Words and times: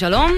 שלום. 0.00 0.32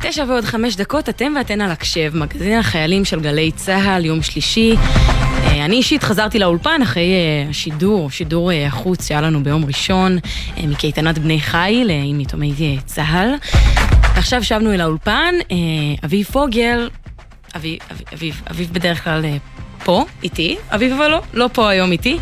תשע 0.00 0.24
ועוד 0.28 0.44
חמש 0.44 0.76
דקות, 0.76 1.08
אתם 1.08 1.32
ואתן 1.36 1.60
על 1.60 1.70
הקשב, 1.70 2.12
מגזין 2.14 2.58
החיילים 2.58 3.04
של 3.04 3.20
גלי 3.20 3.50
צה"ל, 3.52 4.04
יום 4.04 4.22
שלישי. 4.22 4.74
אה, 4.76 5.64
אני 5.64 5.76
אישית 5.76 6.02
חזרתי 6.02 6.38
לאולפן 6.38 6.80
אחרי 6.82 7.12
אה, 7.12 7.50
השידור, 7.50 8.10
שידור 8.10 8.52
אה, 8.52 8.66
החוץ 8.66 9.08
שהיה 9.08 9.20
לנו 9.20 9.42
ביום 9.42 9.64
ראשון, 9.64 10.18
מקייטנת 10.62 11.18
בני 11.18 11.40
חיל 11.40 11.90
עם 12.04 12.20
יתומי 12.20 12.78
צה"ל. 12.84 13.34
עכשיו 14.16 14.44
שבנו 14.44 14.72
אל 14.72 14.80
האולפן, 14.80 15.34
אביב 16.04 16.26
פוגל, 16.26 16.90
אביב, 17.56 17.78
אביב, 18.14 18.42
אביב 18.50 18.68
בדרך 18.72 19.04
כלל 19.04 19.24
פה, 19.84 20.04
איתי, 20.22 20.56
אביב 20.70 20.92
אבל 20.92 21.08
לא, 21.08 21.22
לא 21.34 21.48
פה 21.52 21.68
היום 21.68 21.92
איתי. 21.92 22.18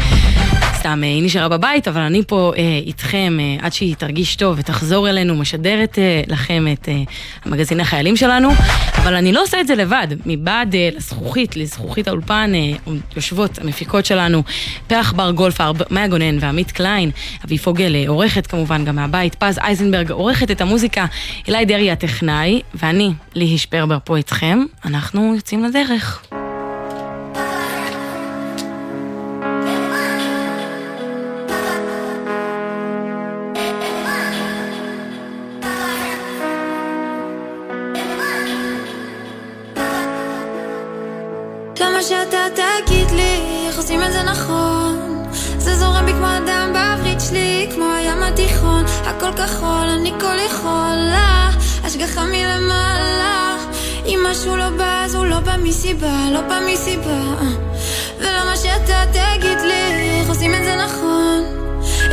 סתם, 0.80 1.00
אה, 1.04 1.08
היא 1.08 1.22
נשארה 1.22 1.48
בבית, 1.48 1.88
אבל 1.88 2.00
אני 2.00 2.22
פה 2.26 2.52
אה, 2.56 2.62
איתכם 2.86 3.38
אה, 3.40 3.66
עד 3.66 3.72
שהיא 3.72 3.96
תרגיש 3.96 4.36
טוב 4.36 4.56
ותחזור 4.58 5.08
אלינו, 5.08 5.36
משדרת 5.36 5.98
אה, 5.98 6.22
לכם 6.26 6.66
את 6.72 6.88
אה, 6.88 7.02
המגזין 7.44 7.80
החיילים 7.80 8.16
שלנו, 8.16 8.50
אבל 8.96 9.14
אני 9.14 9.32
לא 9.32 9.42
עושה 9.42 9.60
את 9.60 9.66
זה 9.66 9.74
לבד. 9.74 10.06
מבעד 10.26 10.74
אה, 10.74 10.88
לזכוכית, 10.96 11.56
לזכוכית 11.56 12.08
האולפן, 12.08 12.52
אה, 12.54 12.92
יושבות 13.16 13.58
המפיקות 13.58 14.06
שלנו, 14.06 14.42
פרח 14.86 15.12
בר 15.12 15.30
גולפר, 15.30 15.72
מאיה 15.90 16.08
גונן 16.08 16.38
ועמית 16.40 16.70
קליין, 16.72 17.10
אבי 17.44 17.58
פוגל 17.58 17.94
אה, 17.94 18.04
עורכת 18.08 18.46
כמובן 18.46 18.84
גם 18.84 18.96
מהבית, 18.96 19.34
פז 19.34 19.58
אייזנברג 19.58 20.10
עורכת 20.10 20.50
את 20.50 20.60
המוזיקה, 20.60 21.06
אילי 21.48 21.64
דרעי 21.64 21.90
הטכנאי, 21.90 22.60
ואני, 22.74 23.10
ליהי 23.34 23.58
שפרבר 23.58 23.98
פה 24.04 24.16
איתכם, 24.16 24.64
אנחנו 24.84 25.34
יוצאים 25.34 25.64
לדרך. 25.64 26.29
את 44.50 45.60
זה 45.60 45.74
זורם 45.74 46.06
בי 46.06 46.12
כמו 46.12 46.26
אדם 46.26 46.70
בעברית 46.72 47.20
שלי 47.20 47.70
כמו 47.74 47.84
הים 47.96 48.22
התיכון. 48.22 48.84
הכל 49.04 49.32
כחול 49.32 49.88
אני 49.88 50.12
כל 50.20 50.36
יכולה. 50.46 51.50
השגחה 51.84 52.24
מלמעלה. 52.24 53.56
אם 54.06 54.26
משהו 54.30 54.56
לא 54.56 54.70
בא 54.70 55.02
אז 55.04 55.14
הוא 55.14 55.26
לא 55.26 55.40
בא 55.40 55.56
מסיבה 55.62 56.30
לא 56.32 56.40
בא 56.40 56.58
מסיבה. 56.72 57.20
ולמה 58.18 58.56
שאתה 58.56 59.02
תגיד 59.12 59.58
לי 59.60 60.20
איך 60.20 60.28
עושים 60.28 60.54
את 60.54 60.64
זה 60.64 60.76
נכון. 60.76 61.44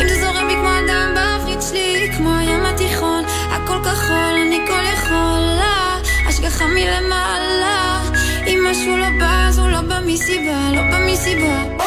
אם 0.01 0.07
זה 0.07 0.21
זורם 0.21 0.47
בי 0.47 0.53
כמו 0.53 0.69
אדם 0.69 1.15
בעברית 1.15 1.61
שלי 1.69 2.11
כמו 2.17 2.37
הים 2.37 2.65
התיכון. 2.65 3.23
הכל 3.51 3.79
כחול 3.83 4.35
אני 4.47 4.59
כל 4.67 4.83
יכולה. 4.93 5.97
השגחה 6.27 6.65
מלמעלה. 6.65 8.01
אם 8.47 8.65
משהו 8.71 8.97
לא 8.97 9.07
בא 9.19 9.45
אז 9.47 9.59
הוא 9.59 9.69
לא 9.69 9.81
בא 9.81 9.99
מסיבה, 10.05 10.71
לא 10.73 10.81
בא 10.81 10.99
מסיבה 11.05 11.86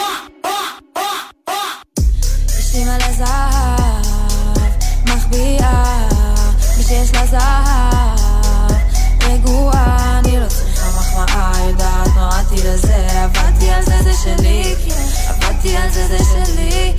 עבדתי 16.12 16.38
על 16.38 16.44
זה, 16.44 16.90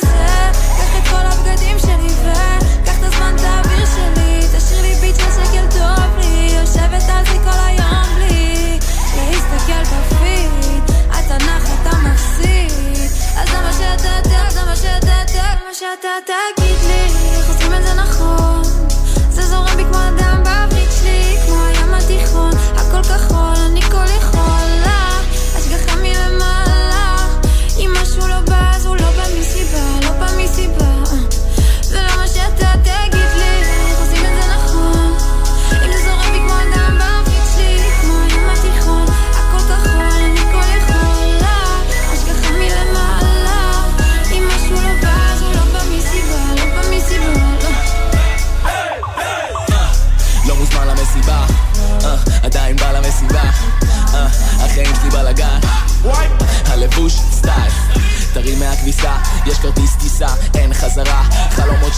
זה 0.00 0.09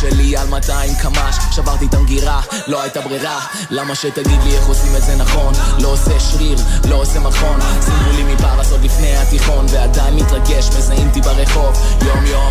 שלי 0.03 0.37
על 0.37 0.49
200 0.49 0.95
קמ"ש, 0.95 1.37
שברתי 1.57 1.87
את 1.87 1.95
המגירה, 1.95 2.41
לא 2.67 2.83
הייתה 2.83 3.01
ברירה, 3.01 3.41
למה 3.71 3.95
שתגיד 3.95 4.43
לי 4.45 4.57
איך 4.57 4.67
עושים 4.67 4.97
את 4.97 5.03
זה 5.03 5.17
נכון, 5.17 5.53
לא 5.79 5.89
עושה 5.89 6.21
שריר, 6.21 6.59
לא 6.89 6.95
עושה 6.95 7.21
מכון, 7.21 7.61
שימו 7.85 8.13
לי 8.17 8.35
מפרס 8.35 8.73
עוד 8.73 8.85
לפני 8.85 9.17
התיכון, 9.17 9.67
ועדיין 9.69 10.15
מתרגש, 10.17 10.69
מזהים 10.69 11.09
אותי 11.09 11.21
ברחוב, 11.21 11.79
יום 12.07 12.27
יום, 12.27 12.51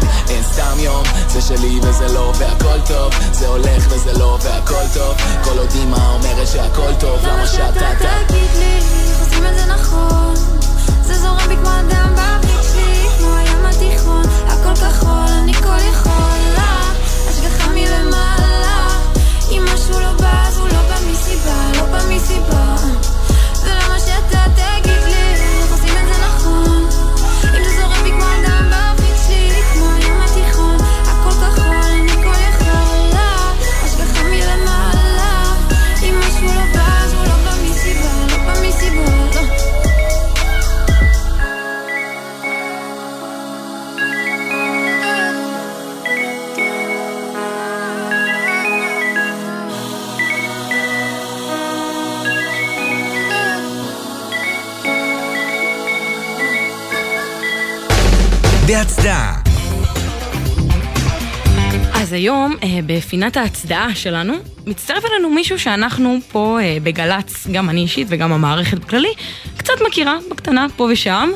אה, 63.02 63.06
בפינת 63.06 63.38
ההצדעה 63.38 63.96
שלנו, 63.96 64.34
מצטרף 64.68 65.04
אלינו 65.06 65.30
מישהו 65.30 65.60
שאנחנו 65.60 66.18
פה 66.32 66.60
אה, 66.62 66.78
בגל"צ, 66.84 67.48
גם 67.52 67.70
אני 67.70 67.82
אישית 67.82 68.08
וגם 68.10 68.32
המערכת 68.32 68.78
בכללי, 68.78 69.14
קצת 69.58 69.74
מכירה, 69.88 70.18
בקטנה, 70.32 70.68
פה 70.76 70.88
ושם. 70.92 71.30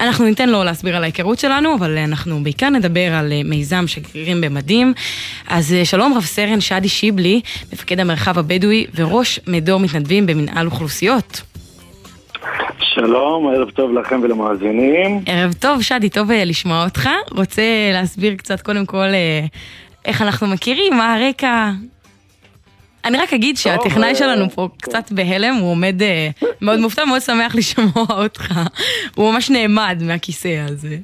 אנחנו 0.00 0.24
ניתן 0.24 0.48
לו 0.48 0.64
להסביר 0.64 0.96
על 0.96 1.02
ההיכרות 1.02 1.38
שלנו, 1.38 1.74
אבל 1.74 1.98
אנחנו 1.98 2.42
בעיקר 2.42 2.68
נדבר 2.68 3.12
על 3.12 3.32
אה, 3.32 3.40
מיזם 3.44 3.86
שגרירים 3.86 4.40
במדים. 4.40 4.94
אז 5.48 5.72
אה, 5.72 5.84
שלום 5.84 6.14
רב 6.16 6.22
סרן 6.22 6.60
שדי 6.60 6.88
שיבלי, 6.88 7.40
מפקד 7.72 8.00
המרחב 8.00 8.38
הבדואי 8.38 8.86
וראש 8.94 9.40
מדור 9.46 9.80
מתנדבים 9.80 10.26
במנהל 10.26 10.66
אוכלוסיות. 10.66 11.42
שלום, 12.80 13.48
ערב 13.54 13.70
טוב 13.70 13.92
לכם 13.92 14.20
ולמאזינים. 14.22 15.20
ערב 15.26 15.52
טוב, 15.52 15.82
שדי, 15.82 16.08
טוב 16.08 16.30
אה, 16.30 16.44
לשמוע 16.44 16.84
אותך. 16.84 17.08
רוצה 17.30 17.62
להסביר 17.92 18.34
קצת 18.34 18.60
קודם 18.60 18.86
כל 18.86 18.96
אה, 18.96 19.46
איך 20.04 20.22
אנחנו 20.22 20.46
מכירים, 20.46 20.96
מה 20.96 21.14
הרקע. 21.14 21.70
אני 23.04 23.18
רק 23.18 23.32
אגיד 23.32 23.56
שהטכנאי 23.56 24.08
אה, 24.08 24.14
שלנו 24.14 24.50
פה 24.50 24.68
קצת 24.80 25.12
בהלם, 25.12 25.54
הוא 25.54 25.70
עומד 25.70 26.02
אה, 26.02 26.28
מאוד 26.60 26.80
מופתע, 26.80 27.04
מאוד 27.04 27.20
שמח 27.20 27.54
לשמוע 27.54 28.06
אותך. 28.22 28.54
הוא 29.14 29.32
ממש 29.32 29.50
נעמד 29.50 30.02
מהכיסא 30.06 30.64
הזה. 30.68 30.96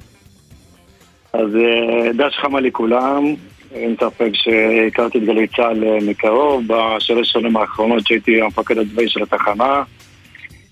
אז 1.33 1.55
אה, 1.55 2.13
דש 2.13 2.37
חמה 2.37 2.59
לכולם. 2.59 3.35
אין 3.71 3.95
ספק 3.99 4.29
שהכרתי 4.33 5.17
את 5.17 5.23
גלי 5.23 5.47
צה"ל 5.47 5.83
מקרוב 6.01 6.63
בשלוש 6.67 7.31
שנים 7.31 7.57
האחרונות 7.57 8.07
שהייתי 8.07 8.41
המפקד 8.41 8.77
הצבאי 8.77 9.09
של 9.09 9.23
התחנה. 9.23 9.83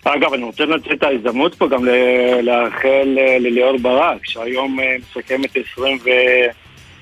אגב, 0.04 0.34
אני 0.34 0.44
רוצה 0.44 0.66
לנצל 0.66 0.94
את 0.94 1.04
ההזדמנות 1.04 1.56
פה 1.56 1.68
גם 1.68 1.86
לאחל 2.42 3.18
לליאור 3.40 3.78
ברק, 3.78 4.26
שהיום 4.26 4.80
מסכמת 5.00 5.58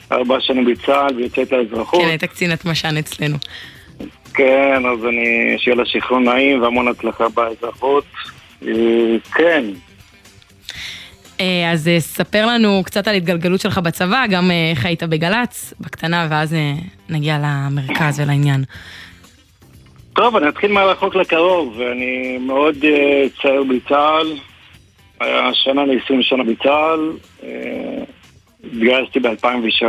24 0.06 0.42
שנים 0.42 0.66
בצה"ל 0.66 1.16
ויוצאת 1.16 1.52
לאזרחות. 1.52 2.02
כן, 2.02 2.07
היית 2.07 2.24
קצינת 2.24 2.66
משן 2.66 2.98
אצלנו. 2.98 3.38
כן, 4.34 4.86
אז 4.86 5.06
אני, 5.06 5.56
שיהיה 5.57 5.75
לה 5.75 5.86
שחרור 5.86 6.19
נעים 6.19 6.62
והמון 6.62 6.88
הצלחה 6.88 7.30
באזרחות. 7.30 8.06
כן, 9.36 9.63
אה, 11.40 11.72
אז 11.72 11.88
אה, 11.88 12.00
ספר 12.00 12.46
לנו 12.46 12.81
קצת 12.86 13.07
על 13.07 13.16
התגלגלות 13.16 13.62
שלך 13.62 13.78
בצבא, 13.78 14.25
גם 14.30 14.52
אה, 14.52 14.72
איך 14.72 14.86
היית 14.86 15.04
בגל"צ, 15.04 15.74
בקטנה, 15.80 16.28
ואז 16.30 16.56
נגיע 17.10 17.38
למרכז 17.42 18.19
ולעניין. 18.19 18.63
טוב, 20.13 20.36
אני 20.36 20.50
אתחיל 20.50 20.72
מהרחוק 20.72 21.16
לקרוב. 21.16 21.81
אני 21.81 22.38
מאוד 22.38 22.75
צעיר 23.42 23.63
בצה"ל. 23.63 24.28
היה 25.19 25.54
שנה 25.54 25.86
ל-20 25.86 26.22
שנה 26.22 26.44
בצה"ל. 26.44 27.12
התגייסתי 28.66 29.20
ב-2003 29.20 29.86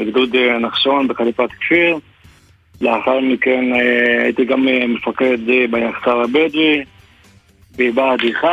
לגדוד 0.00 0.36
נחשון 0.36 1.08
בחליפת 1.08 1.48
כפיר. 1.60 1.98
לאחר 2.80 3.20
מכן 3.20 3.72
uh, 3.72 4.22
הייתי 4.22 4.44
גם 4.44 4.66
מפקד 4.88 5.38
ביחסר 5.70 6.20
הבדואי, 6.20 6.84
בבה"ד 7.78 8.18
1, 8.40 8.48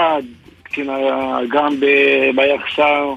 קצין 0.63 0.89
אג"ם 0.89 1.73
ביחסר, 2.35 3.13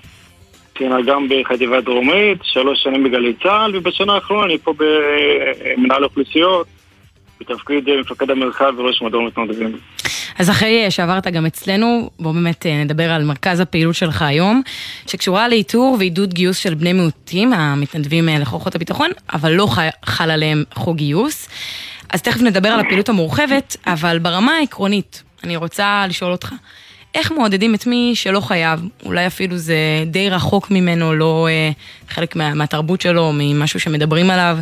קצין 0.74 0.92
אג"ם 0.92 1.26
בחטיבה 1.28 1.80
דרומית, 1.80 2.38
שלוש 2.42 2.82
שנים 2.82 3.04
בגלי 3.04 3.34
צה"ל, 3.42 3.76
ובשנה 3.76 4.14
האחרונה 4.14 4.44
אני 4.44 4.58
פה 4.58 4.74
במנהל 4.78 6.04
אוכלוסיות, 6.04 6.66
בתפקיד 7.40 7.84
מפקד 8.00 8.30
המרחב 8.30 8.72
וראש 8.78 9.02
מדור 9.02 9.22
מתנדבים. 9.26 9.78
אז 10.38 10.50
אחרי 10.50 10.90
שעברת 10.90 11.26
גם 11.26 11.46
אצלנו, 11.46 12.10
בואו 12.18 12.34
באמת 12.34 12.66
אה, 12.66 12.84
נדבר 12.84 13.10
על 13.10 13.24
מרכז 13.24 13.60
הפעילות 13.60 13.94
שלך 13.94 14.22
היום, 14.22 14.62
שקשורה 15.06 15.48
לאיתור 15.48 15.96
ועידוד 15.98 16.34
גיוס 16.34 16.56
של 16.56 16.74
בני 16.74 16.92
מיעוטים, 16.92 17.52
המתנדבים 17.52 18.28
אה, 18.28 18.38
לכוחות 18.38 18.74
הביטחון, 18.74 19.10
אבל 19.32 19.52
לא 19.52 19.68
חל 20.04 20.30
עליהם 20.30 20.64
חוק 20.74 20.96
גיוס. 20.96 21.48
אז 22.10 22.22
תכף 22.22 22.42
נדבר 22.42 22.68
על 22.68 22.80
הפעילות 22.80 23.08
המורחבת, 23.08 23.76
אבל 23.86 24.18
ברמה 24.18 24.52
העקרונית, 24.52 25.22
אני 25.44 25.56
רוצה 25.56 26.04
לשאול 26.08 26.32
אותך, 26.32 26.52
איך 27.14 27.32
מעודדים 27.32 27.74
את 27.74 27.86
מי 27.86 28.12
שלא 28.14 28.40
חייב, 28.40 28.80
אולי 29.04 29.26
אפילו 29.26 29.56
זה 29.56 29.76
די 30.06 30.30
רחוק 30.30 30.70
ממנו, 30.70 31.14
לא 31.14 31.48
אה, 31.50 31.70
חלק 32.08 32.36
מה, 32.36 32.54
מהתרבות 32.54 33.00
שלו, 33.00 33.30
ממשהו 33.34 33.80
שמדברים 33.80 34.30
עליו, 34.30 34.58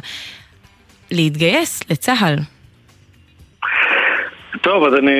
להתגייס 1.11 1.81
לצה"ל. 1.91 2.54
טוב, 4.65 4.85
אז 4.85 4.95
אני 4.95 5.13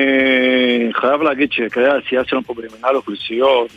חייב 0.93 1.21
להגיד 1.21 1.51
שכרגע 1.51 1.93
העשייה 1.93 2.25
שלנו 2.25 2.43
פה 2.43 2.53
במנהל 2.53 2.95
אוכלוסיות, 2.95 3.69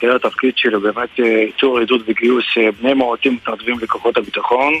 כרגע 0.00 0.14
התפקיד 0.14 0.52
שלו 0.56 0.80
באמת 0.80 1.18
ייצור 1.18 1.78
אה, 1.78 1.82
עדות 1.82 2.00
וגיוס 2.06 2.44
אה, 2.58 2.68
בני 2.80 2.94
מיעוטים 2.94 3.34
מתנדבים 3.34 3.76
לכוחות 3.82 4.16
הביטחון. 4.16 4.72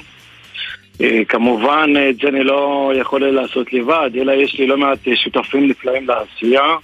אה, 1.00 1.20
כמובן, 1.28 1.92
את 2.10 2.16
זה 2.16 2.28
אני 2.28 2.44
לא 2.44 2.92
יכול 2.96 3.26
לעשות 3.26 3.72
לבד, 3.72 4.10
אלא 4.14 4.32
יש 4.32 4.58
לי 4.58 4.66
לא 4.66 4.76
מעט 4.76 4.98
שותפים 5.14 5.68
נפלאים 5.68 6.08
לעשייה. 6.08 6.76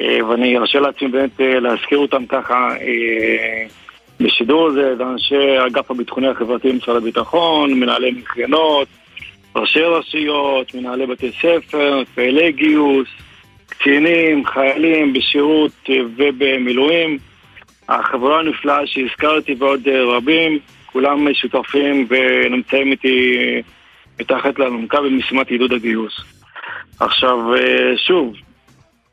אה, 0.00 0.26
ואני 0.28 0.58
ארשה 0.58 0.80
לעצמי 0.80 1.08
באמת 1.08 1.40
אה, 1.40 1.60
להזכיר 1.60 1.98
אותם 1.98 2.26
ככה 2.26 2.68
אה, 2.80 3.66
בשידור 4.20 4.68
הזה, 4.68 4.96
זה 4.96 5.02
אנשי 5.04 5.66
אגף 5.66 5.90
הביטחוני 5.90 6.28
החברתי 6.28 6.72
במשרד 6.72 6.96
הביטחון, 6.96 7.74
מנהלי 7.74 8.10
מכינות, 8.10 8.88
ראשי 9.56 9.80
רשויות, 9.80 10.74
מנהלי 10.74 11.06
בתי 11.06 11.30
ספר, 11.32 12.02
פעילי 12.14 12.52
גיוס, 12.52 13.08
קצינים, 13.68 14.46
חיילים 14.46 15.12
בשירות 15.12 15.90
ובמילואים. 16.16 17.18
החברה 17.88 18.38
הנפלאה 18.38 18.86
שהזכרתי 18.86 19.54
ועוד 19.58 19.88
רבים, 19.88 20.58
כולם 20.86 21.34
שותפים 21.34 22.06
ונמצאים 22.08 22.92
איתי 22.92 23.36
מתחת 24.20 24.58
לאלונקה 24.58 25.00
במשימת 25.00 25.48
עידוד 25.50 25.72
הגיוס. 25.72 26.20
עכשיו, 27.00 27.38
שוב, 27.96 28.34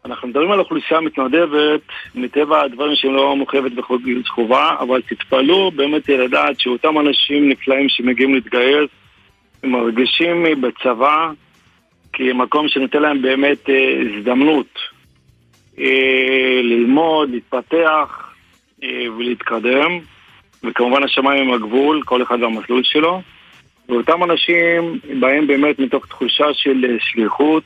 אנחנו 0.05 0.27
מדברים 0.27 0.51
על 0.51 0.59
אוכלוסייה 0.59 1.01
מתנדבת, 1.01 1.81
מטבע 2.15 2.61
הדברים 2.61 2.95
שהיא 2.95 3.11
לא 3.11 3.35
מוחייבת 3.35 3.71
בחוק 3.71 4.01
גיוס 4.01 4.27
חובה, 4.27 4.75
אבל 4.79 5.01
תתפלאו 5.01 5.71
באמת 5.71 6.09
לדעת 6.09 6.59
שאותם 6.59 6.99
אנשים 6.99 7.49
נפלאים 7.49 7.89
שמגיעים 7.89 8.35
להתגייס, 8.35 8.89
מרגישים 9.63 10.45
בצבא 10.61 11.31
כמקום 12.13 12.67
שנותן 12.67 13.01
להם 13.01 13.21
באמת 13.21 13.69
אה, 13.69 14.01
הזדמנות 14.01 14.79
אה, 15.79 16.59
ללמוד, 16.63 17.29
להתפתח 17.29 18.33
אה, 18.83 19.05
ולהתקדם, 19.17 19.99
וכמובן 20.63 21.03
השמיים 21.03 21.47
הם 21.47 21.53
הגבול, 21.53 22.01
כל 22.05 22.23
אחד 22.23 22.41
והמסלול 22.41 22.83
שלו. 22.83 23.21
ואותם 23.89 24.23
אנשים 24.23 24.99
באים 25.19 25.47
באמת 25.47 25.79
מתוך 25.79 26.05
תחושה 26.05 26.53
של 26.53 26.97
שליחות, 26.99 27.63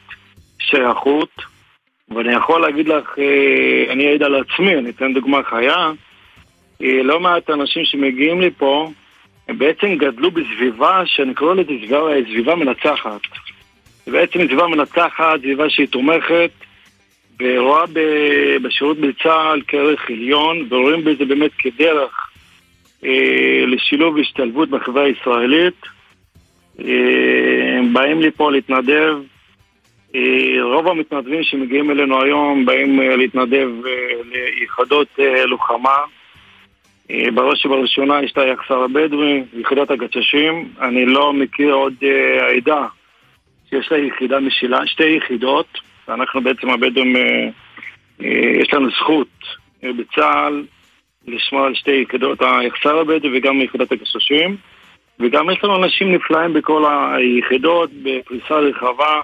שייכות, 0.60 1.30
ואני 2.10 2.34
יכול 2.34 2.62
להגיד 2.62 2.88
לך, 2.88 3.16
אני 3.90 4.08
אעיד 4.08 4.24
על 4.24 4.36
עצמי, 4.36 4.76
אני 4.76 4.90
אתן 4.90 5.14
דוגמה 5.14 5.44
חיה. 5.44 5.92
לא 6.80 7.20
מעט 7.20 7.50
אנשים 7.50 7.86
שמגיעים 7.86 8.42
לפה, 8.42 8.92
הם 9.48 9.58
בעצם 9.58 9.96
גדלו 9.96 10.32
בסביבה 10.32 11.02
שאני 11.06 11.34
קורא 11.34 11.54
לזה 11.54 11.72
סביבה, 11.80 12.00
סביבה 12.26 12.56
מנצחת. 12.56 13.22
בעצם 14.08 14.40
סביבה 14.46 14.68
מנצחת, 14.68 15.40
סביבה 15.40 15.70
שהיא 15.70 15.88
תומכת, 15.88 16.52
ורואה 17.40 17.84
בשירות 18.62 18.98
בצה"ל 18.98 19.62
כערך 19.68 20.10
עליון, 20.10 20.68
ורואים 20.70 21.04
בזה 21.04 21.26
באמת 21.26 21.52
כדרך 21.58 22.30
אה, 23.06 23.64
לשילוב 23.68 24.16
והשתלבות 24.16 24.70
בחברה 24.70 25.04
הישראלית. 25.04 25.82
אה, 26.80 27.78
הם 27.78 27.94
באים 27.94 28.22
לפה 28.22 28.52
להתנדב 28.52 29.18
אה, 30.16 30.64
רוב 30.64 30.88
המתנדבים 30.88 31.44
שמגיעים 31.44 31.92
אלינו 31.92 32.24
היום 32.24 32.66
באים 32.66 33.02
אה, 33.02 33.16
להתנדב 33.16 33.70
אה, 33.86 33.92
ליחידות 34.32 35.20
לוחמה. 35.46 35.98
בראש 37.34 37.66
ובראשונה 37.66 38.24
יש 38.24 38.32
את 38.32 38.38
היחסר 38.38 38.84
הבדואי, 38.84 39.44
יחידת 39.54 39.92
הגצ'שים. 39.92 40.70
אני 40.82 41.06
לא 41.06 41.34
מכיר 41.34 41.74
עוד 41.74 41.94
עדה 42.58 42.86
שיש 43.70 43.92
לה 43.92 43.98
יחידה 43.98 44.40
משלה, 44.40 44.88
שתי 44.88 45.10
יחידות. 45.18 45.68
אנחנו 46.10 46.42
בעצם 46.42 46.70
הבדואים, 46.70 47.16
יש 48.62 48.74
לנו 48.74 48.90
זכות 48.90 49.28
בצה"ל 49.84 50.64
לשמור 51.28 51.66
על 51.66 51.76
שתי 51.76 51.92
יחידות, 51.92 52.42
היחסר 52.42 52.98
הבדואי 53.00 53.38
וגם 53.38 53.62
יחידת 53.62 53.92
הגצ'שים. 53.92 54.58
וגם 55.20 55.50
יש 55.50 55.64
לנו 55.64 55.84
אנשים 55.84 56.12
נפלאים 56.12 56.54
בכל 56.54 56.86
היחידות, 56.90 57.90
בפריסה 58.04 58.56
רחבה. 58.56 59.22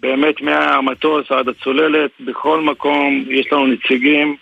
באמת 0.00 0.40
מהמטוס 0.40 1.32
עד 1.32 1.48
הצוללת, 1.48 2.10
בכל 2.20 2.60
מקום 2.60 3.24
יש 3.28 3.52
לנו 3.52 3.66
נציגים 3.66 4.36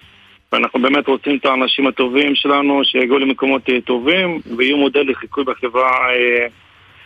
ואנחנו 0.57 0.83
באמת 0.83 1.07
רוצים 1.09 1.39
את 1.41 1.47
האנשים 1.47 1.87
הטובים 1.87 2.35
שלנו 2.35 2.85
שיגיעו 2.85 3.19
למקומות 3.19 3.63
אה, 3.69 3.81
טובים 3.81 4.41
ויהיו 4.57 4.77
מודל 4.77 5.11
לחיקוי 5.11 5.45
בחברה 5.45 5.91
אה, 5.91 6.47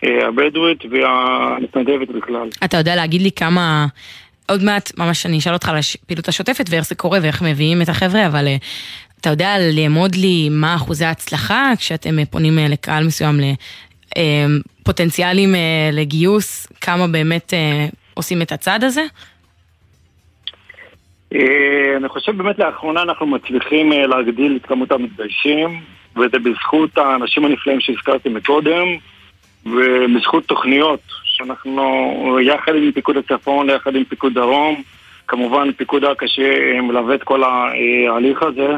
אה, 0.05 0.29
הבדואית 0.29 0.85
והמתנדבת 0.91 2.09
בכלל. 2.09 2.49
אתה 2.65 2.77
יודע 2.77 2.97
להגיד 2.97 3.23
לי 3.23 3.31
כמה... 3.31 3.87
עוד 4.49 4.63
מעט, 4.63 4.99
ממש 4.99 5.27
אני 5.27 5.39
אשאל 5.39 5.53
אותך 5.53 5.69
על 5.69 5.77
הפעילות 6.05 6.29
השוטפת 6.29 6.67
ואיך 6.71 6.85
זה 6.85 6.95
קורה 6.95 7.19
ואיך 7.23 7.43
מביאים 7.43 7.83
את 7.83 7.89
החבר'ה, 7.89 8.27
אבל 8.27 8.47
אתה 9.21 9.31
יודע 9.31 9.57
לאמוד 9.73 10.15
לי 10.15 10.49
מה 10.51 10.75
אחוזי 10.75 11.05
ההצלחה 11.05 11.73
כשאתם 11.79 12.25
פונים 12.25 12.59
לקהל 12.59 13.07
מסוים, 13.07 13.41
לפוטנציאלים 14.81 15.55
לגיוס, 15.93 16.67
כמה 16.81 17.07
באמת 17.07 17.55
עושים 18.15 18.43
את 18.43 18.53
הצעד 18.53 18.85
הזה? 18.85 19.03
אה, 21.35 21.97
אני 21.97 22.09
חושב 22.09 22.37
באמת 22.37 22.59
לאחרונה 22.59 23.03
אנחנו 23.03 23.27
מצליחים 23.27 23.93
אה, 23.93 24.07
להגדיל 24.07 24.57
את 24.57 24.67
כמות 24.67 24.93
המתגיישים 24.93 25.81
וזה 26.17 26.39
בזכות 26.39 26.99
האנשים 26.99 27.45
הנפלאים 27.45 27.81
שהזכרתי 27.81 28.29
מקודם 28.29 28.87
ובזכות 29.67 30.45
תוכניות 30.45 31.01
שאנחנו 31.25 32.39
יחד 32.43 32.75
עם 32.75 32.93
פיקוד 32.93 33.17
הצפון, 33.17 33.71
יחד 33.71 33.97
עם 33.97 34.05
פיקוד 34.05 34.35
דרום 34.35 34.83
כמובן 35.29 35.73
פיקוד 35.73 36.05
הקשה 36.05 36.81
מלווה 36.83 37.15
את 37.15 37.23
כל 37.23 37.43
ההליך 37.45 38.43
הזה 38.43 38.73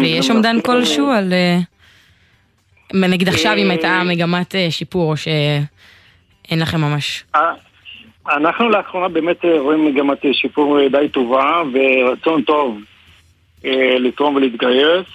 ויש 0.00 0.30
אומדן 0.30 0.60
כלשהו 0.60 1.10
על... 1.10 1.32
אה, 1.32 1.58
נגיד 2.94 3.28
עכשיו 3.28 3.54
אם 3.58 3.70
הייתה 3.70 4.02
מגמת 4.06 4.54
שיפור 4.70 5.10
או 5.10 5.16
שאין 5.16 6.58
לכם 6.60 6.80
ממש. 6.80 7.24
אנחנו 8.30 8.68
לאחרונה 8.68 9.08
באמת 9.08 9.44
אה, 9.44 9.60
רואים 9.60 9.84
מגמת 9.84 10.24
אה, 10.24 10.34
שיפור 10.34 10.80
אה, 10.80 10.88
די 10.88 11.08
טובה 11.08 11.62
ורצון 11.72 12.42
טוב 12.42 12.78
לתרום 13.98 14.34
ולהתגייס. 14.34 15.06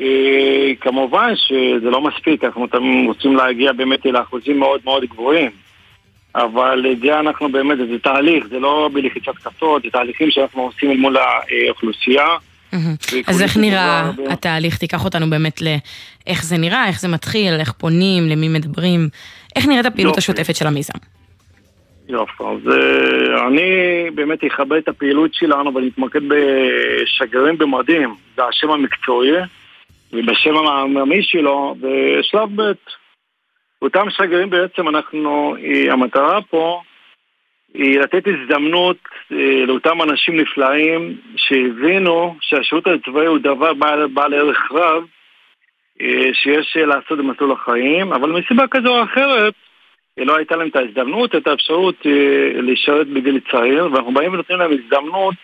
אה, 0.00 0.72
כמובן 0.80 1.36
שזה 1.36 1.90
לא 1.90 2.00
מספיק, 2.00 2.44
אנחנו 2.44 2.66
תמיד 2.66 3.06
רוצים 3.06 3.36
להגיע 3.36 3.72
באמת 3.72 4.06
לאחוזים 4.06 4.58
מאוד 4.58 4.80
מאוד 4.84 5.04
גבוהים. 5.04 5.50
אבל 6.34 6.86
את 6.92 7.00
זה 7.00 7.20
אנחנו 7.20 7.52
באמת, 7.52 7.78
זה 7.78 7.98
תהליך, 8.02 8.46
זה 8.50 8.58
לא 8.58 8.90
בלחיצת 8.92 9.34
כפות, 9.34 9.82
זה 9.82 9.88
תהליכים 9.90 10.30
שאנחנו 10.30 10.62
עושים 10.62 10.90
אל 10.90 10.96
מול 10.96 11.16
האוכלוסייה. 11.16 12.26
אז 13.26 13.42
איך 13.42 13.56
נראה 13.56 14.10
התהליך? 14.30 14.78
תיקח 14.78 15.04
אותנו 15.04 15.30
באמת 15.30 15.60
לאיך 15.62 16.44
זה 16.44 16.58
נראה, 16.58 16.88
איך 16.88 17.00
זה 17.00 17.08
מתחיל, 17.08 17.54
איך 17.60 17.72
פונים, 17.72 18.28
למי 18.28 18.48
מדברים, 18.48 19.08
איך 19.56 19.66
נראית 19.66 19.86
הפעילות 19.86 20.18
השוטפת 20.18 20.56
של 20.56 20.66
המיזם? 20.66 20.98
יופי, 22.10 22.44
אז 22.44 22.66
uh, 22.66 23.46
אני 23.46 23.70
באמת 24.14 24.44
אכבד 24.44 24.76
את 24.76 24.88
הפעילות 24.88 25.34
שלנו 25.34 25.74
ואני 25.74 25.88
אתמקד 25.88 26.20
בשגרירים 26.28 27.58
במדים, 27.58 28.14
זה 28.36 28.44
השם 28.44 28.70
המקצועי, 28.70 29.32
ובשם 30.12 30.56
המאמי 30.56 31.22
שלו, 31.22 31.74
בשלב 31.80 32.48
ב'. 32.62 32.72
אותם 33.82 34.10
שגרירים 34.10 34.50
בעצם 34.50 34.88
אנחנו, 34.88 35.56
uh, 35.56 35.92
המטרה 35.92 36.42
פה 36.42 36.82
היא 37.74 37.98
לתת 37.98 38.22
הזדמנות 38.26 38.96
uh, 39.06 39.34
לאותם 39.66 40.02
אנשים 40.02 40.40
נפלאים 40.40 41.16
שהבינו 41.36 42.36
שהשירות 42.40 42.86
הצבאי 42.86 43.26
הוא 43.26 43.38
דבר 43.38 43.74
בעל, 43.74 44.06
בעל 44.06 44.34
ערך 44.34 44.72
רב 44.72 45.04
שיש 46.32 46.76
לעשות 46.76 47.18
במסלול 47.18 47.52
החיים, 47.52 48.12
אבל 48.12 48.30
מסיבה 48.30 48.66
כזו 48.70 48.98
או 48.98 49.04
אחרת 49.04 49.54
לא 50.24 50.36
הייתה 50.36 50.56
להם 50.56 50.68
את 50.68 50.76
ההזדמנות, 50.76 51.34
את 51.34 51.46
האפשרות 51.46 52.06
אה, 52.06 52.60
לשרת 52.62 53.06
בגיל 53.06 53.40
צעיר, 53.50 53.88
ואנחנו 53.92 54.12
באים 54.12 54.32
ונותנים 54.32 54.58
להם 54.58 54.70
הזדמנות 54.72 55.34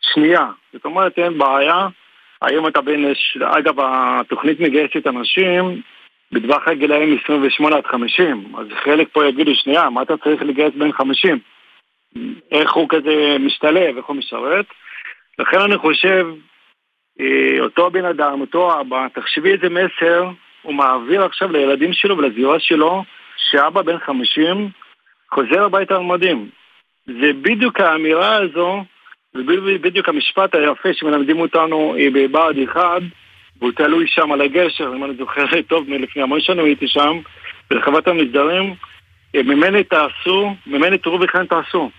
שנייה. 0.00 0.46
זאת 0.72 0.84
אומרת, 0.84 1.18
אין 1.18 1.38
בעיה. 1.38 1.88
היום 2.42 2.66
אתה 2.66 2.80
בין, 2.80 3.12
אגב, 3.40 3.74
התוכנית 3.80 4.60
מגייסת 4.60 5.06
אנשים 5.06 5.82
בטווח 6.32 6.68
הגילאים 6.68 7.18
28 7.24 7.76
עד 7.76 7.86
50, 7.86 8.44
אז 8.58 8.66
חלק 8.84 9.08
פה 9.12 9.26
יגידו, 9.26 9.54
שנייה, 9.54 9.90
מה 9.90 10.02
אתה 10.02 10.16
צריך 10.16 10.42
לגייס 10.42 10.74
בין 10.74 10.92
50? 10.92 11.38
איך 12.52 12.72
הוא 12.72 12.88
כזה 12.88 13.36
משתלב, 13.40 13.96
איך 13.96 14.06
הוא 14.06 14.16
משרת? 14.16 14.66
לכן 15.38 15.60
אני 15.60 15.76
חושב, 15.76 16.26
אה, 17.20 17.60
אותו 17.60 17.90
בן 17.90 18.04
אדם, 18.04 18.40
אותו 18.40 18.80
אבא, 18.80 19.06
תחשבי 19.14 19.52
איזה 19.52 19.68
מסר 19.68 20.30
הוא 20.62 20.74
מעביר 20.74 21.24
עכשיו 21.24 21.52
לילדים 21.52 21.92
שלו 21.92 22.18
ולזירה 22.18 22.60
שלו, 22.60 23.04
שאבא 23.50 23.82
בן 23.82 23.98
50 23.98 24.70
חוזר 25.34 25.64
הביתה 25.64 25.96
על 25.96 26.02
מדים. 26.02 26.48
זה 27.06 27.32
בדיוק 27.42 27.80
האמירה 27.80 28.36
הזו, 28.36 28.84
ובדיוק 29.34 30.08
המשפט 30.08 30.54
היפה 30.54 30.88
שמלמדים 30.92 31.40
אותנו 31.40 31.96
אה, 31.98 32.08
בבה"ד 32.12 32.58
1, 32.72 32.80
והוא 33.58 33.72
תלוי 33.72 34.06
שם 34.08 34.32
על 34.32 34.40
הגשר, 34.40 34.92
אם 34.96 35.04
אני 35.04 35.14
זוכר 35.14 35.44
טוב, 35.68 35.90
מלפני 35.90 36.22
המון 36.22 36.40
שנים 36.40 36.64
הייתי 36.64 36.88
שם, 36.88 37.20
ברחבת 37.70 38.08
המסדרים, 38.08 38.74
ממני 39.34 39.84
תעשו, 39.84 40.54
ממני 40.66 40.98
תראו 40.98 41.20
וכאן 41.20 41.46
תעשו. 41.46 41.90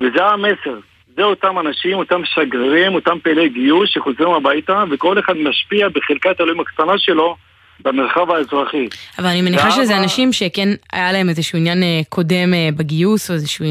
וזה 0.00 0.26
המסר. 0.26 0.78
זה 1.16 1.22
אותם 1.22 1.58
אנשים, 1.58 1.98
אותם 1.98 2.24
שגרירים, 2.24 2.94
אותם 2.94 3.18
פעילי 3.22 3.48
גיוס 3.48 3.90
שחוזרים 3.90 4.30
הביתה, 4.30 4.84
וכל 4.90 5.18
אחד 5.18 5.36
משפיע 5.36 5.88
בחלקת 5.88 6.40
אלוהים 6.40 6.60
הקטנה 6.60 6.98
שלו 6.98 7.36
במרחב 7.84 8.30
האזרחי. 8.30 8.88
אבל 9.18 9.26
אני 9.26 9.42
מניחה 9.42 9.70
שזה 9.70 9.96
אנשים 9.96 10.32
שכן 10.32 10.68
היה 10.92 11.12
להם 11.12 11.28
איזשהו 11.28 11.58
עניין 11.58 11.82
אה, 11.82 12.00
קודם 12.08 12.54
אה, 12.54 12.68
בגיוס, 12.76 13.30
או 13.30 13.34
איזשהו... 13.34 13.64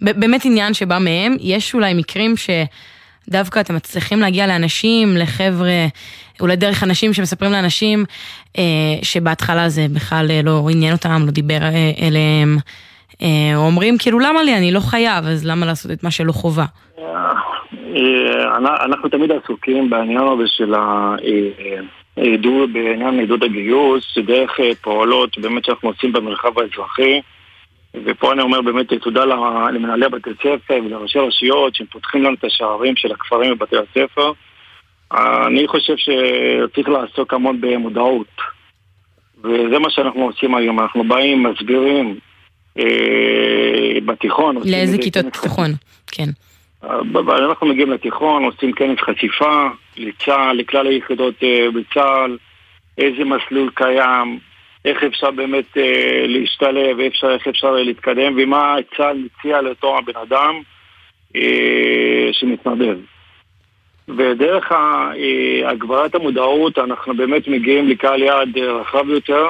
באמת 0.00 0.44
עניין 0.44 0.74
שבא 0.74 0.98
מהם. 0.98 1.36
יש 1.40 1.74
אולי 1.74 1.94
מקרים 1.94 2.34
שדווקא 2.36 3.60
אתם 3.60 3.74
מצליחים 3.74 4.20
להגיע 4.20 4.46
לאנשים, 4.46 5.16
לחבר'ה, 5.16 5.86
אולי 6.40 6.56
דרך 6.56 6.82
אנשים 6.82 7.12
שמספרים 7.12 7.52
לאנשים 7.52 8.04
אה, 8.58 8.62
שבהתחלה 9.02 9.68
זה 9.68 9.86
בכלל 9.94 10.30
לא 10.44 10.68
עניין 10.70 10.92
אותם, 10.92 11.22
לא 11.26 11.30
דיבר 11.30 11.58
אליהם. 12.02 12.56
אומרים 13.56 13.98
כאילו 13.98 14.18
למה 14.18 14.42
לי, 14.42 14.56
אני 14.56 14.72
לא 14.72 14.80
חייב, 14.80 15.24
אז 15.24 15.46
למה 15.46 15.66
לעשות 15.66 15.90
את 15.90 16.04
מה 16.04 16.10
שלא 16.10 16.32
חובה? 16.32 16.64
אנחנו 18.84 19.08
תמיד 19.08 19.30
עסוקים 19.32 19.90
בעניין 19.90 20.28
הזה 20.28 20.42
של 20.46 20.74
ה... 20.74 21.14
בעניין 22.72 23.18
עידוד 23.18 23.44
הגיוס, 23.44 24.18
דרך 24.18 24.60
אה, 24.60 24.74
פעולות 24.80 25.38
באמת 25.38 25.64
שאנחנו 25.64 25.88
עושים 25.88 26.12
במרחב 26.12 26.58
האזרחי. 26.58 27.20
ופה 28.04 28.32
אני 28.32 28.42
אומר 28.42 28.60
באמת 28.60 28.92
תודה 28.92 29.24
למנהלי 29.72 30.08
בתי 30.08 30.30
ספר 30.42 30.80
ולראשי 30.84 31.18
רשויות 31.18 31.74
שהם 31.74 31.86
פותחים 31.86 32.22
לנו 32.22 32.34
את 32.34 32.44
השערים 32.44 32.96
של 32.96 33.12
הכפרים 33.12 33.52
ובתי 33.52 33.76
הספר. 33.76 34.32
אני 35.12 35.68
חושב 35.68 35.94
שצריך 35.96 36.88
לעסוק 36.88 37.34
המון 37.34 37.60
במודעות. 37.60 38.26
וזה 39.44 39.78
מה 39.78 39.90
שאנחנו 39.90 40.24
עושים 40.24 40.54
היום, 40.54 40.80
אנחנו 40.80 41.04
באים, 41.08 41.42
מסבירים 41.42 42.18
אה, 42.78 44.00
בתיכון. 44.04 44.56
לאיזה 44.64 44.98
כיתות 44.98 45.24
תיכון? 45.42 45.70
כן. 46.12 46.28
אנחנו 47.28 47.66
מגיעים 47.66 47.90
לתיכון, 47.90 48.44
עושים 48.44 48.72
כנס 48.72 48.98
חשיפה 49.00 49.68
לצה"ל, 50.00 50.56
לכלל 50.56 50.86
היחידות 50.86 51.34
אה, 51.42 51.66
בצה"ל, 51.74 52.36
איזה 52.98 53.24
מסלול 53.24 53.70
קיים, 53.74 54.38
איך 54.84 55.02
אפשר 55.04 55.30
באמת 55.30 55.76
אה, 55.76 56.24
להשתלב, 56.26 57.00
איך 57.00 57.48
אפשר, 57.48 57.72
להתקדם, 57.72 58.34
ומה 58.36 58.76
צה"ל 58.96 59.24
מציע 59.24 59.60
לאותו 59.60 59.98
הבן 59.98 60.20
אדם 60.22 60.60
אה, 61.36 62.28
שמתנדב. 62.32 62.98
ודרך 64.16 64.72
הגברת 65.64 66.14
המודעות 66.14 66.78
אנחנו 66.78 67.14
באמת 67.16 67.48
מגיעים 67.48 67.88
לקהל 67.88 68.22
יעד 68.22 68.58
רחב 68.58 69.08
יותר. 69.08 69.46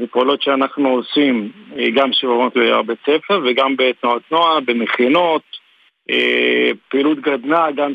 זה 0.00 0.06
פעולות 0.10 0.42
שאנחנו 0.42 0.88
עושים 0.88 1.50
גם 1.94 2.12
שיעורות 2.12 2.52
בבית 2.56 2.98
ספר 3.02 3.40
וגם 3.44 3.76
בתנועת 3.76 4.22
נוער, 4.30 4.60
במכינות, 4.60 5.42
פעילות 6.88 7.20
גדנה 7.20 7.66
גם 7.76 7.92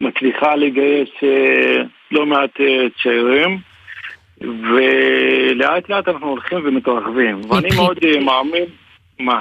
שמצליחה 0.00 0.56
לגייס 0.56 1.08
לא 2.10 2.26
מעט 2.26 2.60
צעירים 3.02 3.58
ולאט 4.40 5.88
לאט 5.88 6.08
אנחנו 6.08 6.28
הולכים 6.28 6.58
ומתרחבים 6.64 7.40
ואני 7.50 7.68
מאוד 7.76 7.98
מאמין, 8.24 8.64
מה? 9.18 9.40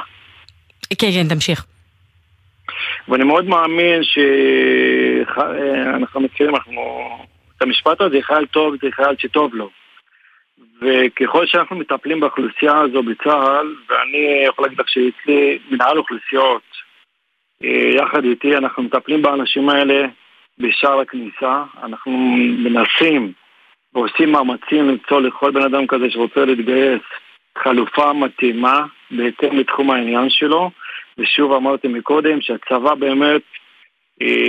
כן, 1.00 1.08
כן, 1.14 1.28
תמשיך. 1.30 1.66
ואני 3.08 3.24
מאוד 3.24 3.46
מאמין 3.46 4.02
שאנחנו 4.04 6.22
מכירים, 6.22 6.56
אנחנו 6.56 6.82
את 7.58 7.62
המשפט 7.62 8.02
הזה, 8.02 8.18
חייל 8.22 8.46
טוב 8.46 8.76
זה 8.82 8.88
חייל 8.92 9.16
שטוב 9.20 9.56
לו. 9.56 9.70
וככל 10.82 11.46
שאנחנו 11.46 11.76
מטפלים 11.76 12.20
באוכלוסייה 12.20 12.78
הזו 12.78 13.04
בצה"ל, 13.04 13.76
ואני 13.90 14.44
יכול 14.48 14.66
להגיד 14.66 14.80
לך 14.80 14.90
שאצלי 14.90 15.60
מנהל 15.72 15.98
אוכלוסיות, 15.98 16.62
אה, 17.64 17.92
יחד 17.96 18.24
איתי 18.24 18.58
אנחנו 18.58 18.84
מטפלים 18.84 19.22
באנשים 19.22 19.70
האלה 19.70 20.08
בשער 20.58 21.00
הכניסה, 21.00 21.64
אנחנו 21.84 22.12
מנסים 22.38 23.32
ועושים 23.94 24.32
מאמצים 24.32 24.90
למצוא 24.90 25.22
לכל 25.22 25.52
בן 25.52 25.62
אדם 25.62 25.88
כזה 25.88 26.10
שרוצה 26.10 26.46
להתגייס 26.46 27.02
חלופה 27.58 28.14
מתאימה 28.14 28.86
בהתאם 29.12 29.60
לתחום 29.60 29.92
העניין 29.92 30.30
שלו, 30.30 30.72
ושוב 31.18 31.54
אמרתי 31.54 31.88
מקודם 31.88 32.42
שהצבא 32.42 32.96
באמת 32.96 33.42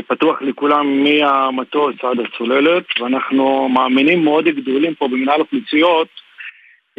פתוח 0.06 0.42
לכולם 0.42 1.04
מהמטוס 1.04 1.94
עד 2.02 2.18
הצוללת, 2.20 2.84
ואנחנו 3.00 3.68
מאמינים 3.68 4.24
מאוד 4.24 4.44
גדולים 4.44 4.94
פה 4.94 5.08
במנהל 5.08 5.40
אוכלוסיות 5.40 6.08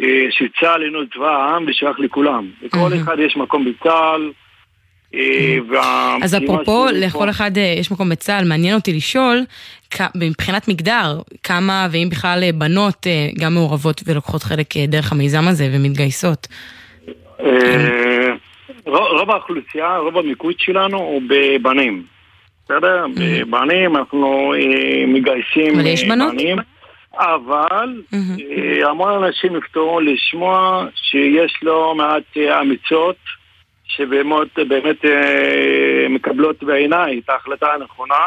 אה, 0.02 0.26
שצה"ל 0.30 0.82
אינו 0.82 0.98
צבא 1.14 1.30
העם 1.30 1.64
ושייך 1.68 2.00
לכולם. 2.00 2.50
לכל 2.62 2.90
אחד 3.02 3.18
יש 3.18 3.36
מקום 3.36 3.64
בצה"ל. 3.64 4.30
אה, 5.14 5.58
אז 6.22 6.36
אפרופו, 6.36 6.86
לכל 6.92 7.30
אחד 7.30 7.50
יש 7.56 7.92
מקום 7.92 8.08
בצה"ל, 8.08 8.44
מעניין 8.48 8.74
אותי 8.74 8.92
לשאול, 8.92 9.40
מבחינת 10.14 10.68
מגדר, 10.68 11.20
כמה 11.42 11.88
ואם 11.90 12.08
בכלל 12.10 12.44
בנות 12.54 13.06
גם 13.40 13.54
מעורבות 13.54 14.00
ולוקחות 14.06 14.42
חלק 14.42 14.76
דרך 14.88 15.12
המיזם 15.12 15.48
הזה 15.48 15.68
ומתגייסות? 15.72 16.46
רוב 18.86 19.30
האוכלוסייה, 19.30 19.96
רוב 19.96 20.18
המיקוד 20.18 20.54
שלנו 20.58 20.98
הוא 20.98 21.22
בבנים. 21.28 22.02
בסדר? 22.64 23.04
Mm-hmm. 23.04 23.44
בנים 23.44 23.96
אנחנו 23.96 24.54
אה, 24.54 25.04
מגייסים 25.06 25.72
בנות? 26.08 26.34
בנים, 26.34 26.58
אבל 27.14 28.02
mm-hmm. 28.14 28.86
המון 28.86 29.24
אנשים 29.24 29.56
יפתרו 29.56 30.00
לשמוע 30.00 30.86
שיש 30.94 31.54
לא 31.62 31.94
מעט 31.94 32.36
אה, 32.36 32.60
אמיצות 32.60 33.16
שבאמת 33.86 34.58
באמת 34.68 35.04
מקבלות 36.10 36.62
בעיניי 36.62 37.18
את 37.18 37.30
ההחלטה 37.30 37.66
הנכונה 37.72 38.24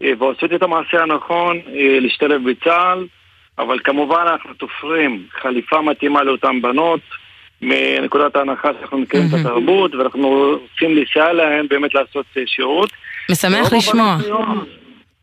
ועושות 0.00 0.52
את 0.52 0.62
המעשה 0.62 1.02
הנכון 1.02 1.60
להשתלב 2.00 2.50
בצה"ל 2.50 3.06
אבל 3.58 3.78
כמובן 3.84 4.24
אנחנו 4.28 4.54
תופרים 4.54 5.26
חליפה 5.32 5.82
מתאימה 5.82 6.22
לאותן 6.22 6.62
בנות 6.62 7.00
מנקודת 7.62 8.36
ההנחה 8.36 8.70
שאנחנו 8.78 8.98
מכירים 8.98 9.26
את 9.28 9.34
התרבות 9.40 9.94
ואנחנו 9.94 10.28
רוצים 10.28 10.96
לסייע 10.96 11.32
להם 11.32 11.68
באמת 11.68 11.94
לעשות 11.94 12.26
שירות. 12.46 12.90
משמח 13.30 13.72
לשמוע. 13.72 14.18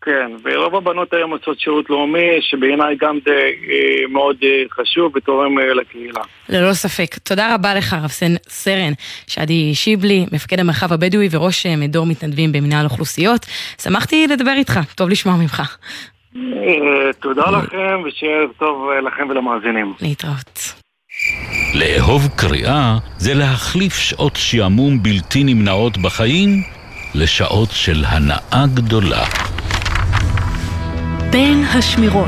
כן, 0.01 0.31
ורוב 0.43 0.75
הבנות 0.75 1.13
היום 1.13 1.31
עושות 1.31 1.59
שירות 1.59 1.89
לאומי, 1.89 2.41
שבעיניי 2.41 2.95
גם 2.99 3.19
זה 3.25 3.31
אה, 3.31 4.07
מאוד 4.09 4.35
אה, 4.43 4.63
חשוב 4.71 5.11
ותורם 5.15 5.59
אה, 5.59 5.73
לקהילה. 5.73 6.21
ללא 6.49 6.73
ספק. 6.73 7.17
תודה 7.17 7.55
רבה 7.55 7.73
לך, 7.75 7.93
רב 7.93 8.09
סרן 8.47 8.93
שאדי 9.27 9.73
שיבלי, 9.73 10.25
מפקד 10.31 10.59
המרחב 10.59 10.93
הבדואי 10.93 11.27
וראש 11.31 11.65
מדור 11.65 12.05
מתנדבים 12.05 12.51
במנהל 12.51 12.85
אוכלוסיות. 12.85 13.45
שמחתי 13.81 14.27
לדבר 14.27 14.51
איתך, 14.51 14.79
טוב 14.95 15.09
לשמוע 15.09 15.35
ממך. 15.35 15.77
תודה 17.21 17.51
לכם, 17.51 18.01
ושיהיה 18.05 18.47
טוב 18.59 18.89
לכם 18.91 19.29
ולמאזינים. 19.29 19.93
להתראות. 20.01 20.73
לאהוב 21.73 22.27
קריאה 22.35 22.97
זה 23.17 23.33
להחליף 23.33 23.93
שעות 23.93 24.35
שעמום 24.35 25.03
בלתי 25.03 25.43
נמנעות 25.43 25.97
בחיים 25.97 26.63
לשעות 27.15 27.69
של 27.71 28.03
הנאה 28.07 28.65
גדולה. 28.73 29.25
בין 31.29 31.63
השמירות. 31.63 32.27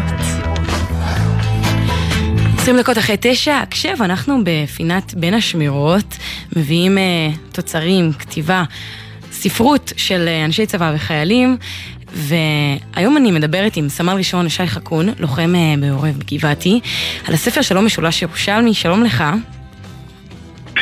20 2.57 2.77
דקות 2.77 2.97
אחרי 2.97 3.15
תשע, 3.19 3.57
הקשב, 3.57 3.95
אנחנו 4.01 4.39
בפינת 4.43 5.13
בין 5.13 5.33
השמירות, 5.33 6.17
מביאים 6.55 6.97
uh, 6.97 7.55
תוצרים, 7.55 8.13
כתיבה, 8.13 8.63
ספרות 9.31 9.93
של 9.97 10.27
uh, 10.27 10.45
אנשי 10.45 10.65
צבא 10.65 10.91
וחיילים, 10.95 11.57
והיום 12.13 13.17
אני 13.17 13.31
מדברת 13.31 13.77
עם 13.77 13.89
סמל 13.89 14.13
ראשון 14.13 14.49
שי 14.49 14.67
חכון, 14.67 15.09
לוחם 15.19 15.53
uh, 15.55 15.79
בעורב 15.79 16.17
בגבעתי, 16.17 16.79
על 17.27 17.33
הספר 17.33 17.61
שלום 17.61 17.85
משולש 17.85 18.21
ירושלמי, 18.21 18.73
שלום 18.73 19.03
לך. 19.03 19.23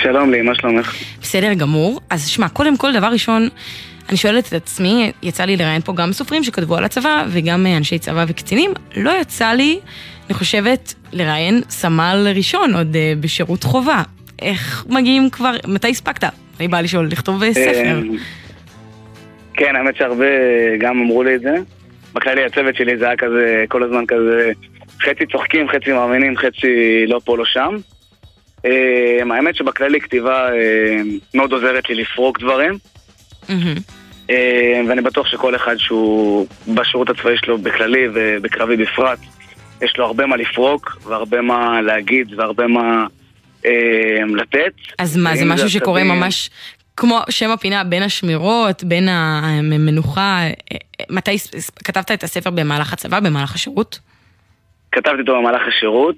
שלום 0.01 0.31
לי, 0.31 0.41
מה 0.41 0.55
שלומך? 0.55 0.95
בסדר 1.21 1.53
גמור. 1.53 1.99
אז 2.09 2.27
שמע, 2.27 2.49
קודם 2.49 2.77
כל, 2.77 2.93
דבר 2.93 3.07
ראשון, 3.07 3.49
אני 4.11 4.17
שואלת 4.17 4.47
את 4.47 4.53
עצמי, 4.53 5.11
יצא 5.23 5.43
לי 5.43 5.57
לראיין 5.57 5.81
פה 5.81 5.93
גם 5.93 6.11
סופרים 6.11 6.43
שכתבו 6.43 6.77
על 6.77 6.83
הצבא 6.83 7.25
וגם 7.27 7.65
אה, 7.65 7.77
אנשי 7.77 7.99
צבא 7.99 8.25
וקצינים, 8.27 8.71
לא 8.95 9.11
יצא 9.21 9.51
לי, 9.51 9.79
אני 10.25 10.33
חושבת, 10.33 10.93
לראיין 11.13 11.61
סמל 11.69 12.27
ראשון 12.35 12.73
עוד 12.73 12.95
uh, 12.95 13.23
בשירות 13.23 13.63
חובה. 13.63 14.03
איך 14.41 14.85
מגיעים 14.89 15.29
כבר, 15.29 15.51
מתי 15.67 15.89
הספקת? 15.89 16.23
אני 16.59 16.67
באה 16.67 16.81
לשאול, 16.81 17.07
לכתוב 17.11 17.43
אה, 17.43 17.53
ספר. 17.53 18.01
כן, 19.53 19.75
האמת 19.75 19.95
שהרבה 19.95 20.25
גם 20.79 20.99
אמרו 20.99 21.23
לי 21.23 21.35
את 21.35 21.41
זה. 21.41 21.55
בכללי 22.13 22.45
הצוות 22.45 22.75
שלי 22.75 22.97
זה 22.97 23.05
היה 23.05 23.17
כזה, 23.17 23.65
כל 23.67 23.83
הזמן 23.83 24.05
כזה, 24.07 24.51
חצי 25.01 25.25
צוחקים, 25.31 25.67
חצי 25.69 25.91
מאמינים, 25.91 26.37
חצי 26.37 27.05
לא 27.07 27.19
פה, 27.25 27.37
לא 27.37 27.45
שם. 27.45 27.77
האמת 29.31 29.55
שבכללי 29.55 30.01
כתיבה 30.01 30.49
מאוד 31.33 31.51
עוזרת 31.51 31.89
לי 31.89 31.95
לפרוק 31.95 32.39
דברים. 32.39 32.77
אה, 33.49 33.55
ואני 34.87 35.01
בטוח 35.01 35.27
שכל 35.27 35.55
אחד 35.55 35.77
שהוא 35.77 36.47
בשירות 36.75 37.09
הצבאי 37.09 37.37
שלו 37.37 37.57
בכללי 37.57 38.07
ובקרבי 38.13 38.77
בפרט, 38.77 39.19
יש 39.81 39.97
לו 39.97 40.05
הרבה 40.05 40.25
מה 40.25 40.37
לפרוק 40.37 40.97
והרבה 41.03 41.41
מה 41.41 41.81
להגיד 41.81 42.33
והרבה 42.39 42.67
מה 42.67 43.05
אה, 43.65 43.71
לתת. 44.35 44.73
אז 44.99 45.17
מה, 45.17 45.35
זה 45.35 45.45
משהו 45.45 45.69
שקורה 45.69 46.03
ממש 46.03 46.49
כמו 46.97 47.19
שם 47.29 47.51
הפינה, 47.51 47.83
בין 47.83 48.03
השמירות, 48.03 48.83
בין 48.83 49.09
המנוחה, 49.09 50.39
אה, 50.71 50.77
מתי 51.09 51.37
כתבת 51.85 52.11
את 52.11 52.23
הספר 52.23 52.49
במהלך 52.49 52.93
הצבא, 52.93 53.19
במהלך 53.19 53.55
השירות? 53.55 53.99
כתבתי 54.91 55.21
אותו 55.21 55.37
במהלך 55.39 55.61
השירות. 55.67 56.15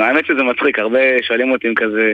האמת 0.00 0.26
שזה 0.26 0.42
מצחיק, 0.42 0.78
הרבה 0.78 0.98
שואלים 1.22 1.50
אותי 1.50 1.68
אם 1.68 1.74
כזה 1.74 2.12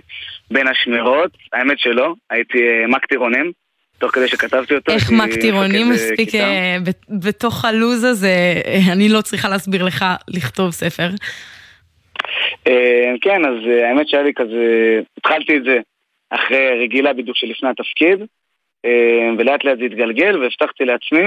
בין 0.51 0.69
השמירות. 0.69 1.31
האמת 1.53 1.79
שלא, 1.79 2.15
הייתי 2.31 2.59
מ"ק 2.89 3.07
טירונים. 3.07 3.53
תוך 3.99 4.15
כדי 4.15 4.29
שכתבתי 4.29 4.75
אותו. 4.75 4.93
איך 4.93 5.11
מקטירונים 5.11 5.91
מספיק 5.91 6.35
אה, 6.35 6.77
בתוך 7.09 7.65
הלוז 7.65 8.05
הזה, 8.05 8.63
אה, 8.67 8.93
אני 8.93 9.09
לא 9.09 9.21
צריכה 9.21 9.49
להסביר 9.49 9.85
לך 9.85 10.05
לכתוב 10.29 10.71
ספר. 10.71 11.09
אה, 12.67 13.13
כן, 13.21 13.45
אז 13.45 13.55
האמת 13.83 14.09
שהיה 14.09 14.23
לי 14.23 14.33
כזה, 14.37 15.01
התחלתי 15.19 15.57
את 15.57 15.65
זה 15.65 15.79
אחרי 16.31 16.83
רגילה 16.83 17.13
בדיוק 17.13 17.37
שלפני 17.37 17.69
התפקיד, 17.69 18.19
ולאט 19.39 19.65
לאט 19.65 19.79
זה 19.79 19.85
התגלגל, 19.85 20.39
והבטחתי 20.39 20.85
לעצמי 20.85 21.25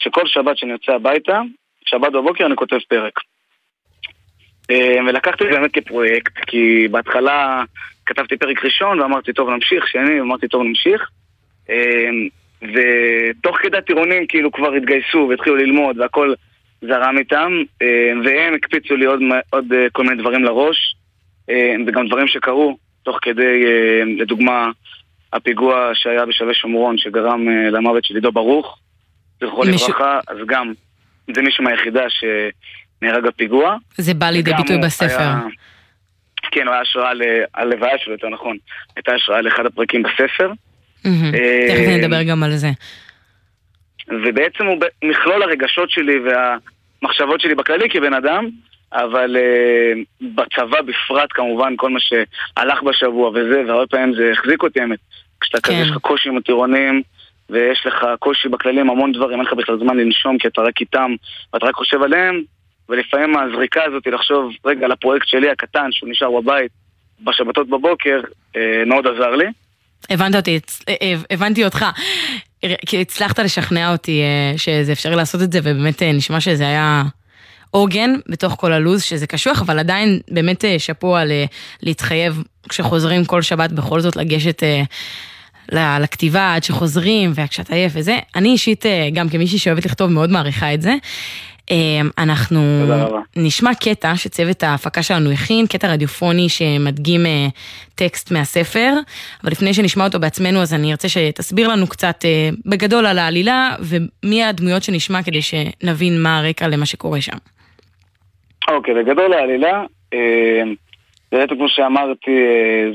שכל 0.00 0.26
שבת 0.26 0.58
שאני 0.58 0.72
יוצא 0.72 0.92
הביתה, 0.92 1.40
שבת 1.86 2.12
בבוקר 2.12 2.46
אני 2.46 2.56
כותב 2.56 2.78
פרק. 2.88 3.20
ולקחתי 5.06 5.44
את 5.44 5.48
זה 5.52 5.58
באמת 5.58 5.72
כפרויקט, 5.72 6.32
כי 6.46 6.88
בהתחלה 6.90 7.62
כתבתי 8.06 8.36
פרק 8.36 8.64
ראשון 8.64 9.00
ואמרתי 9.00 9.32
טוב 9.32 9.50
נמשיך, 9.50 9.88
שני, 9.88 10.20
אמרתי 10.20 10.48
טוב 10.48 10.62
נמשיך. 10.62 11.10
אמ, 11.68 12.28
ותוך 12.62 13.56
כדי 13.62 13.76
הטירונים 13.76 14.26
כאילו 14.26 14.52
כבר 14.52 14.72
התגייסו 14.74 15.26
והתחילו 15.30 15.56
ללמוד 15.56 15.98
והכל 15.98 16.34
זרם 16.80 17.18
איתם 17.18 17.52
אמ, 17.82 18.20
והם 18.24 18.54
הקפיצו 18.54 18.96
לי 18.96 19.04
עוד, 19.04 19.20
עוד 19.50 19.72
אה, 19.72 19.86
כל 19.92 20.02
מיני 20.02 20.22
דברים 20.22 20.44
לראש 20.44 20.96
אמ, 21.50 21.84
וגם 21.86 22.06
דברים 22.06 22.26
שקרו 22.26 22.76
תוך 23.02 23.18
כדי, 23.22 23.64
לדוגמה, 24.18 24.70
הפיגוע 25.32 25.90
שהיה 25.94 26.26
בשבי 26.26 26.54
שומרון 26.54 26.98
שגרם 26.98 27.48
אה, 27.48 27.70
למוות 27.70 28.04
של 28.04 28.14
עידו 28.14 28.32
ברוך, 28.32 28.78
זכרו 29.40 29.64
מישהו... 29.64 29.88
לברכה, 29.88 30.20
אז 30.28 30.38
גם 30.46 30.72
זה 31.34 31.42
מישהו 31.42 31.64
מהיחידה 31.64 32.02
שנהרג 32.10 33.24
בפיגוע. 33.24 33.76
זה 33.96 34.14
בא 34.14 34.30
לידי 34.30 34.52
ביטוי 34.54 34.78
בספר. 34.78 35.18
היה... 35.18 35.40
כן, 36.50 36.66
הוא 36.66 36.72
היה 36.72 36.82
השראה 36.82 37.12
ללוויה 37.58 37.98
שלו, 37.98 38.12
יותר 38.12 38.28
נכון. 38.28 38.56
הייתה 38.96 39.14
השראה 39.14 39.40
לאחד 39.40 39.66
הפרקים 39.66 40.02
בספר. 40.02 40.52
אה, 41.06 41.66
תכף 41.68 41.88
נדבר 41.88 42.22
גם 42.22 42.42
על 42.42 42.56
זה. 42.56 42.70
ובעצם 44.08 44.66
הוא 44.66 44.76
מכלול 45.04 45.42
הרגשות 45.42 45.90
שלי 45.90 46.14
והמחשבות 46.18 47.40
שלי 47.40 47.54
בכללי 47.54 47.90
כבן 47.90 48.14
אדם, 48.14 48.48
אבל 48.92 49.36
uh, 49.36 50.24
בצבא 50.34 50.80
בפרט 50.82 51.28
כמובן 51.30 51.74
כל 51.76 51.90
מה 51.90 51.98
שהלך 52.00 52.82
בשבוע 52.82 53.28
וזה, 53.28 53.62
והרבה 53.66 53.86
פעמים 53.86 54.14
זה 54.14 54.32
החזיק 54.32 54.62
אותי 54.62 54.80
האמת. 54.80 54.98
כשאתה 55.40 55.60
כן. 55.60 55.72
כזה, 55.72 55.82
יש 55.82 55.90
לך 55.90 55.96
קושי 55.96 56.28
עם 56.28 56.36
הטירונים, 56.36 57.02
ויש 57.50 57.86
לך 57.86 58.06
קושי 58.18 58.48
בכללי 58.48 58.80
עם 58.80 58.90
המון 58.90 59.12
דברים, 59.12 59.38
אין 59.38 59.46
לך 59.46 59.52
בכלל 59.52 59.78
זמן 59.78 59.96
לנשום 59.96 60.38
כי 60.38 60.48
אתה 60.48 60.62
רק 60.62 60.80
איתם, 60.80 61.14
ואתה 61.52 61.66
רק 61.66 61.74
חושב 61.74 62.02
עליהם, 62.02 62.42
ולפעמים 62.88 63.36
הזריקה 63.36 63.84
הזאת 63.84 64.06
לחשוב 64.06 64.52
רגע 64.64 64.84
על 64.84 64.92
הפרויקט 64.92 65.28
שלי 65.28 65.50
הקטן, 65.50 65.92
שהוא 65.92 66.10
נשאר 66.10 66.40
בבית, 66.40 66.70
בשבתות 67.24 67.68
בבוקר, 67.68 68.20
uh, 68.52 68.58
מאוד 68.86 69.06
עזר 69.06 69.30
לי. 69.30 69.46
הבנת 70.10 70.34
אותי, 70.34 70.58
אה, 70.88 70.94
אה, 71.02 71.14
הבנתי 71.30 71.64
אותך. 71.64 71.84
כי 72.86 73.00
הצלחת 73.00 73.38
לשכנע 73.38 73.92
אותי 73.92 74.20
אה, 74.20 74.58
שזה 74.58 74.92
אפשרי 74.92 75.16
לעשות 75.16 75.42
את 75.42 75.52
זה, 75.52 75.58
ובאמת 75.62 76.02
נשמע 76.02 76.40
שזה 76.40 76.66
היה 76.66 77.02
עוגן 77.70 78.14
בתוך 78.28 78.54
כל 78.58 78.72
הלו"ז, 78.72 79.02
שזה 79.02 79.26
קשוח, 79.26 79.60
אבל 79.60 79.78
עדיין 79.78 80.20
באמת 80.30 80.64
שאפו 80.78 81.16
על 81.16 81.32
להתחייב 81.82 82.42
כשחוזרים 82.68 83.24
כל 83.24 83.42
שבת 83.42 83.72
בכל 83.72 84.00
זאת 84.00 84.16
לגשת 84.16 84.62
לכתיבה 85.72 86.54
עד 86.54 86.64
שחוזרים, 86.64 87.32
וכשאתה 87.34 87.74
עייף 87.74 87.92
וזה. 87.94 88.18
אני 88.34 88.48
אישית, 88.48 88.84
גם 89.12 89.28
כמישהי 89.28 89.58
שאוהבת 89.58 89.84
לכתוב, 89.86 90.10
מאוד 90.10 90.30
מעריכה 90.30 90.74
את 90.74 90.82
זה. 90.82 90.94
אמ, 91.70 92.10
אנחנו 92.18 92.60
נשמע 93.36 93.70
קטע 93.74 94.16
שצוות 94.16 94.62
ההפקה 94.62 95.02
שלנו 95.02 95.30
הכין, 95.32 95.66
קטע 95.66 95.92
רדיופוני 95.92 96.48
שמדגים 96.48 97.26
אה, 97.26 97.46
טקסט 97.94 98.32
מהספר, 98.32 98.92
אבל 99.42 99.52
לפני 99.52 99.74
שנשמע 99.74 100.04
אותו 100.04 100.20
בעצמנו 100.20 100.62
אז 100.62 100.74
אני 100.74 100.90
ארצה 100.90 101.08
שתסביר 101.08 101.68
לנו 101.68 101.86
קצת 101.86 102.24
אה, 102.24 102.48
בגדול 102.66 103.06
על 103.06 103.18
העלילה 103.18 103.70
ומי 103.80 104.44
הדמויות 104.44 104.82
שנשמע 104.82 105.22
כדי 105.22 105.40
שנבין 105.42 106.22
מה 106.22 106.38
הרקע 106.38 106.68
למה 106.68 106.86
שקורה 106.86 107.20
שם. 107.20 107.36
אוקיי, 108.68 108.94
okay, 108.94 108.96
בגדול 108.96 109.32
העלילה, 109.32 109.84
אה, 110.14 110.62
באמת 111.32 111.48
כמו 111.48 111.68
שאמרתי, 111.68 112.30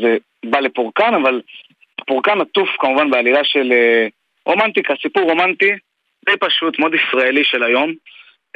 זה 0.01 0.17
בא 0.45 0.59
לפורקן, 0.59 1.13
אבל 1.21 1.41
פורקן 2.07 2.41
עטוף 2.41 2.69
כמובן 2.79 3.09
בעלילה 3.09 3.39
של 3.43 3.73
רומנטיקה, 4.45 4.93
סיפור 5.01 5.23
רומנטי 5.23 5.71
די 6.25 6.37
פשוט, 6.39 6.79
מאוד 6.79 6.91
ישראלי 6.93 7.43
של 7.43 7.63
היום. 7.63 7.93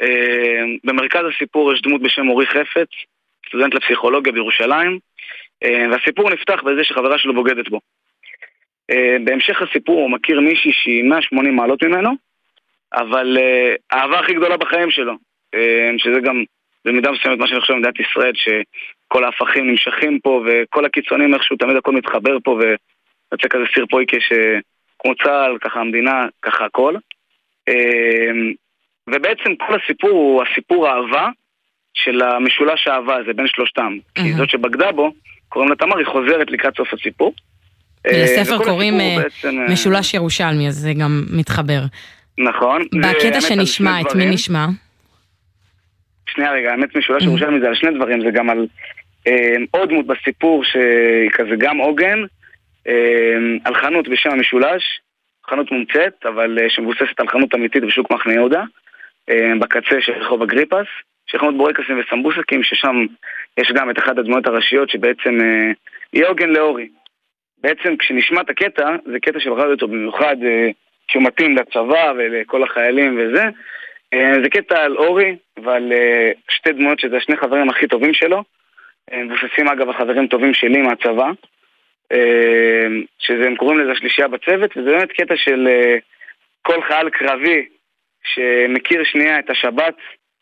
אה, 0.02 0.64
במרכז 0.84 1.20
הסיפור 1.34 1.72
יש 1.72 1.82
דמות 1.82 2.02
בשם 2.02 2.28
אורי 2.28 2.46
חפץ, 2.46 2.88
סטודנט 3.48 3.74
לפסיכולוגיה 3.74 4.32
בירושלים, 4.32 4.98
אה, 5.64 5.84
והסיפור 5.90 6.30
נפתח 6.30 6.62
בזה 6.62 6.84
שחברה 6.84 7.18
שלו 7.18 7.34
בוגדת 7.34 7.68
בו. 7.68 7.80
אה, 8.90 9.16
בהמשך 9.24 9.62
הסיפור 9.62 10.02
הוא 10.02 10.10
מכיר 10.10 10.40
מישהי 10.40 10.72
שהיא 10.72 11.04
180 11.04 11.56
מעלות 11.56 11.82
ממנו, 11.82 12.10
אבל 12.92 13.38
האהבה 13.90 14.18
הכי 14.20 14.34
גדולה 14.34 14.56
בחיים 14.56 14.90
שלו, 14.90 15.14
שזה 15.98 16.20
גם 16.20 16.44
במידה 16.84 17.10
מסוימת 17.10 17.38
מה 17.38 17.46
שאני 17.46 17.60
חושב 17.60 17.72
במדינת 17.72 18.00
ישראל, 18.00 18.32
שכל 18.34 19.24
ההפכים 19.24 19.70
נמשכים 19.70 20.20
פה 20.20 20.44
וכל 20.46 20.84
הקיצונים 20.84 21.34
איכשהו 21.34 21.56
תמיד 21.56 21.76
הכל 21.76 21.92
מתחבר 21.92 22.36
פה 22.44 22.50
ויוצא 22.50 23.48
כזה 23.48 23.64
סיר 23.74 23.86
פויקה 23.90 24.16
שכמו 24.20 25.14
צה"ל, 25.14 25.58
ככה 25.58 25.80
המדינה, 25.80 26.26
ככה 26.42 26.64
הכל. 26.64 26.94
ובעצם 29.10 29.56
כל 29.66 29.78
הסיפור 29.84 30.10
הוא 30.10 30.42
הסיפור 30.42 30.88
האהבה 30.88 31.28
של 31.94 32.22
המשולש 32.22 32.88
האהבה 32.88 33.16
הזה 33.16 33.32
בין 33.32 33.46
שלושתם. 33.46 33.96
Mm-hmm. 33.98 34.22
כי 34.22 34.32
זאת 34.32 34.50
שבגדה 34.50 34.92
בו, 34.92 35.12
קוראים 35.48 35.70
לה 35.70 35.76
תמר, 35.76 35.98
היא 35.98 36.06
חוזרת 36.06 36.50
לקראת 36.50 36.76
סוף 36.76 36.92
הסיפור. 36.92 37.34
לספר 38.06 38.60
אה, 38.60 38.64
קוראים 38.64 39.00
אה, 39.00 39.16
בעצם... 39.22 39.60
אה, 39.60 39.72
משולש 39.72 40.14
ירושלמי, 40.14 40.68
אז 40.68 40.74
זה 40.74 40.92
גם 41.00 41.24
מתחבר. 41.32 41.80
נכון. 42.38 42.82
בקטע 43.02 43.40
שנשמע, 43.40 44.00
את 44.00 44.06
מי 44.06 44.10
דברים. 44.10 44.30
נשמע? 44.30 44.66
שנייה 46.28 46.52
רגע, 46.52 46.70
האמת 46.70 46.96
משולש 46.96 47.22
ירושלמי 47.22 47.60
זה 47.60 47.68
על 47.68 47.74
שני 47.74 47.90
דברים, 47.94 48.20
זה 48.20 48.30
גם 48.30 48.50
על 48.50 48.66
אה, 49.26 49.54
עוד 49.70 49.88
דמות 49.88 50.06
בסיפור 50.06 50.64
שהיא 50.64 51.30
כזה 51.32 51.54
גם 51.58 51.76
עוגן, 51.76 52.18
אה, 52.88 53.36
על 53.64 53.74
חנות 53.74 54.08
בשם 54.08 54.30
המשולש, 54.30 55.00
חנות 55.50 55.72
מומצאת, 55.72 56.26
אבל 56.26 56.58
אה, 56.58 56.70
שמבוססת 56.70 57.20
על 57.20 57.28
חנות 57.28 57.54
אמיתית 57.54 57.84
בשוק 57.84 58.10
מחנה 58.10 58.32
יהודה, 58.32 58.62
בקצה 59.60 60.00
של 60.00 60.12
רחוב 60.12 60.42
אגריפס, 60.42 60.86
של 61.26 61.38
חנות 61.38 61.56
בורקסים 61.56 62.00
וסמבוסקים, 62.00 62.62
ששם 62.62 63.06
יש 63.58 63.72
גם 63.72 63.90
את 63.90 63.98
אחת 63.98 64.18
הדמויות 64.18 64.46
הראשיות 64.46 64.90
שבעצם 64.90 65.40
אה, 65.40 65.72
היא 66.12 66.24
עוגן 66.24 66.48
לאורי. 66.48 66.88
בעצם 67.58 67.96
כשנשמע 67.96 68.40
את 68.40 68.50
הקטע, 68.50 68.96
זה 69.06 69.20
קטע 69.20 69.40
שבחרתי 69.40 69.72
אותו 69.72 69.88
במיוחד 69.88 70.36
אה, 70.44 70.68
שהוא 71.08 71.22
מתאים 71.22 71.56
לצבא 71.56 72.12
ולכל 72.16 72.62
החיילים 72.62 73.18
וזה. 73.18 73.44
אה, 74.14 74.32
זה 74.42 74.48
קטע 74.50 74.84
על 74.84 74.96
אורי 74.96 75.36
ועל 75.62 75.92
אה, 75.92 76.30
שתי 76.50 76.72
דמויות 76.72 77.00
שזה 77.00 77.16
השני 77.16 77.36
חברים 77.36 77.68
הכי 77.68 77.86
טובים 77.86 78.14
שלו. 78.14 78.42
אה, 79.12 79.22
מבוססים 79.22 79.68
אגב 79.68 79.88
החברים 79.88 80.26
טובים 80.26 80.54
שלי 80.54 80.82
מהצבא. 80.82 81.30
אה, 82.12 82.86
שזה, 83.18 83.46
הם 83.46 83.56
קוראים 83.56 83.78
לזה 83.78 83.92
השלישייה 83.92 84.28
בצוות, 84.28 84.76
וזה 84.76 84.90
באמת 84.90 85.12
קטע 85.12 85.36
של 85.36 85.68
אה, 85.68 85.96
כל 86.62 86.82
חייל 86.82 87.10
קרבי 87.10 87.66
שמכיר 88.34 89.04
שנייה 89.04 89.38
את 89.38 89.50
השבת, 89.50 89.94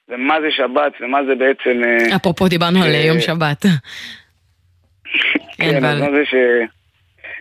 ומה 0.08 0.40
זה 0.40 0.50
שבת 0.50 0.92
ומה 1.00 1.24
זה 1.24 1.34
בעצם... 1.34 1.82
אה, 1.84 2.16
אפרופו 2.16 2.48
דיברנו 2.48 2.82
על 2.82 2.90
אה, 2.90 3.06
יום 3.06 3.20
שבת. 3.20 3.64
כן, 5.58 5.76
אבל- 5.76 6.00
מה 6.00 6.10
זה 6.10 6.24
ש... 6.24 6.34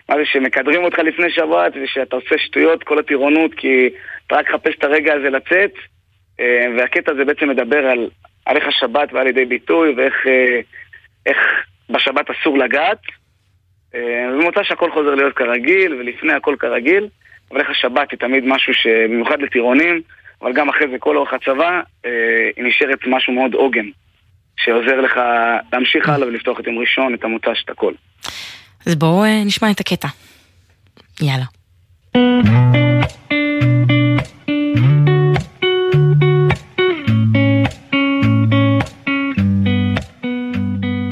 מה 0.08 0.14
זה 0.16 0.22
שמקדרים 0.24 0.84
אותך 0.84 0.98
לפני 0.98 1.30
שבת 1.30 1.72
ושאתה 1.82 2.16
עושה 2.16 2.38
שטויות, 2.38 2.84
כל 2.84 2.98
הטירונות, 2.98 3.54
כי 3.54 3.88
אתה 4.26 4.36
רק 4.36 4.50
מחפש 4.50 4.74
את 4.78 4.84
הרגע 4.84 5.14
הזה 5.14 5.30
לצאת, 5.30 5.72
אה, 6.40 6.66
והקטע 6.78 7.12
הזה 7.12 7.24
בעצם 7.24 7.48
מדבר 7.48 7.86
על, 7.86 8.08
על 8.46 8.56
איך 8.56 8.64
השבת 8.68 9.12
באה 9.12 9.24
לידי 9.24 9.44
ביטוי 9.44 9.94
ואיך 9.96 10.14
אה, 10.26 10.60
איך 11.26 11.38
בשבת 11.90 12.30
אסור 12.30 12.58
לגעת. 12.58 12.98
אה, 13.94 14.28
ובמוצא 14.32 14.62
שהכל 14.62 14.90
חוזר 14.90 15.14
להיות 15.14 15.36
כרגיל, 15.36 15.94
ולפני 15.94 16.32
הכל 16.32 16.56
כרגיל, 16.58 17.08
אבל 17.50 17.60
איך 17.60 17.70
השבת 17.70 18.10
היא 18.10 18.18
תמיד 18.18 18.44
משהו 18.46 18.74
שבמיוחד 18.74 19.42
לטירונים, 19.42 20.02
אבל 20.44 20.52
גם 20.52 20.68
אחרי 20.68 20.88
זה 20.90 20.98
כל 20.98 21.16
אורך 21.16 21.32
הצבא, 21.32 21.80
אה, 22.06 22.10
היא 22.56 22.64
נשארת 22.64 22.98
משהו 23.06 23.32
מאוד 23.32 23.54
עוגן, 23.54 23.86
שעוזר 24.56 25.00
לך 25.00 25.20
להמשיך 25.72 26.08
הלאה 26.08 26.28
ולפתוח 26.28 26.60
את 26.60 26.66
יום 26.66 26.78
ראשון, 26.78 27.14
את 27.14 27.24
המוצ"ש, 27.24 27.64
את 27.64 27.70
הכל. 27.70 27.92
אז 28.86 28.94
בואו 28.94 29.24
אה, 29.24 29.44
נשמע 29.44 29.70
את 29.70 29.80
הקטע. 29.80 30.08
יאללה. 31.22 31.44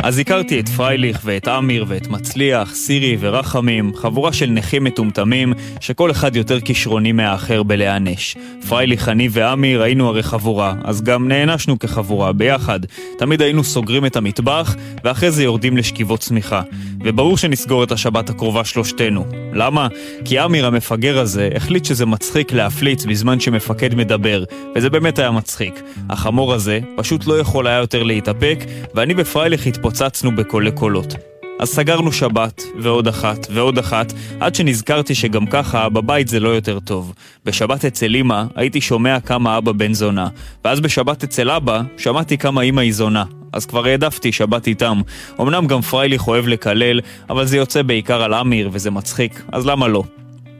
אז 0.02 0.18
הכרתי 0.18 0.60
את 0.60 0.68
פרייליך 0.68 1.20
ואת 1.24 1.48
אמיר 1.48 1.84
ואת 1.88 2.08
מצליח, 2.08 2.74
סירי 2.74 3.16
ורחמים, 3.20 3.92
חבורה 3.96 4.32
של 4.32 4.46
נכים 4.46 4.84
מטומטמים, 4.84 5.52
שכל 5.80 6.10
אחד 6.10 6.36
יותר 6.36 6.60
כישרוני 6.60 7.12
מהאחר 7.12 7.62
בלהיענש. 7.62 8.36
פרייליך, 8.68 9.08
אני 9.08 9.28
ואמיר 9.30 9.82
היינו 9.82 10.08
הרי 10.08 10.22
חבורה, 10.22 10.74
אז 10.84 11.02
גם 11.02 11.28
נענשנו 11.28 11.78
כחבורה, 11.78 12.32
ביחד. 12.32 12.80
תמיד 13.18 13.42
היינו 13.42 13.64
סוגרים 13.64 14.06
את 14.06 14.16
המטבח, 14.16 14.76
ואחרי 15.04 15.30
זה 15.30 15.44
יורדים 15.44 15.76
לשכיבות 15.76 16.20
צמיחה. 16.20 16.62
וברור 17.04 17.36
שנסגור 17.36 17.84
את 17.84 17.92
השבת 17.92 18.30
הקרובה 18.30 18.64
שלושתנו. 18.64 19.26
למה? 19.52 19.88
כי 20.24 20.44
אמיר 20.44 20.66
המפגר 20.66 21.18
הזה 21.18 21.48
החליט 21.56 21.84
שזה 21.84 22.06
מצחיק 22.06 22.52
להפליץ 22.52 23.04
בזמן 23.04 23.40
שמפקד 23.40 23.94
מדבר, 23.94 24.44
וזה 24.74 24.90
באמת 24.90 25.18
היה 25.18 25.30
מצחיק. 25.30 25.82
החמור 26.10 26.54
הזה 26.54 26.80
פשוט 26.96 27.26
לא 27.26 27.38
יכול 27.38 27.66
היה 27.66 27.78
יותר 27.78 28.02
להתאפק, 28.02 28.58
ואני 28.94 29.14
ופרייליך 29.16 29.66
התפוצצנו 29.66 30.36
בקולי 30.36 30.70
קולות. 30.72 31.14
אז 31.58 31.68
סגרנו 31.68 32.12
שבת, 32.12 32.62
ועוד 32.78 33.08
אחת, 33.08 33.46
ועוד 33.50 33.78
אחת, 33.78 34.12
עד 34.40 34.54
שנזכרתי 34.54 35.14
שגם 35.14 35.46
ככה 35.46 35.88
בבית 35.88 36.28
זה 36.28 36.40
לא 36.40 36.48
יותר 36.48 36.80
טוב. 36.80 37.14
בשבת 37.44 37.84
אצל 37.84 38.16
אמא 38.16 38.44
הייתי 38.56 38.80
שומע 38.80 39.20
כמה 39.20 39.58
אבא 39.58 39.72
בן 39.72 39.92
זונה, 39.92 40.28
ואז 40.64 40.80
בשבת 40.80 41.24
אצל 41.24 41.50
אבא 41.50 41.82
שמעתי 41.96 42.38
כמה 42.38 42.62
אמא 42.62 42.80
היא 42.80 42.92
זונה. 42.92 43.24
אז 43.52 43.66
כבר 43.66 43.86
העדפתי 43.86 44.32
שבת 44.32 44.66
איתם. 44.66 45.00
אמנם 45.40 45.66
גם 45.66 45.80
פרייליך 45.80 46.28
אוהב 46.28 46.46
לקלל, 46.46 47.00
אבל 47.30 47.46
זה 47.46 47.56
יוצא 47.56 47.82
בעיקר 47.82 48.22
על 48.22 48.34
אמיר 48.34 48.70
וזה 48.72 48.90
מצחיק, 48.90 49.42
אז 49.52 49.66
למה 49.66 49.88
לא? 49.88 50.04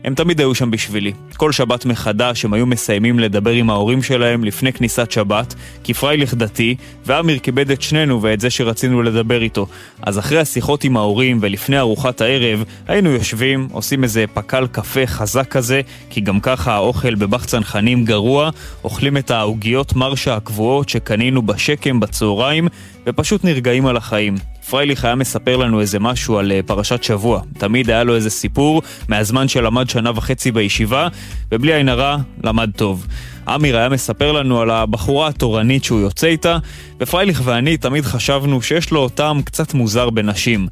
הם 0.05 0.15
תמיד 0.15 0.41
היו 0.41 0.55
שם 0.55 0.71
בשבילי. 0.71 1.13
כל 1.37 1.53
שבת 1.53 1.87
מחדש 1.87 2.45
הם 2.45 2.53
היו 2.53 2.67
מסיימים 2.67 3.19
לדבר 3.19 3.51
עם 3.51 3.71
ההורים 3.71 4.03
שלהם 4.03 4.45
לפני 4.45 4.73
כניסת 4.73 5.11
שבת, 5.11 5.55
כי 5.85 5.95
פרייליך 5.95 6.35
דתי, 6.35 6.75
ואמיר 7.07 7.39
כיבד 7.39 7.71
את 7.71 7.83
שנינו 7.83 8.23
ואת 8.23 8.41
זה 8.41 8.51
שרצינו 8.51 9.03
לדבר 9.03 9.43
איתו. 9.43 9.67
אז 10.03 10.19
אחרי 10.19 10.39
השיחות 10.39 10.85
עם 10.85 10.97
ההורים 10.97 11.39
ולפני 11.41 11.79
ארוחת 11.79 12.21
הערב, 12.21 12.65
היינו 12.89 13.11
יושבים, 13.11 13.69
עושים 13.73 14.05
איזה 14.05 14.25
פקל 14.35 14.67
קפה 14.67 15.07
חזק 15.07 15.49
כזה, 15.49 15.81
כי 16.11 16.21
גם 16.21 16.41
ככה 16.41 16.75
האוכל 16.75 17.15
בבח 17.15 17.45
צנחנים 17.45 18.05
גרוע, 18.05 18.51
אוכלים 18.85 19.17
את 19.17 19.31
העוגיות 19.31 19.97
מרשה 19.97 20.37
הקבועות 20.37 20.89
שקנינו 20.89 21.43
בשקם 21.43 22.01
בצהריים, 22.01 22.69
ופשוט 23.07 23.45
נרגעים 23.45 23.87
על 23.87 23.97
החיים. 23.97 24.52
פרייליך 24.71 25.05
היה 25.05 25.15
מספר 25.15 25.57
לנו 25.57 25.81
איזה 25.81 25.99
משהו 25.99 26.39
על 26.39 26.53
אה, 26.53 26.61
פרשת 26.67 27.03
שבוע. 27.03 27.41
תמיד 27.59 27.91
היה 27.91 28.05
לו 28.05 28.15
איזה 28.15 28.31
סיפור 28.31 28.83
מהזמן 29.09 29.49
שלמד 29.49 29.91
שנה 29.91 30.11
וחצי 30.15 30.53
בישיבה, 30.53 31.09
ובלי 31.53 31.75
עין 31.75 31.89
הרע, 31.89 32.17
למד 32.45 32.71
טוב. 32.77 33.07
אמיר 33.49 33.77
היה 33.77 33.89
מספר 33.89 34.33
לנו 34.33 34.61
על 34.61 34.71
הבחורה 34.71 35.29
התורנית 35.29 35.85
שהוא 35.85 36.01
יוצא 36.01 36.27
איתה, 36.27 36.59
ופרייליך 37.01 37.43
ואני 37.45 37.77
תמיד 37.77 38.05
חשבנו 38.05 38.63
שיש 38.63 38.91
לו 38.91 39.09
טעם 39.09 39.43
קצת 39.43 39.75
מוזר 39.75 40.11
בנשים. 40.11 40.67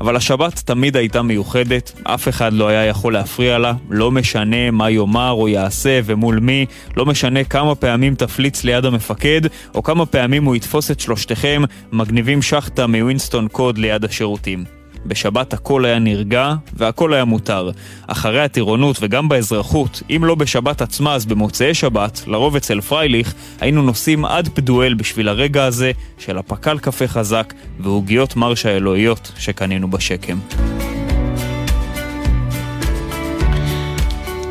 אבל 0.00 0.16
השבת 0.16 0.62
תמיד 0.64 0.96
הייתה 0.96 1.22
מיוחדת, 1.22 1.92
אף 2.02 2.28
אחד 2.28 2.52
לא 2.52 2.68
היה 2.68 2.84
יכול 2.84 3.12
להפריע 3.12 3.58
לה, 3.58 3.72
לא 3.90 4.10
משנה 4.10 4.70
מה 4.70 4.90
יאמר 4.90 5.30
או 5.30 5.48
יעשה 5.48 6.00
ומול 6.04 6.38
מי, 6.38 6.66
לא 6.96 7.06
משנה 7.06 7.44
כמה 7.44 7.74
פעמים 7.74 8.14
תפליץ 8.14 8.64
ליד 8.64 8.84
המפקד, 8.84 9.40
או 9.74 9.82
כמה 9.82 10.06
פעמים 10.06 10.44
הוא 10.44 10.56
יתפוס 10.56 10.90
את 10.90 11.00
שלושתכם 11.00 11.62
מגניבים 11.92 12.42
שחטה 12.42 12.86
מווינסטון 12.86 13.48
קוד 13.48 13.78
ליד 13.78 14.04
השירותים. 14.04 14.83
בשבת 15.06 15.52
הכל 15.52 15.84
היה 15.84 15.98
נרגע 15.98 16.54
והכל 16.72 17.14
היה 17.14 17.24
מותר. 17.24 17.70
אחרי 18.06 18.40
הטירונות 18.40 18.96
וגם 19.00 19.28
באזרחות, 19.28 20.02
אם 20.10 20.24
לא 20.24 20.34
בשבת 20.34 20.82
עצמה 20.82 21.14
אז 21.14 21.26
במוצאי 21.26 21.74
שבת, 21.74 22.22
לרוב 22.26 22.56
אצל 22.56 22.80
פרייליך, 22.80 23.34
היינו 23.60 23.82
נוסעים 23.82 24.24
עד 24.24 24.48
פדואל 24.48 24.94
בשביל 24.94 25.28
הרגע 25.28 25.64
הזה 25.64 25.92
של 26.18 26.38
הפקל 26.38 26.78
קפה 26.78 27.08
חזק 27.08 27.54
ועוגיות 27.80 28.36
מרשה 28.36 28.76
אלוהיות 28.76 29.32
שקנינו 29.38 29.90
בשקם. 29.90 30.38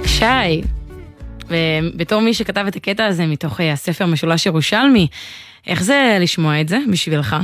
שי, 0.06 0.62
ובתור 1.48 2.22
מי 2.22 2.34
שכתב 2.34 2.66
את 2.68 2.76
הקטע 2.76 3.06
הזה 3.06 3.26
מתוך 3.26 3.60
הספר 3.74 4.06
משולש 4.06 4.46
ירושלמי, 4.46 5.08
איך 5.68 5.84
זה 5.84 6.18
לשמוע 6.22 6.62
את 6.62 6.70
זה 6.70 6.80
בשבילך? 6.92 7.36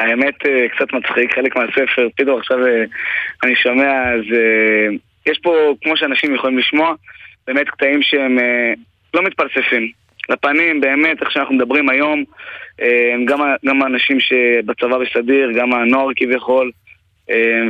האמת 0.00 0.46
אה, 0.46 0.68
קצת 0.68 0.92
מצחיק, 0.92 1.34
חלק 1.34 1.56
מהספר, 1.56 2.08
פתאום 2.16 2.38
עכשיו 2.38 2.66
אה, 2.66 2.84
אני 3.44 3.56
שומע, 3.56 4.12
אז 4.14 4.24
אה, 4.32 4.96
יש 5.26 5.38
פה, 5.38 5.74
כמו 5.82 5.96
שאנשים 5.96 6.34
יכולים 6.34 6.58
לשמוע, 6.58 6.94
באמת 7.46 7.68
קטעים 7.68 8.02
שהם 8.02 8.38
לא 9.14 9.22
מתפלספים. 9.22 9.90
לפנים, 10.28 10.80
באמת, 10.80 11.22
איך 11.22 11.30
שאנחנו 11.30 11.54
מדברים 11.54 11.88
היום, 11.88 12.24
גם, 13.24 13.38
גם 13.66 13.82
האנשים 13.82 14.20
שבצבא 14.20 14.98
בסדיר, 14.98 15.52
גם 15.52 15.72
הנוער 15.72 16.08
כביכול, 16.16 16.70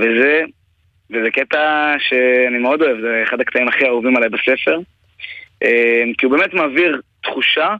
וזה, 0.00 0.42
וזה 1.10 1.30
קטע 1.30 1.94
שאני 1.98 2.58
מאוד 2.58 2.82
אוהב, 2.82 3.00
זה 3.00 3.20
אחד 3.22 3.40
הקטעים 3.40 3.68
הכי 3.68 3.86
אהובים 3.86 4.16
עליי 4.16 4.28
בספר, 4.28 4.78
כי 6.18 6.26
הוא 6.26 6.36
באמת 6.36 6.54
מעביר 6.54 7.00
תחושה 7.22 7.74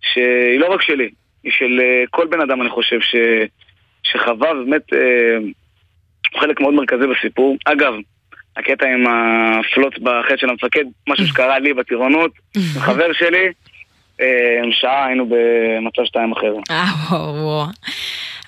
שהיא 0.00 0.60
לא 0.60 0.66
רק 0.66 0.82
שלי, 0.82 1.10
היא 1.44 1.52
של 1.52 1.80
כל 2.10 2.26
בן 2.26 2.40
אדם, 2.40 2.62
אני 2.62 2.70
חושב, 2.70 3.00
ש, 3.00 3.14
שחווה, 4.12 4.50
ובאמת 4.50 4.92
אה, 4.92 5.38
חלק 6.40 6.60
מאוד 6.60 6.74
מרכזי 6.74 7.06
בסיפור. 7.06 7.56
אגב, 7.64 7.92
הקטע 8.56 8.86
עם 8.86 9.04
הפלוט 9.06 9.98
בחטא 9.98 10.36
של 10.36 10.50
המפקד, 10.50 10.84
משהו 11.08 11.26
שקרה 11.26 11.58
לי 11.58 11.74
בטירונות, 11.74 12.30
חבר 12.86 13.12
שלי, 13.12 13.46
אה, 14.20 14.60
שעה 14.70 15.06
היינו 15.06 15.28
במצב 15.28 16.04
שתיים 16.04 16.32
אחר. 16.32 16.54
אה. 16.70 16.86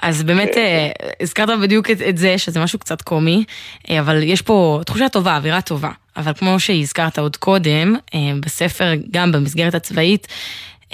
אז 0.03 0.23
באמת, 0.23 0.57
אה, 0.57 0.91
הזכרת 1.21 1.61
בדיוק 1.63 1.91
את, 1.91 1.97
את 2.09 2.17
זה, 2.17 2.39
שזה 2.39 2.61
משהו 2.61 2.79
קצת 2.79 3.03
קומי, 3.03 3.45
אה, 3.91 4.01
אבל 4.01 4.23
יש 4.23 4.43
פה 4.43 4.81
תחושה 4.87 5.09
טובה, 5.09 5.37
אווירה 5.37 5.61
טובה. 5.61 5.91
אבל 6.17 6.33
כמו 6.35 6.61
שהזכרת 6.61 7.19
עוד 7.19 7.37
קודם, 7.37 7.95
אה, 8.15 8.21
בספר, 8.41 8.93
גם 9.11 9.33
במסגרת 9.33 9.75
הצבאית, 9.75 10.27
אה, 10.27 10.35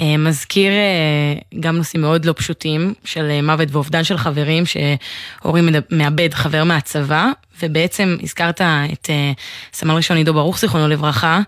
מזכיר 0.00 0.72
אה, 0.72 1.60
גם 1.60 1.76
נושאים 1.76 2.02
מאוד 2.02 2.24
לא 2.24 2.32
פשוטים 2.32 2.94
של 3.04 3.30
אה, 3.30 3.42
מוות 3.42 3.68
ואובדן 3.72 4.04
של 4.04 4.16
חברים, 4.16 4.62
שהורי 4.66 5.60
מאבד 5.90 6.34
חבר 6.34 6.64
מהצבא, 6.64 7.26
ובעצם 7.62 8.16
הזכרת 8.22 8.60
את 8.92 9.10
סמל 9.72 9.94
ראשון 9.94 10.16
עידו 10.16 10.34
ברוך, 10.34 10.58
זיכרונו 10.58 10.88
לברכה. 10.88 11.40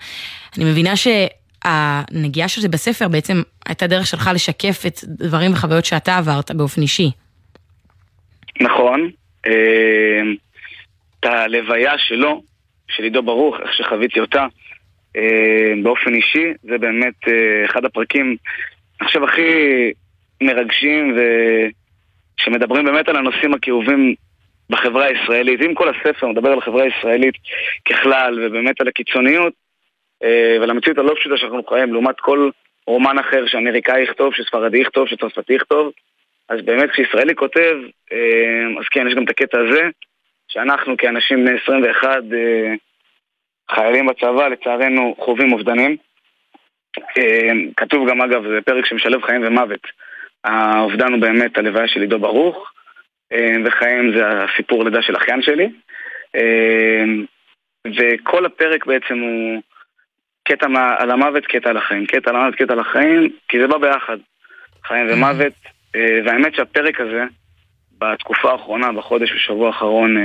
אני 0.56 0.64
מבינה 0.64 0.92
שהנגיעה 0.96 2.48
של 2.48 2.60
זה 2.60 2.68
בספר 2.68 3.08
בעצם 3.08 3.42
הייתה 3.66 3.86
דרך 3.86 4.06
שלך 4.06 4.30
לשקף 4.34 4.86
את 4.86 5.00
דברים 5.04 5.52
וחוויות 5.52 5.84
שאתה 5.84 6.16
עברת 6.16 6.50
באופן 6.50 6.82
אישי. 6.82 7.10
נכון. 8.60 9.10
את 9.40 11.24
הלוויה 11.24 11.98
שלו, 11.98 12.42
של 12.88 13.02
עידו 13.02 13.22
ברוך, 13.22 13.56
איך 13.62 13.74
שחוויתי 13.74 14.20
אותה, 14.20 14.40
אה, 14.40 14.46
באופן 15.82 16.14
אישי, 16.14 16.52
זה 16.62 16.78
באמת 16.78 17.28
אה, 17.28 17.64
אחד 17.64 17.84
הפרקים, 17.84 18.36
אני 19.00 19.06
חושב, 19.06 19.22
הכי 19.22 19.50
מרגשים 20.42 21.16
ושמדברים 22.38 22.84
באמת 22.84 23.08
על 23.08 23.16
הנושאים 23.16 23.54
הכאובים 23.54 24.14
בחברה 24.70 25.04
הישראלית. 25.04 25.60
אם 25.62 25.74
כל 25.74 25.88
הספר 25.88 26.26
מדבר 26.26 26.52
על 26.52 26.58
החברה 26.58 26.82
הישראלית 26.82 27.34
ככלל 27.84 28.46
ובאמת 28.46 28.80
על 28.80 28.88
הקיצוניות 28.88 29.52
אה, 30.24 30.56
ועל 30.60 30.70
המציאות 30.70 30.98
הלא 30.98 31.14
פשוטה 31.20 31.36
שאנחנו 31.36 31.64
חיים, 31.64 31.92
לעומת 31.92 32.20
כל 32.20 32.50
רומן 32.86 33.18
אחר 33.18 33.46
שאמריקאי 33.46 34.02
יכתוב, 34.02 34.34
שספרדי 34.34 34.78
יכתוב, 34.78 35.08
שצרפתי 35.08 35.52
יכתוב, 35.52 35.92
אז 36.48 36.60
באמת 36.64 36.90
כשישראלי 36.90 37.34
כותב, 37.34 37.74
אז 38.78 38.84
כן, 38.90 39.08
יש 39.08 39.14
גם 39.14 39.24
את 39.24 39.30
הקטע 39.30 39.58
הזה, 39.58 39.82
שאנחנו 40.48 40.96
כאנשים 40.96 41.44
בני 41.44 41.58
21 41.62 42.22
חיילים 43.70 44.06
בצבא, 44.06 44.48
לצערנו, 44.48 45.14
חווים 45.18 45.52
אובדנים. 45.52 45.96
אה, 47.18 47.52
כתוב 47.76 48.10
גם, 48.10 48.22
אגב, 48.22 48.42
זה 48.48 48.58
פרק 48.64 48.86
שמשלב 48.86 49.22
חיים 49.22 49.42
ומוות. 49.46 49.86
האובדן 50.44 51.12
הוא 51.12 51.20
באמת 51.20 51.58
הלוויה 51.58 51.88
של 51.88 52.00
עידו 52.00 52.18
ברוך, 52.18 52.72
אה, 53.32 53.56
וחיים 53.64 54.12
זה 54.16 54.22
הסיפור 54.28 54.84
לידה 54.84 55.02
של 55.02 55.16
אחיין 55.16 55.42
שלי. 55.42 55.68
אה, 56.36 57.04
וכל 57.86 58.46
הפרק 58.46 58.86
בעצם 58.86 59.18
הוא 59.18 59.62
קטע 60.44 60.66
על 60.98 61.10
המוות, 61.10 61.46
קטע 61.46 61.70
על 61.70 61.76
החיים. 61.76 62.06
קטע 62.06 62.30
על 62.30 62.36
המוות, 62.36 62.54
קטע 62.54 62.72
על 62.72 62.80
החיים, 62.80 63.30
כי 63.48 63.60
זה 63.60 63.66
בא 63.66 63.78
ביחד. 63.78 64.16
חיים 64.84 65.06
ומוות. 65.10 65.52
והאמת 66.24 66.54
שהפרק 66.54 67.00
הזה, 67.00 67.24
בתקופה 67.98 68.52
האחרונה, 68.52 68.92
בחודש 68.92 69.32
ושבוע 69.32 69.66
האחרון, 69.66 70.16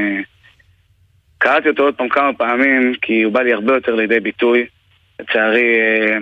קראתי 1.42 1.70
אותו 1.70 1.84
עוד 1.84 1.96
פעם 1.96 2.10
כמה 2.10 2.34
פעמים, 2.34 2.94
כי 3.02 3.22
הוא 3.22 3.34
בא 3.34 3.42
לי 3.42 3.54
הרבה 3.54 3.74
יותר 3.74 3.96
לידי 3.96 4.20
ביטוי. 4.20 4.66
לצערי, 5.20 5.80
אה, 5.80 6.18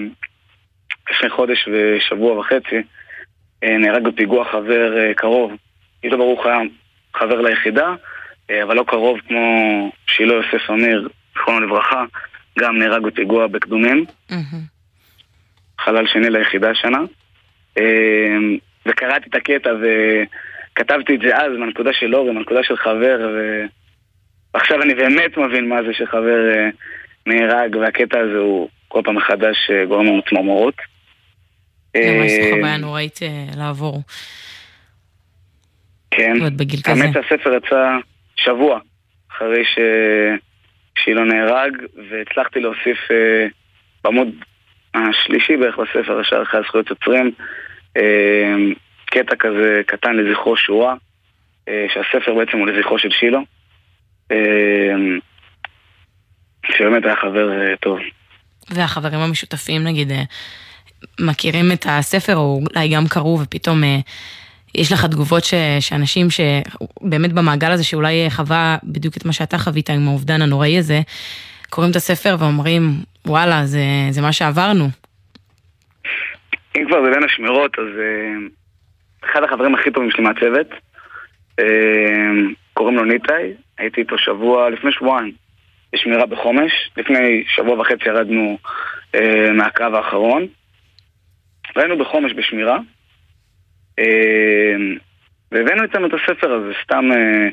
לפני 1.12 1.30
חודש 1.30 1.68
ושבוע 1.72 2.38
וחצי, 2.38 2.76
אה, 3.64 3.78
נהרג 3.78 4.04
בפיגוע 4.04 4.46
חבר 4.52 4.98
אה, 4.98 5.14
קרוב. 5.14 5.52
עידו 6.02 6.18
ברוך 6.18 6.46
היה 6.46 6.58
חבר 7.14 7.42
ליחידה, 7.42 7.96
אבל 8.64 8.76
לא 8.76 8.84
קרוב 8.88 9.20
כמו 9.28 9.92
שילה 10.08 10.34
יוסף 10.34 10.70
אמיר, 10.70 11.08
זכרונו 11.34 11.60
לברכה, 11.60 12.06
גם 12.60 12.78
נהרג 12.78 13.04
בפיגוע 13.04 13.48
בקדומים. 13.48 14.06
חלל 15.80 16.08
שני 16.08 16.30
ליחידה 16.30 16.76
שנה. 16.76 17.00
וקראתי 18.86 19.30
את 19.30 19.36
הקטע 19.36 19.70
וכתבתי 19.82 21.16
את 21.16 21.20
זה 21.22 21.38
אז 21.38 21.52
מהנקודה 21.60 21.94
של 21.94 22.16
אורי, 22.16 22.32
מהנקודה 22.32 22.64
של 22.64 22.78
חבר, 22.78 23.30
ו... 23.34 23.66
ועכשיו 24.54 24.82
אני 24.82 24.96
באמת 24.96 25.38
מבין 25.38 25.70
מה 25.70 25.84
זה 25.84 25.94
שחבר 25.94 26.52
אה, 26.56 26.70
נהרג, 27.26 27.76
והקטע 27.76 28.20
הזה 28.20 28.38
הוא 28.38 28.70
כל 28.88 29.02
פעם 29.04 29.16
מחדש 29.16 29.70
אה, 29.72 29.86
גורם 29.86 30.06
לנו 30.06 30.22
צמרמורות. 30.30 30.76
ממש 31.96 32.32
זו 32.32 32.56
חוויה 32.56 32.78
נוראית 32.78 33.20
אה, 33.22 33.46
לעבור. 33.58 34.02
כן, 36.12 36.34
האמת 36.86 37.14
שהספר 37.14 37.54
יצא 37.54 37.98
שבוע 38.36 38.80
אחרי 39.32 39.66
ש... 39.66 39.80
נהרג, 41.26 41.78
והצלחתי 42.10 42.60
להוסיף 42.60 42.98
בעמוד 44.04 44.28
השלישי 44.94 45.58
בערך 45.58 45.78
בספר, 45.78 46.20
השאר 46.20 46.44
אחרי 46.44 46.60
הזכויות 46.60 46.90
יוצרים, 46.90 47.32
קטע 49.06 49.36
כזה 49.40 49.82
קטן 49.86 50.16
לזכרו 50.16 50.58
שורה, 50.58 50.96
שהספר 51.66 52.34
בעצם 52.34 52.58
הוא 52.58 52.68
לזכרו 52.68 53.00
של 53.00 53.10
שילו. 53.12 53.40
אמ, 54.32 55.20
שבאמת 56.66 57.06
היה 57.06 57.16
חבר 57.16 57.52
אה, 57.52 57.76
טוב. 57.82 58.00
והחברים 58.70 59.20
המשותפים 59.20 59.84
נגיד 59.84 60.12
אה, 60.12 60.24
מכירים 61.20 61.72
את 61.72 61.86
הספר 61.90 62.36
או 62.36 62.62
אולי 62.74 62.90
גם 62.90 63.08
קראו 63.10 63.40
ופתאום 63.44 63.84
אה, 63.84 63.98
יש 64.76 64.92
לך 64.92 65.06
תגובות 65.06 65.44
ש, 65.44 65.54
שאנשים 65.80 66.28
שבאמת 66.30 67.34
במעגל 67.34 67.72
הזה 67.72 67.84
שאולי 67.84 68.30
חווה 68.30 68.78
בדיוק 68.84 69.18
את 69.18 69.26
מה 69.26 69.34
שאתה 69.34 69.58
חווית 69.58 69.90
עם 69.90 70.08
האובדן 70.08 70.42
הנוראי 70.42 70.78
הזה, 70.78 71.00
קוראים 71.70 71.92
את 71.92 71.96
הספר 71.96 72.36
ואומרים 72.40 72.82
וואלה 73.26 73.66
זה, 73.66 73.82
זה 74.10 74.22
מה 74.22 74.34
שעברנו. 74.34 74.90
אם 76.78 76.86
כבר 76.88 77.06
זה 77.06 77.12
בין 77.12 77.24
השמירות 77.24 77.80
אז 77.80 77.88
אחד 79.26 79.44
החברים 79.44 79.76
הכי 79.76 79.92
טובים 79.92 80.12
שלי 80.12 80.24
מהצוות 80.24 80.68
קוראים 82.80 82.98
לו 82.98 83.06
ניטאי, 83.06 83.54
הייתי 83.78 84.02
איתו 84.02 84.18
שבוע, 84.18 84.70
לפני 84.70 84.92
שבועיים, 84.92 85.32
בשמירה 85.94 86.26
בחומש. 86.26 86.72
לפני 86.98 87.44
שבוע 87.48 87.80
וחצי 87.80 88.10
ירדנו 88.10 88.58
אה, 89.16 89.52
מהקרב 89.54 89.94
האחרון. 89.94 90.48
והיינו 91.76 91.98
בחומש 91.98 92.34
בשמירה. 92.34 92.78
אה, 94.00 94.76
והבאנו 95.52 95.84
איתנו 95.84 96.08
את 96.08 96.12
הספר 96.14 96.54
הזה, 96.54 96.74
סתם 96.84 97.12
אה, 97.12 97.50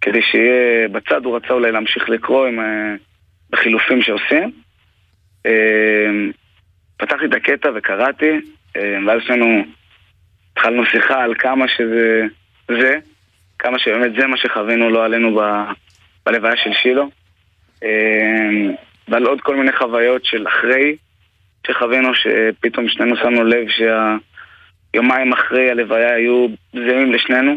כדי 0.00 0.22
שיהיה 0.22 0.88
בצד, 0.88 1.24
הוא 1.24 1.36
רצה 1.36 1.52
אולי 1.52 1.72
להמשיך 1.72 2.08
לקרוא 2.08 2.46
עם, 2.46 2.60
אה, 2.60 2.94
בחילופים 3.50 4.02
שעושים. 4.02 4.50
אה, 5.46 6.10
פתחתי 6.96 7.24
את 7.24 7.34
הקטע 7.34 7.68
וקראתי, 7.74 8.40
אה, 8.76 8.98
ואז 9.06 9.20
שנינו 9.26 9.64
התחלנו 10.52 10.86
שיחה 10.86 11.22
על 11.24 11.34
כמה 11.34 11.68
שזה 11.68 12.22
זה. 12.68 12.98
כמה 13.64 13.78
שבאמת 13.78 14.12
זה 14.20 14.26
מה 14.26 14.36
שחווינו 14.36 14.90
לא 14.90 15.04
עלינו 15.04 15.40
ב, 15.40 15.40
בלוויה 16.26 16.56
של 16.56 16.72
שילו. 16.72 17.10
אמ, 17.82 18.74
ועל 19.08 19.26
עוד 19.26 19.40
כל 19.40 19.56
מיני 19.56 19.72
חוויות 19.72 20.24
של 20.24 20.46
אחרי 20.48 20.96
שחווינו, 21.66 22.10
שפתאום 22.14 22.88
שנינו 22.88 23.16
שמנו 23.16 23.44
לב 23.44 23.66
שהיומיים 23.68 25.32
אחרי 25.32 25.70
הלוויה 25.70 26.14
היו 26.14 26.46
זהים 26.72 27.12
לשנינו. 27.12 27.52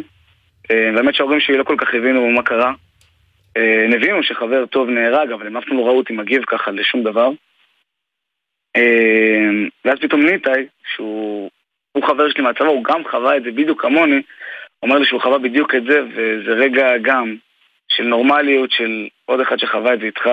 אמ, 0.72 0.96
והאמת 0.96 1.15
שההורים 1.15 1.39
שלי 1.39 1.58
לא 1.58 1.63
כל 1.63 1.76
כך 1.78 1.93
הבינו 1.93 2.30
מה 2.30 2.43
קרה. 2.43 2.74
הם 3.56 3.63
אמ, 3.86 3.93
הבינו 3.93 4.24
שחבר 4.24 4.65
טוב 4.65 4.89
נהרג, 4.89 5.32
אבל 5.32 5.48
הם 5.48 5.58
אף 5.58 5.63
פעם 5.65 5.78
לא 5.78 5.84
ראו 5.84 5.98
אותי 5.98 6.13
מגיב 6.13 6.43
ככה 6.48 6.72
לשום 6.72 7.04
דבר. 7.04 7.30
ואז 9.86 10.00
פתאום 10.02 10.26
ניטאי, 10.26 10.65
שהוא 10.96 11.50
חבר 12.04 12.30
שלי 12.30 12.43
מהצבא, 12.43 12.67
הוא 12.67 12.84
גם 12.84 13.04
חווה 13.12 13.38
את 13.38 13.43
זה 13.43 13.52
בדיוק 13.52 13.82
כמוני, 13.82 14.22
אומר 14.84 14.98
לי 14.98 15.06
שהוא 15.06 15.22
חווה 15.22 15.38
בדיוק 15.38 15.76
את 15.76 15.84
זה, 15.84 16.02
וזה 16.16 16.52
רגע 16.52 16.88
גם 17.02 17.36
של 17.88 18.04
נורמליות, 18.04 18.72
של 18.72 19.08
עוד 19.26 19.40
אחד 19.40 19.60
שחווה 19.60 19.94
את 19.94 20.00
זה 20.00 20.06
איתך. 20.06 20.30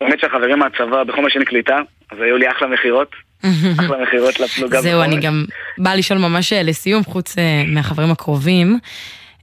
באמת 0.00 0.20
שהחברים 0.20 0.58
מהצבא, 0.58 1.04
בכל 1.04 1.22
מה 1.22 1.30
שאני 1.30 1.44
קליטה, 1.44 1.78
אז 2.10 2.18
היו 2.20 2.36
לי 2.36 2.50
אחלה 2.50 2.68
מכירות. 2.68 3.10
אחלה 3.80 4.02
מכירות 4.02 4.40
לפלוגה. 4.40 4.80
זהו, 4.80 5.02
אני 5.02 5.20
גם 5.20 5.44
באה 5.78 5.96
לשאול 5.96 6.18
ממש 6.18 6.52
אה, 6.52 6.62
לסיום, 6.62 7.02
חוץ 7.04 7.38
אה, 7.38 7.62
מהחברים 7.66 8.10
הקרובים. 8.10 8.78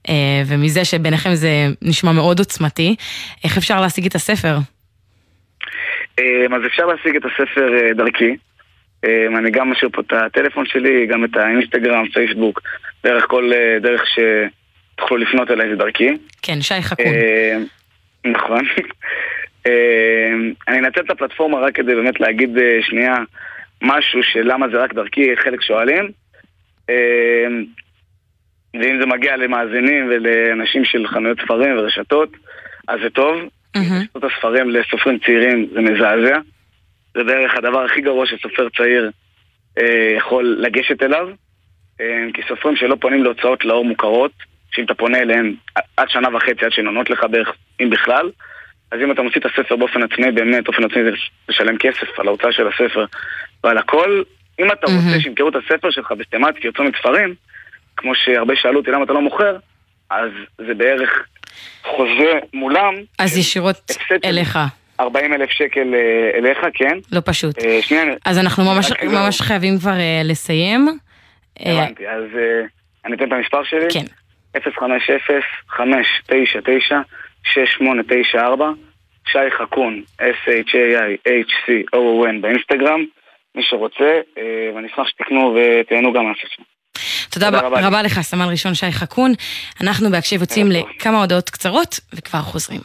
אה, 0.09 0.13
ומזה 0.47 0.85
שביניכם 0.85 1.33
זה 1.33 1.49
נשמע 1.81 2.11
מאוד 2.11 2.39
עוצמתי, 2.39 2.95
איך 3.43 3.57
אפשר 3.57 3.81
להשיג 3.81 4.05
את 4.05 4.15
הספר? 4.15 4.55
אז 6.55 6.61
אפשר 6.65 6.85
להשיג 6.85 7.15
את 7.15 7.21
הספר 7.25 7.93
דרכי. 7.95 8.35
אני 9.37 9.51
גם 9.51 9.71
משאיר 9.71 9.89
פה 9.93 10.01
את 10.01 10.13
הטלפון 10.13 10.65
שלי, 10.65 11.07
גם 11.07 11.25
את 11.25 11.37
האינסטגרם, 11.37 12.05
פייסבוק, 12.13 12.61
דרך 13.03 13.25
כל 13.27 13.51
אה, 13.53 13.79
דרך 13.79 14.03
שתוכלו 14.07 15.17
לפנות 15.17 15.51
אליי 15.51 15.69
זה 15.69 15.75
דרכי. 15.75 16.09
כן, 16.41 16.61
שי 16.61 16.81
חכון. 16.81 17.05
אה, 17.05 17.57
נכון. 18.25 18.65
אה, 19.67 20.33
אני 20.67 20.79
אנצל 20.79 21.01
את 21.01 21.09
הפלטפורמה 21.09 21.59
רק 21.59 21.75
כדי 21.75 21.95
באמת 21.95 22.19
להגיד 22.19 22.49
שנייה 22.81 23.15
משהו 23.81 24.23
של 24.23 24.41
למה 24.43 24.67
זה 24.69 24.77
רק 24.77 24.93
דרכי, 24.93 25.37
חלק 25.37 25.61
שואלים. 25.61 26.11
ואם 28.73 28.99
זה 28.99 29.05
מגיע 29.05 29.37
למאזינים 29.37 30.07
ולאנשים 30.09 30.85
של 30.85 31.07
חנויות 31.07 31.39
ספרים 31.41 31.77
ורשתות, 31.77 32.29
אז 32.87 32.99
זה 33.03 33.09
טוב. 33.09 33.35
רשתות 33.75 34.23
הספרים 34.23 34.69
לסופרים 34.69 35.19
צעירים 35.19 35.67
זה 35.73 35.81
מזעזע. 35.81 36.39
זה 37.13 37.23
בערך 37.23 37.55
הדבר 37.57 37.85
הכי 37.85 38.01
גרוע 38.01 38.25
שסופר 38.25 38.67
צעיר 38.69 39.11
יכול 40.17 40.57
לגשת 40.59 41.03
אליו. 41.03 41.27
אה, 42.01 42.25
כי 42.33 42.41
סופרים 42.47 42.75
שלא 42.75 42.95
פונים 43.01 43.23
להוצאות 43.23 43.65
לאור 43.65 43.85
מוכרות, 43.85 44.31
שאם 44.71 44.85
אתה 44.85 44.93
פונה 44.93 45.17
אליהם 45.17 45.55
עד 45.97 46.09
שנה 46.09 46.35
וחצי, 46.35 46.65
עד 46.65 46.71
שהן 46.71 46.87
עונות 46.87 47.09
לך 47.09 47.25
בערך, 47.31 47.51
אם 47.81 47.89
בכלל, 47.89 48.29
אז 48.91 48.99
אם 49.03 49.11
אתה 49.11 49.21
מוציא 49.21 49.41
את 49.41 49.45
הספר 49.45 49.75
באופן 49.75 50.03
עצמאי, 50.03 50.31
באמת, 50.31 50.63
באופן 50.63 50.83
עצמאי 50.83 51.03
זה 51.03 51.09
לשלם 51.49 51.77
כסף 51.77 52.19
על 52.19 52.27
ההוצאה 52.27 52.51
של 52.51 52.67
הספר 52.67 53.05
ועל 53.63 53.77
הכל, 53.77 54.23
אם 54.59 54.71
אתה 54.71 54.87
רוצה 54.87 55.19
שימכרו 55.19 55.49
את 55.49 55.55
הספר 55.55 55.91
שלך 55.91 56.11
בסטמטי, 56.11 56.67
יוצא 56.67 56.83
מספרים, 56.83 57.35
כמו 57.97 58.15
שהרבה 58.15 58.53
שאלו 58.55 58.79
אותי 58.79 58.91
למה 58.91 59.03
אתה 59.03 59.13
לא 59.13 59.21
מוכר, 59.21 59.57
אז 60.09 60.29
זה 60.57 60.73
בערך 60.73 61.25
חוזה 61.83 62.39
מולם. 62.53 62.93
אז 63.19 63.37
ישירות 63.37 63.91
אליך. 64.25 64.59
40 64.99 65.33
אלף 65.33 65.49
שקל 65.49 65.93
אה, 65.93 66.37
אליך, 66.37 66.57
כן. 66.73 66.97
לא 67.11 67.21
פשוט. 67.25 67.59
אה, 67.59 67.79
שנייה. 67.81 68.03
אז 68.25 68.37
אנחנו 68.37 68.63
ממש, 68.65 68.91
ממש 69.03 69.41
חייבים 69.41 69.79
כבר 69.79 69.93
לסיים. 70.23 70.97
הבנתי, 71.59 72.07
אז 72.07 72.23
uh, 72.33 72.67
אני 73.05 73.15
אתן 73.15 73.27
את 73.27 73.31
המספר 73.31 73.63
שלי. 73.63 73.87
כן. 73.93 74.05
050-599-6894, 74.57 74.61
שי 79.31 79.51
חכון, 79.57 80.01
S-H-A-I-H-C-O-O-N 80.19 82.35
באינסטגרם, 82.41 83.05
מי 83.55 83.63
שרוצה, 83.63 84.19
ואני 84.75 84.87
אשמח 84.87 85.07
שתקנו 85.07 85.55
ותהנו 85.55 86.13
גם 86.13 86.25
מהספר. 86.25 86.63
תודה, 87.29 87.45
תודה 87.45 87.67
רבה, 87.67 87.87
רבה 87.87 88.01
לך, 88.01 88.21
סמל 88.21 88.47
ראשון 88.51 88.73
שי 88.73 88.91
חכון. 88.91 89.33
אנחנו 89.81 90.09
בהקשב 90.09 90.41
יוצאים 90.41 90.67
לכמה 90.71 91.21
הודעות 91.21 91.49
קצרות 91.49 91.99
וכבר 92.13 92.39
חוזרים. 92.39 92.81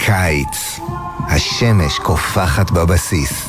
קיץ. 0.00 0.78
השמש 1.28 1.98
קופחת 1.98 2.70
בבסיס, 2.70 3.48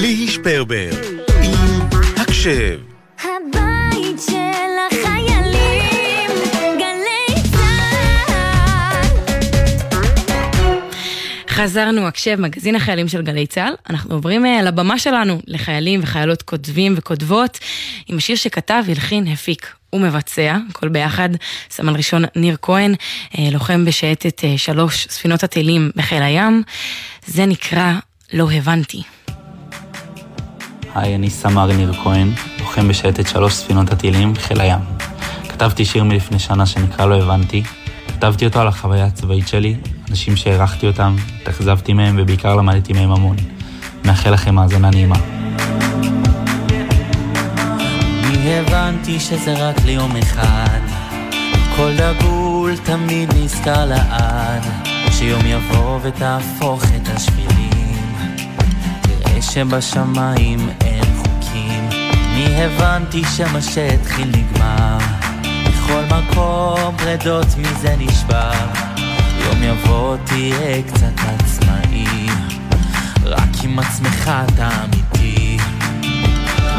ליהי 0.00 0.28
שפרבר, 0.28 0.90
עם 1.42 1.52
הקשב. 2.16 2.78
הבית 3.22 4.20
של 4.26 4.72
החיילים, 4.90 6.30
גלי 6.78 7.42
צה"ל. 7.50 9.06
חזרנו, 11.48 12.06
הקשב, 12.06 12.40
מגזין 12.40 12.76
החיילים 12.76 13.08
של 13.08 13.22
גלי 13.22 13.46
צה"ל. 13.46 13.74
אנחנו 13.90 14.14
עוברים 14.14 14.46
אה, 14.46 14.62
לבמה 14.62 14.98
שלנו, 14.98 15.40
לחיילים 15.46 16.00
וחיילות 16.02 16.42
כותבים 16.42 16.94
וכותבות, 16.96 17.58
עם 18.06 18.16
השיר 18.16 18.36
שכתב, 18.36 18.82
הלחין, 18.88 19.26
הפיק 19.26 19.74
ומבצע, 19.92 20.56
הכל 20.70 20.88
ביחד, 20.88 21.28
סמל 21.70 21.96
ראשון 21.96 22.24
ניר 22.36 22.56
כהן, 22.62 22.94
אה, 23.38 23.48
לוחם 23.52 23.84
בשייטת 23.84 24.44
אה, 24.44 24.58
שלוש 24.58 25.06
ספינות 25.10 25.44
הטילים 25.44 25.90
בחיל 25.96 26.22
הים. 26.22 26.62
זה 27.26 27.46
נקרא 27.46 27.92
לא 28.32 28.50
הבנתי. 28.52 29.02
היי, 30.96 31.14
אני 31.14 31.30
סמ"ר 31.30 31.72
ניר 31.72 31.92
כהן, 31.92 32.32
לוחם 32.60 32.88
בשייטת 32.88 33.28
שלוש 33.28 33.54
ספינות 33.54 33.92
הטילים, 33.92 34.34
חיל 34.36 34.60
הים. 34.60 34.80
כתבתי 35.48 35.84
שיר 35.84 36.04
מלפני 36.04 36.38
שנה 36.38 36.66
שנקרא 36.66 37.06
לא 37.06 37.14
הבנתי. 37.14 37.62
כתבתי 38.08 38.46
אותו 38.46 38.60
על 38.60 38.68
החוויה 38.68 39.04
הצבאית 39.04 39.48
שלי, 39.48 39.76
אנשים 40.10 40.36
שהערכתי 40.36 40.86
אותם, 40.86 41.16
התאכזבתי 41.42 41.92
מהם 41.92 42.16
ובעיקר 42.18 42.54
למדתי 42.56 42.92
מהם 42.92 43.10
המון. 43.12 43.36
מאחל 44.04 44.30
לכם 44.30 44.58
האזנה 44.58 44.90
נעימה. 44.90 45.16
הבנתי 48.46 49.20
שזה 49.20 49.68
רק 49.68 49.76
ליום 49.84 50.16
אחד 50.16 50.80
כל 51.76 51.90
דגול 51.96 52.76
תמיד 52.76 53.34
נזכר 53.34 53.84
לעד 53.84 54.62
שיום 55.10 55.42
יבוא 55.46 55.98
ותהפוך 56.02 56.84
את 56.84 57.08
תראה 57.08 57.55
שבשמיים 59.40 60.68
אין 60.80 61.04
חוקים. 61.16 61.88
אני 62.36 62.64
הבנתי 62.64 63.22
שמה 63.36 63.62
שהתחיל 63.62 64.28
נגמר. 64.28 64.98
בכל 65.64 66.02
מקום 66.04 66.96
פרדות 66.96 67.46
מזה 67.58 67.94
נשבר. 67.98 68.52
יום 69.44 69.62
יבוא 69.62 70.16
תהיה 70.24 70.82
קצת 70.82 71.20
עצמאי. 71.26 72.26
רק 73.24 73.64
עם 73.64 73.78
עצמך 73.78 74.30
אתה 74.46 74.68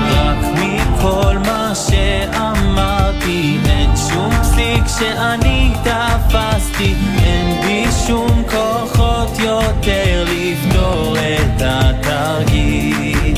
רק 0.09 0.37
מכל 0.53 1.37
מה 1.45 1.71
שאמרתי. 1.75 3.57
אין 3.69 3.91
שום 4.09 4.31
פסיק 4.41 4.83
שאני 4.99 5.73
תפסתי. 5.83 6.95
אין 7.23 7.61
בי 7.61 7.85
שום 8.07 8.43
כוחות 8.51 9.39
יותר 9.39 10.25
לפתור 10.27 11.15
את 11.17 11.61
התרגיל 11.61 13.35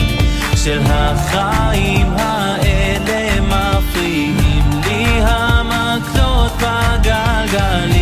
של 0.55 0.81
החיים 0.85 2.13
האלה. 2.17 3.41
מפריעים 3.41 4.69
לי 4.85 5.05
המקלות 5.21 6.51
בגלגלים 6.57 7.98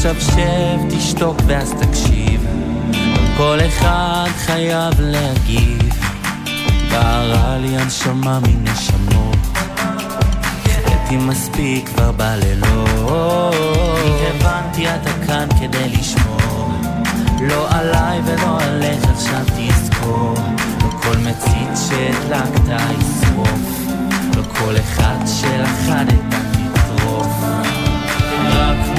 עכשיו 0.00 0.20
שב, 0.20 0.96
תשתוק 0.98 1.36
ואז 1.46 1.74
תקשיב. 1.80 2.46
כל 3.36 3.58
אחד 3.68 4.28
חייב 4.36 4.94
להגיב. 4.98 5.78
בערה 6.90 7.58
לי 7.58 7.76
הנשמה 7.76 8.38
מנשמות. 8.40 9.36
החלטתי 10.64 11.16
מספיק 11.16 11.88
כבר 11.88 12.12
בלילות. 12.12 13.54
הבנתי 14.30 14.88
אתה 14.88 15.10
כאן 15.26 15.48
כדי 15.60 15.88
לשמור. 15.88 16.72
לא 17.40 17.66
עליי 17.70 18.20
ולא 18.24 18.60
עליך 18.62 19.04
עכשיו 19.10 19.44
תזכור. 19.44 20.34
לא 20.82 20.88
כל 21.02 21.16
מצית 21.16 21.88
שהדלקת 21.88 22.68
ישרוף. 22.68 23.60
לא 24.36 24.42
כל 24.42 24.76
אחד 24.76 25.16
רק 25.26 26.19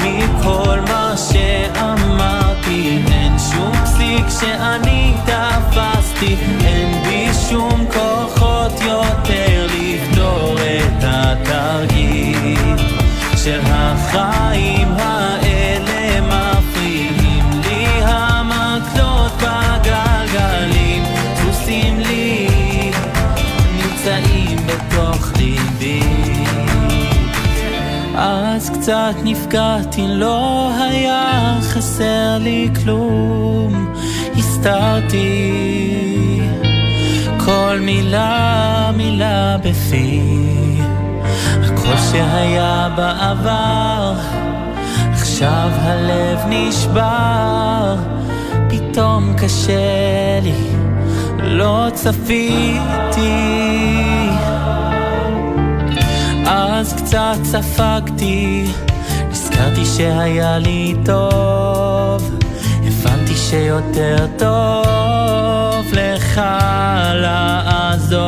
מכל 0.02 0.80
מה 0.88 1.14
שאמרתי. 1.16 3.02
אין 3.12 3.38
שום 3.38 3.72
פסיק 3.84 4.24
שאני 4.40 5.14
תפסתי. 5.24 6.36
אין 6.64 7.02
בי 7.02 7.28
שום 7.48 7.86
כוחות 7.92 8.72
יותר 8.80 9.66
לפתור 9.66 10.56
את 10.58 11.04
התרגיל 11.04 12.76
של 13.36 13.60
החיים 13.64 14.88
האלה 14.98 15.41
אז 28.14 28.70
קצת 28.70 29.14
נפגעתי, 29.24 30.04
לא 30.08 30.70
היה 30.80 31.58
חסר 31.62 32.38
לי 32.40 32.70
כלום, 32.82 33.94
הסתרתי 34.36 35.62
כל 37.44 37.78
מילה, 37.80 38.90
מילה 38.96 39.56
בפי, 39.64 40.20
הכל 41.62 41.96
שהיה 42.10 42.88
בעבר, 42.96 44.14
עכשיו 45.12 45.70
הלב 45.74 46.38
נשבר, 46.48 47.96
פתאום 48.68 49.34
קשה 49.36 50.40
לי, 50.42 50.66
לא 51.38 51.86
צפיתי. 51.94 54.01
קצת 56.90 57.36
ספגתי, 57.44 58.64
נזכרתי 59.30 59.84
שהיה 59.84 60.58
לי 60.58 60.94
טוב, 61.04 62.30
הבנתי 62.86 63.34
שיותר 63.34 64.26
טוב 64.38 65.86
לך 65.92 66.40
לעזוב. 67.14 68.18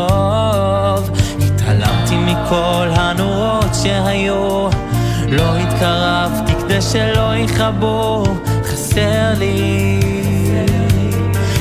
התעלמתי 1.40 2.16
מכל 2.16 2.88
הנורות 2.90 3.74
שהיו, 3.82 4.68
לא 5.28 5.56
התקרבתי 5.56 6.52
כדי 6.60 6.82
שלא 6.82 7.34
יכבו, 7.36 8.24
חסר 8.64 9.32
לי 9.38 10.00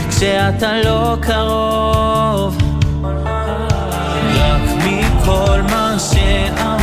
כשאתה 0.09 0.81
לא 0.85 1.15
קרוב. 1.21 2.57
רק 4.35 4.61
מכל 4.85 5.61
מה 5.61 5.95
שאמרתי, 5.99 6.82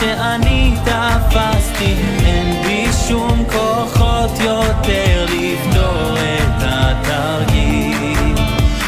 שאני 0.00 0.74
תפסתי, 0.84 1.94
אין 2.26 2.62
בי 2.66 2.86
שום 3.08 3.44
כוחות 3.52 4.30
יותר 4.44 5.24
לפתור 5.24 6.16
את 6.16 6.62
התרגיל 6.62 8.36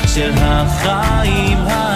של 0.06 0.32
החיים 0.36 1.58
האלה 1.66 1.91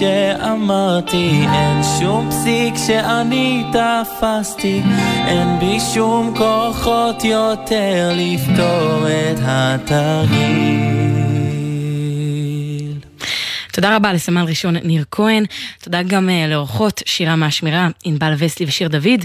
שאמרתי, 0.00 1.44
אין 1.52 1.82
שום 1.98 2.30
פסיק 2.30 2.74
שאני 2.86 3.64
תפסתי, 3.72 4.82
אין 5.26 5.58
בי 5.58 5.80
שום 5.94 6.34
כוחות 6.36 7.24
יותר 7.24 8.12
לפתור 8.14 9.06
את 9.08 9.38
התרגיל. 9.42 11.39
תודה 13.80 13.96
רבה 13.96 14.12
לסמל 14.12 14.42
ראשון 14.42 14.76
ניר 14.76 15.04
כהן, 15.10 15.44
תודה 15.82 16.02
גם 16.02 16.28
uh, 16.28 16.50
לאורחות 16.50 17.02
שירה 17.06 17.36
מהשמירה, 17.36 17.88
ענבל 18.04 18.34
וסלי 18.38 18.66
ושיר 18.66 18.88
דוד. 18.88 19.24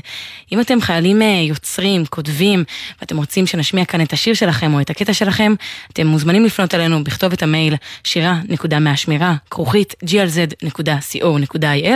אם 0.52 0.62
אתם 0.62 0.82
חיילים 0.82 1.22
uh, 1.22 1.24
יוצרים, 1.24 2.06
כותבים, 2.06 2.64
ואתם 3.02 3.18
רוצים 3.18 3.48
שנשמיע 3.48 3.86
כאן 3.86 4.02
את 4.02 4.14
השיר 4.14 4.34
שלכם 4.34 4.74
או 4.74 4.82
את 4.82 4.90
הקטע 4.90 5.14
שלכם, 5.14 5.54
אתם 5.94 6.08
מוזמנים 6.08 6.46
לפנות 6.46 6.76
אלינו 6.76 7.04
בכתובת 7.04 7.44
המייל 7.44 7.76
שירה.מהשמירה, 8.04 9.36
כרוכית 9.52 9.94
glz.co.il, 10.06 11.90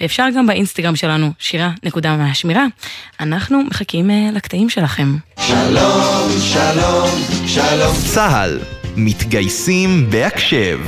ואפשר 0.00 0.26
גם 0.36 0.46
באינסטגרם 0.46 0.96
שלנו 0.96 1.32
שירה.מהשמירה. 1.38 2.64
אנחנו 3.20 3.62
מחכים 3.62 4.10
uh, 4.10 4.34
לקטעים 4.36 4.70
שלכם. 4.70 5.16
שלום, 5.40 6.28
שלום, 6.40 7.08
שלום. 7.46 7.94
צה"ל, 8.14 8.58
מתגייסים 8.96 10.10
בהקשב. 10.10 10.80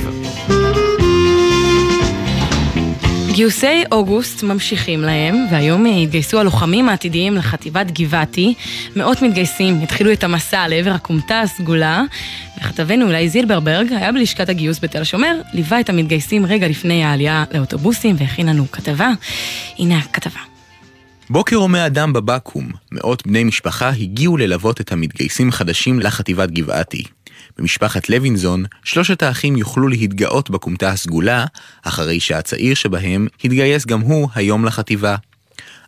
גיוסי 3.35 3.83
אוגוסט 3.93 4.43
ממשיכים 4.43 5.01
להם, 5.01 5.37
והיום 5.51 5.87
התגייסו 6.03 6.41
הלוחמים 6.41 6.89
העתידיים 6.89 7.35
לחטיבת 7.35 7.91
גבעתי. 7.91 8.55
מאות 8.97 9.23
מתגייסים 9.23 9.81
התחילו 9.83 10.13
את 10.13 10.25
המסע 10.25 10.69
לעבר 10.69 10.91
הכומתה 10.91 11.41
הסגולה, 11.41 12.03
וכתבנו 12.59 13.07
אולי 13.07 13.29
זילברברג 13.29 13.93
היה 13.93 14.13
בלשכת 14.13 14.49
הגיוס 14.49 14.79
בתל 14.83 15.01
השומר, 15.01 15.41
ליווה 15.53 15.81
את 15.81 15.89
המתגייסים 15.89 16.47
רגע 16.47 16.69
לפני 16.69 17.05
העלייה 17.05 17.45
לאוטובוסים 17.55 18.17
והכין 18.19 18.49
לנו 18.49 18.71
כתבה. 18.73 19.11
הנה 19.79 19.99
הכתבה. 19.99 20.41
בוקר 21.31 21.57
הומה 21.57 21.87
אדם 21.87 22.13
בבקו"ם, 22.13 22.69
מאות 22.93 23.27
בני 23.27 23.45
משפחה 23.45 23.89
הגיעו 23.89 24.37
ללוות 24.37 24.81
את 24.81 24.93
המתגייסים 24.93 25.49
החדשים 25.49 26.01
לחטיבת 26.01 26.51
גבעתי. 26.51 27.05
במשפחת 27.59 28.09
לוינזון, 28.09 28.65
שלושת 28.85 29.23
האחים 29.23 29.57
יוכלו 29.57 29.89
להתגאות 29.89 30.51
בכומתה 30.51 30.91
הסגולה, 30.91 31.45
אחרי 31.83 32.21
שהצעיר 32.21 32.75
שבהם 32.75 33.27
התגייס 33.45 33.87
גם 33.87 34.01
הוא 34.01 34.29
היום 34.35 34.65
לחטיבה. 34.65 35.17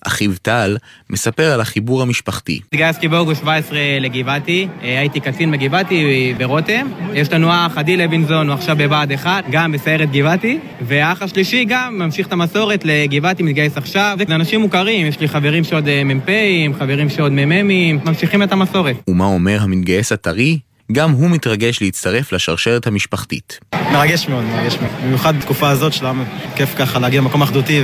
אחיו 0.07 0.31
טל 0.43 0.77
מספר 1.11 1.53
על 1.53 1.61
החיבור 1.61 2.03
המשפחתי. 2.03 2.61
התגייסתי 2.67 3.09
באוגוסט 3.09 3.41
17 3.41 3.79
לגבעתי, 4.01 4.69
אה, 4.83 4.99
הייתי 4.99 5.21
קצין 5.21 5.51
בגבעתי 5.51 6.35
ברותם. 6.39 6.87
יש 7.14 7.33
לנו 7.33 7.51
אח, 7.51 7.79
עדי 7.79 7.97
לוינזון, 7.97 8.49
הוא 8.49 8.55
עכשיו 8.55 8.77
בבה"ד 8.77 9.12
1, 9.12 9.45
גם 9.51 9.73
בסיירת 9.73 10.11
גבעתי. 10.11 10.59
והאח 10.81 11.23
השלישי 11.23 11.64
גם 11.69 11.99
ממשיך 11.99 12.27
את 12.27 12.33
המסורת 12.33 12.85
לגבעתי, 12.85 13.43
מתגייס 13.43 13.77
עכשיו. 13.77 14.19
זה 14.29 14.35
אנשים 14.35 14.61
מוכרים, 14.61 15.07
יש 15.07 15.21
לי 15.21 15.29
חברים 15.29 15.64
שעוד 15.64 15.89
אה, 15.89 16.05
מ"פים, 16.05 16.75
חברים 16.75 17.09
שעוד 17.09 17.33
מ"מים, 17.33 18.01
ממשיכים 18.05 18.43
את 18.43 18.53
המסורת. 18.53 18.97
ומה 19.09 19.25
אומר 19.25 19.59
המתגייס 19.62 20.12
הטרי? 20.12 20.59
גם 20.93 21.11
הוא 21.11 21.30
מתרגש 21.30 21.82
להצטרף 21.82 22.32
לשרשרת 22.32 22.87
המשפחתית. 22.87 23.61
מרגש 23.93 24.28
מאוד, 24.28 24.45
מרגש 24.45 24.76
מאוד. 24.76 24.93
במיוחד 25.03 25.37
בתקופה 25.37 25.70
הזאת 25.70 25.93
של 25.93 26.07
העם, 26.07 26.24
כיף 26.57 26.74
ככה 26.78 26.99
להגיע 26.99 27.20
למקום 27.20 27.43
אחדותי 27.43 27.82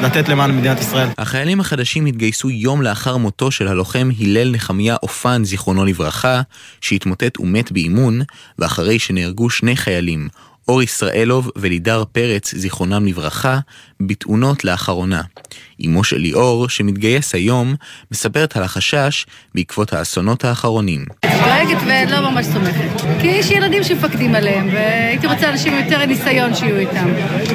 ולתת 0.00 0.28
למען 0.28 0.56
מדינת 0.56 0.80
ישראל. 0.80 1.08
החיילים 1.18 1.60
החדשים 1.60 2.06
התגייסו 2.06 2.50
יום 2.50 2.82
לאחר 2.82 3.16
מותו 3.16 3.50
של 3.50 3.68
הלוחם 3.68 4.10
הלל 4.20 4.50
נחמיה 4.50 4.96
אופן, 5.02 5.44
זיכרונו 5.44 5.84
לברכה, 5.84 6.40
שהתמוטט 6.80 7.40
ומת 7.40 7.72
באימון, 7.72 8.20
ואחרי 8.58 8.98
שנהרגו 8.98 9.50
שני 9.50 9.76
חיילים, 9.76 10.28
אור 10.70 10.82
ישראלוב 10.82 11.50
ולידר 11.56 12.04
פרץ, 12.12 12.54
זיכרונם 12.54 13.06
לברכה, 13.06 13.58
בתאונות 14.00 14.64
לאחרונה. 14.64 15.22
אמו 15.86 16.04
של 16.04 16.16
ליאור, 16.16 16.68
שמתגייס 16.68 17.34
היום, 17.34 17.74
מספרת 18.10 18.56
על 18.56 18.62
החשש 18.62 19.26
בעקבות 19.54 19.92
האסונות 19.92 20.44
האחרונים. 20.44 21.04
דואגת 21.22 21.78
ולא 21.86 22.30
ממש 22.30 22.46
סומכת. 22.46 23.00
כי 23.20 23.26
יש 23.26 23.50
ילדים 23.50 23.84
שמפקדים 23.84 24.34
עליהם, 24.34 24.68
והייתי 24.72 25.26
רוצה 25.26 25.50
אנשים 25.50 25.74
עם 25.74 25.84
יותר 25.84 26.06
ניסיון 26.06 26.54
שיהיו 26.54 26.76
איתם. 26.76 27.08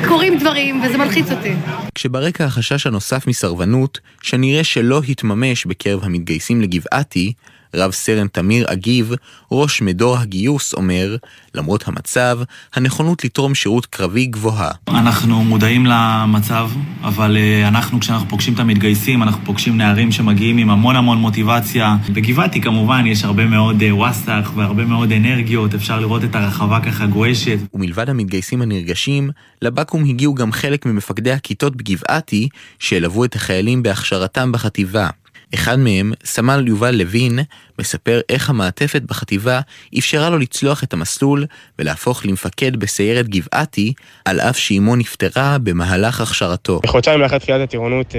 קורים 0.07 0.39
דברים, 0.39 0.83
וזה 0.83 0.97
מלחיץ 0.97 1.31
אותי. 1.31 1.53
כשברקע 1.95 2.45
החשש 2.45 2.87
הנוסף 2.87 3.27
מסרבנות, 3.27 3.99
שנראה 4.21 4.63
שלא 4.63 5.01
התממש 5.09 5.65
בקרב 5.65 6.03
המתגייסים 6.03 6.61
לגבעתי, 6.61 7.33
רב 7.75 7.91
סרן 7.91 8.27
תמיר 8.27 8.65
אגיב, 8.67 9.11
ראש 9.51 9.81
מדור 9.81 10.17
הגיוס, 10.17 10.73
אומר, 10.73 11.15
למרות 11.55 11.87
המצב, 11.87 12.39
הנכונות 12.73 13.25
לתרום 13.25 13.55
שירות 13.55 13.85
קרבי 13.85 14.25
גבוהה. 14.25 14.71
אנחנו 14.87 15.43
מודעים 15.43 15.85
למצב, 15.85 16.69
אבל 17.03 17.37
uh, 17.37 17.67
אנחנו, 17.67 17.99
כשאנחנו 17.99 18.29
פוגשים 18.29 18.53
את 18.53 18.59
המתגייסים, 18.59 19.23
אנחנו 19.23 19.45
פוגשים 19.45 19.77
נערים 19.77 20.11
שמגיעים 20.11 20.57
עם 20.57 20.69
המון 20.69 20.95
המון 20.95 21.17
מוטיבציה. 21.17 21.95
בגבעתי 22.13 22.61
כמובן 22.61 23.05
יש 23.05 23.23
הרבה 23.23 23.45
מאוד 23.45 23.81
uh, 23.81 23.93
וואסטח 23.93 24.51
והרבה 24.55 24.85
מאוד 24.85 25.11
אנרגיות, 25.11 25.73
אפשר 25.73 25.99
לראות 25.99 26.23
את 26.23 26.35
הרחבה 26.35 26.79
ככה 26.79 27.05
גועשת. 27.05 27.57
ומלבד 27.73 28.09
המתגייסים 28.09 28.61
הנרגשים, 28.61 29.29
לבקו"ם 29.61 30.05
הגיעו 30.05 30.33
גם 30.33 30.51
חלק 30.51 30.85
ממפקדי 30.85 31.31
הכיתות 31.31 31.75
בגבעתי, 31.75 32.49
שילוו 32.79 33.25
את 33.25 33.35
החיילים 33.35 33.83
בהכשרתם 33.83 34.51
בחטיבה. 34.51 35.09
אחד 35.55 35.79
מהם, 35.79 36.13
סמל 36.23 36.67
יובל 36.67 36.95
לוין, 36.95 37.39
מספר 37.79 38.21
איך 38.29 38.49
המעטפת 38.49 39.01
בחטיבה 39.01 39.59
אפשרה 39.99 40.29
לו 40.29 40.37
לצלוח 40.37 40.83
את 40.83 40.93
המסלול 40.93 41.45
ולהפוך 41.79 42.25
למפקד 42.25 42.75
בסיירת 42.75 43.29
גבעתי, 43.29 43.93
על 44.25 44.39
אף 44.39 44.57
שאימו 44.57 44.95
נפטרה 44.95 45.57
במהלך 45.63 46.21
הכשרתו. 46.21 46.79
חודשיים 46.85 47.21
לאחר 47.21 47.37
תחילת 47.37 47.61
הטירונות, 47.61 48.15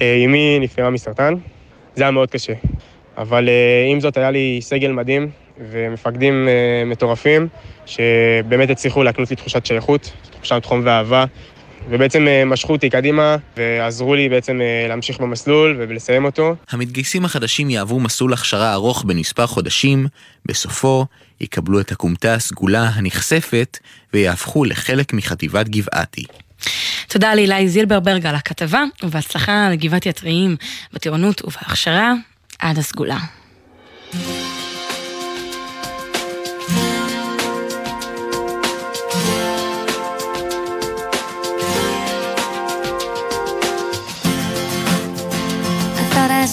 אמי 0.00 0.58
נפטרה 0.60 0.90
מסרטן. 0.90 1.34
זה 1.96 2.02
היה 2.02 2.10
מאוד 2.10 2.30
קשה. 2.30 2.52
אבל 3.18 3.48
עם 3.90 4.00
זאת 4.00 4.16
היה 4.16 4.30
לי 4.30 4.58
סגל 4.62 4.92
מדהים 4.92 5.30
ומפקדים 5.70 6.48
מטורפים, 6.86 7.48
שבאמת 7.86 8.70
הצליחו 8.70 9.02
להקנות 9.02 9.30
לי 9.30 9.36
תחושת 9.36 9.66
שייכות, 9.66 10.12
תחושת 10.30 10.64
חום 10.64 10.80
ואהבה. 10.84 11.24
ובעצם 11.90 12.26
משכו 12.46 12.72
אותי 12.72 12.90
קדימה 12.90 13.36
ועזרו 13.56 14.14
לי 14.14 14.28
בעצם 14.28 14.60
להמשיך 14.88 15.20
במסלול 15.20 15.76
ולסיים 15.78 16.24
אותו. 16.24 16.54
המתגייסים 16.70 17.24
החדשים 17.24 17.70
יעברו 17.70 18.00
מסלול 18.00 18.32
הכשרה 18.32 18.72
ארוך 18.72 19.04
בין 19.06 19.18
מספר 19.18 19.46
חודשים, 19.46 20.06
בסופו 20.46 21.06
יקבלו 21.40 21.80
את 21.80 21.92
הכומתה 21.92 22.34
הסגולה 22.34 22.82
הנכספת 22.94 23.78
ויהפכו 24.14 24.64
לחלק 24.64 25.12
מחטיבת 25.12 25.68
גבעתי. 25.68 26.24
תודה 27.08 27.34
לאילי 27.34 27.68
זילברברג 27.68 28.26
על 28.26 28.34
הכתבה, 28.34 28.82
ובהצלחה 29.02 29.68
לגבעתי 29.72 30.08
הטריים 30.08 30.56
בטירונות 30.92 31.42
ובהכשרה 31.44 32.12
עד 32.58 32.78
הסגולה. 32.78 33.18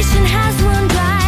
Conversation 0.00 0.24
has 0.24 0.62
run 0.62 0.88
dry. 0.88 1.19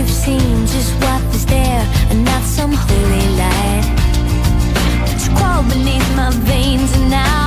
Have 0.00 0.08
seen 0.08 0.66
just 0.66 0.94
what 1.02 1.22
is 1.34 1.44
there 1.44 1.84
and 2.08 2.24
not 2.24 2.42
some 2.42 2.72
holy 2.72 3.26
light. 3.36 3.84
It's 5.12 5.28
crawled 5.28 5.68
beneath 5.68 6.16
my 6.16 6.30
veins 6.30 6.90
and 6.96 7.10
now 7.10 7.39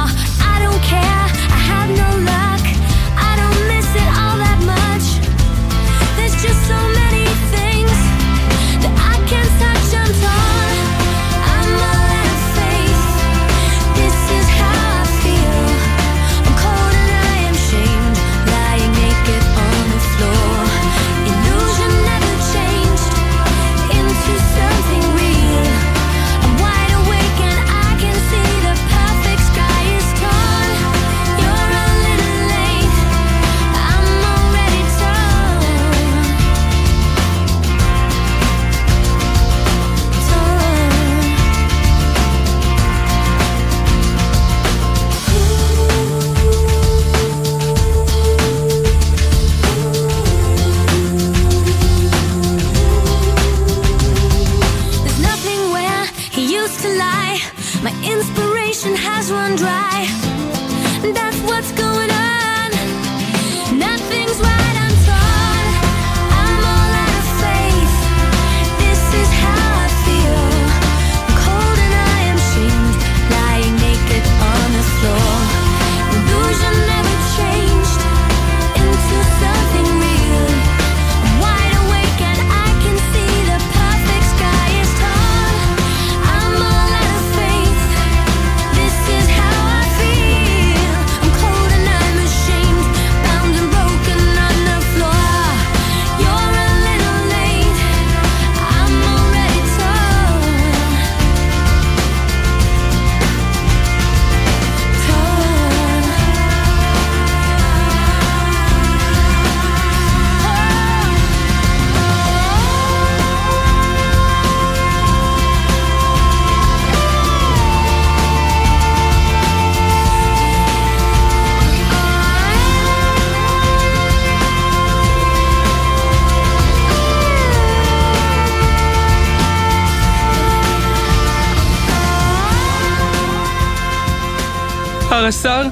הרס"ר, 135.14 135.68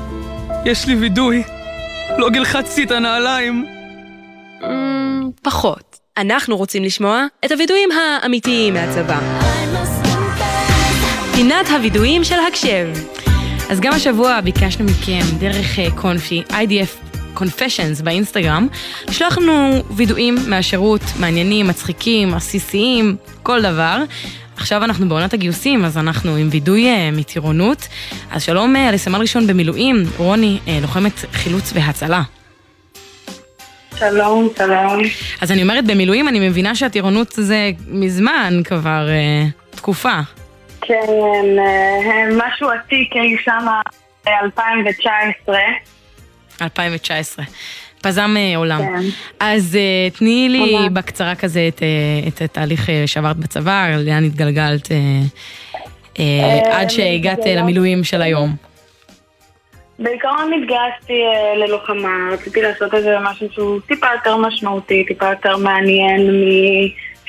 יש 0.66 0.88
לי 0.88 0.96
וידוי. 0.96 1.44
לא 2.18 2.30
גלחצתי 2.30 2.84
את 2.84 2.92
הנעליים. 2.92 3.66
פחות. 5.42 6.00
אנחנו 6.18 6.58
רוצים 6.58 6.84
לשמוע 6.84 7.26
את 7.46 7.52
הווידויים 7.52 7.90
האמיתיים 7.92 8.74
מהצבא. 8.74 9.20
פינת 11.36 11.68
הווידויים 11.70 12.24
של 12.24 12.36
הקשב. 12.48 12.88
אז 13.70 13.80
גם 13.80 13.94
השבוע 13.94 14.42
ביקשנו 14.42 14.86
מכם 14.86 15.38
דרך 15.40 15.80
אה, 15.80 15.88
קונפי, 15.96 16.44
IDF 16.50 17.18
Confessions 17.38 18.04
באינסטגרם, 18.04 18.68
לשלוח 19.08 19.38
לנו 19.38 19.84
וידויים 19.96 20.36
מהשירות, 20.48 21.02
מעניינים, 21.20 21.68
מצחיקים, 21.68 22.34
עסיסיים, 22.34 23.16
כל 23.44 23.62
דבר. 23.62 24.04
עכשיו 24.62 24.84
אנחנו 24.84 25.10
בעונת 25.10 25.34
הגיוסים, 25.34 25.86
אז 25.86 25.98
אנחנו 25.98 26.36
עם 26.36 26.50
וידוי 26.52 26.88
אה, 26.88 27.10
מטירונות. 27.12 27.88
אז 28.32 28.44
שלום 28.44 28.76
אה, 28.76 28.92
לסמל 28.92 29.20
ראשון 29.20 29.48
במילואים, 29.48 30.04
רוני, 30.18 30.60
אה, 30.68 30.80
לוחמת 30.82 31.14
חילוץ 31.32 31.72
והצלה. 31.76 32.22
שלום, 33.96 34.50
שלום. 34.58 35.02
אז 35.42 35.52
אני 35.52 35.62
אומרת 35.64 35.86
במילואים, 35.86 36.28
אני 36.28 36.50
מבינה 36.50 36.76
שהטירונות 36.76 37.32
זה 37.32 37.72
מזמן 37.88 38.54
כבר 38.64 39.08
אה, 39.10 39.46
תקופה. 39.72 40.20
כן, 40.82 40.96
אה, 41.60 42.30
משהו 42.38 42.70
עתיק 42.70 43.16
אי 43.16 43.36
שם 43.44 43.68
ב-2019. 44.26 45.54
2019. 46.62 47.46
פזם 48.02 48.34
אה, 48.38 48.58
עולם. 48.58 48.80
כן. 48.80 49.00
אז 49.40 49.76
אה, 49.76 50.10
תני 50.10 50.50
לי 50.50 50.78
ממש. 50.78 50.92
בקצרה 50.94 51.36
כזה 51.36 51.68
את, 51.68 51.84
אה, 51.84 52.28
את 52.28 52.42
התהליך 52.42 52.90
שעברת 53.06 53.38
בצבא, 53.38 53.88
לאן 54.06 54.24
התגלגלת 54.24 54.90
עד 56.72 56.90
שהגעת 56.90 57.40
למילואים 57.46 58.04
של 58.04 58.22
היום. 58.22 58.56
בעיקרון 60.00 60.54
התגייסתי 60.54 61.22
ללוחמה, 61.58 62.30
רציתי 62.32 62.62
לעשות 62.62 62.94
איזה 62.94 63.18
משהו 63.22 63.48
שהוא 63.52 63.80
טיפה 63.88 64.08
יותר 64.16 64.38
משמעותי, 64.38 65.06
טיפה 65.08 65.30
יותר 65.30 65.58
מעניין 65.58 66.22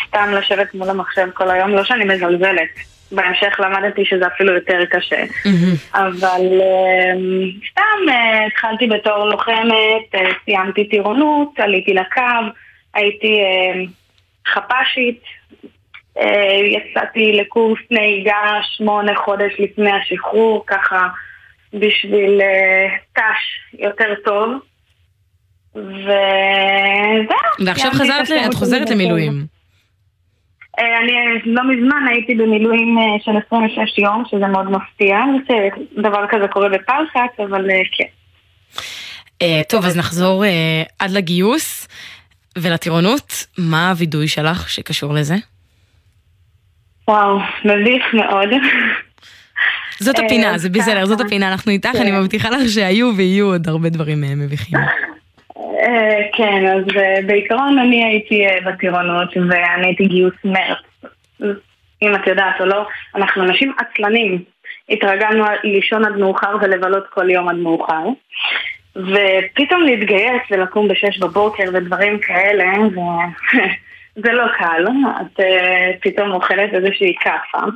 מסתם 0.00 0.32
לשבת 0.32 0.74
מול 0.74 0.90
המחשב 0.90 1.28
כל 1.34 1.50
היום, 1.50 1.70
לא 1.70 1.84
שאני 1.84 2.04
מזלזלת. 2.04 2.91
בהמשך 3.12 3.60
למדתי 3.60 4.04
שזה 4.04 4.26
אפילו 4.26 4.54
יותר 4.54 4.84
קשה. 4.90 5.24
אבל 5.94 6.60
אה, 6.60 7.12
סתם 7.70 8.08
אה, 8.08 8.46
התחלתי 8.46 8.86
בתור 8.86 9.24
לוחמת, 9.24 10.14
אה, 10.14 10.30
סיימתי 10.44 10.88
טירונות, 10.88 11.48
עליתי 11.58 11.94
לקו, 11.94 12.22
הייתי 12.94 13.40
אה, 13.40 13.82
חפ"שית, 14.52 15.22
אה, 16.18 16.60
יצאתי 16.64 17.32
לקורס 17.32 17.80
נהיגה 17.90 18.58
שמונה 18.62 19.12
חודש 19.16 19.52
לפני 19.58 19.90
השחרור, 19.92 20.64
ככה 20.66 21.08
בשביל 21.74 22.40
ת"ש 23.14 23.74
יותר 23.78 24.14
טוב. 24.24 24.50
וזהו. 25.74 27.66
ועכשיו 27.66 27.90
חזרת, 27.90 28.26
את 28.46 28.54
חוזרת 28.54 28.90
למילואים. 28.90 29.46
אה, 30.82 30.98
אני 30.98 31.12
לא 31.44 31.62
מזמן 31.70 32.04
הייתי 32.08 32.34
במילואים 32.34 32.98
אה, 32.98 33.04
של 33.24 33.32
26 33.46 33.98
יום, 33.98 34.24
שזה 34.30 34.46
מאוד 34.46 34.70
מפתיע, 34.70 35.18
שדבר 35.48 36.24
כזה 36.30 36.48
קורה 36.48 36.68
בפלחץ, 36.68 37.40
אבל 37.48 37.70
אה, 37.70 37.76
כן. 37.96 38.04
אה, 39.42 39.60
טוב, 39.68 39.84
אז 39.84 39.96
נחזור 39.98 40.44
אה, 40.44 40.82
עד 40.98 41.10
לגיוס 41.10 41.88
ולטירונות. 42.58 43.46
מה 43.58 43.90
הווידוי 43.90 44.28
שלך 44.28 44.70
שקשור 44.70 45.14
לזה? 45.14 45.34
וואו, 47.08 47.38
מביך 47.64 48.14
מאוד. 48.14 48.48
זאת 50.00 50.18
אה, 50.18 50.24
הפינה, 50.24 50.58
זה 50.58 50.68
בסדר, 50.68 51.06
זאת. 51.06 51.20
הפינה, 51.20 51.52
אנחנו 51.52 51.72
איתך, 51.72 51.90
כן. 51.92 52.00
אני 52.00 52.10
מבטיחה 52.12 52.50
לך 52.50 52.68
שהיו 52.68 53.10
ויהיו 53.16 53.46
עוד 53.46 53.68
הרבה 53.68 53.88
דברים 53.88 54.24
אה, 54.24 54.34
מביכים. 54.34 54.78
אה, 55.82 56.28
כן, 56.32 56.66
אז 56.66 56.96
אה, 56.96 57.20
בעיקרון 57.26 57.78
אני 57.78 58.04
הייתי 58.04 58.46
אה, 58.46 58.58
בטירונות 58.66 59.36
ואני 59.36 59.86
הייתי 59.86 60.06
גיוס 60.06 60.34
מרץ. 60.44 61.12
אם 62.02 62.14
את 62.14 62.26
יודעת 62.26 62.60
או 62.60 62.66
לא, 62.66 62.86
אנחנו 63.14 63.42
אנשים 63.42 63.72
עצלנים. 63.78 64.42
התרגלנו 64.88 65.44
לישון 65.64 66.04
עד 66.04 66.16
מאוחר 66.16 66.56
ולבלות 66.60 67.06
כל 67.06 67.30
יום 67.30 67.48
עד 67.48 67.56
מאוחר. 67.56 68.04
ופתאום 68.96 69.82
להתגייס 69.82 70.42
ולקום 70.50 70.88
בשש 70.88 71.18
בבוקר 71.18 71.64
ודברים 71.72 72.18
כאלה, 72.18 72.64
זה 74.14 74.32
לא 74.38 74.44
קל. 74.58 74.86
את 75.20 75.40
פתאום 76.02 76.32
אוכלת 76.32 76.74
איזושהי 76.74 77.14
כאפה. 77.20 77.66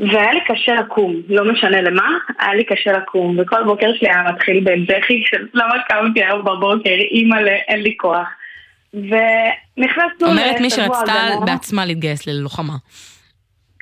והיה 0.00 0.32
לי 0.32 0.40
קשה 0.46 0.74
לקום, 0.74 1.14
לא 1.28 1.52
משנה 1.52 1.80
למה, 1.82 2.08
היה 2.38 2.54
לי 2.54 2.64
קשה 2.64 2.92
לקום, 2.92 3.38
וכל 3.38 3.64
בוקר 3.64 3.86
שלי 3.98 4.08
היה 4.08 4.22
מתחיל 4.32 4.64
בבכי 4.64 5.22
של 5.26 5.46
למה 5.54 5.74
קמתי 5.88 6.24
היום 6.24 6.44
בבוקר, 6.44 6.94
אימא'לה, 7.10 7.54
אין 7.68 7.82
לי 7.82 7.96
כוח. 7.96 8.28
ונכנסנו 8.94 10.28
אומרת 10.28 10.60
מי 10.60 10.70
שרצתה 10.70 11.12
הגנה. 11.12 11.46
בעצמה 11.46 11.84
להתגייס 11.84 12.26
ללוחמה. 12.26 12.74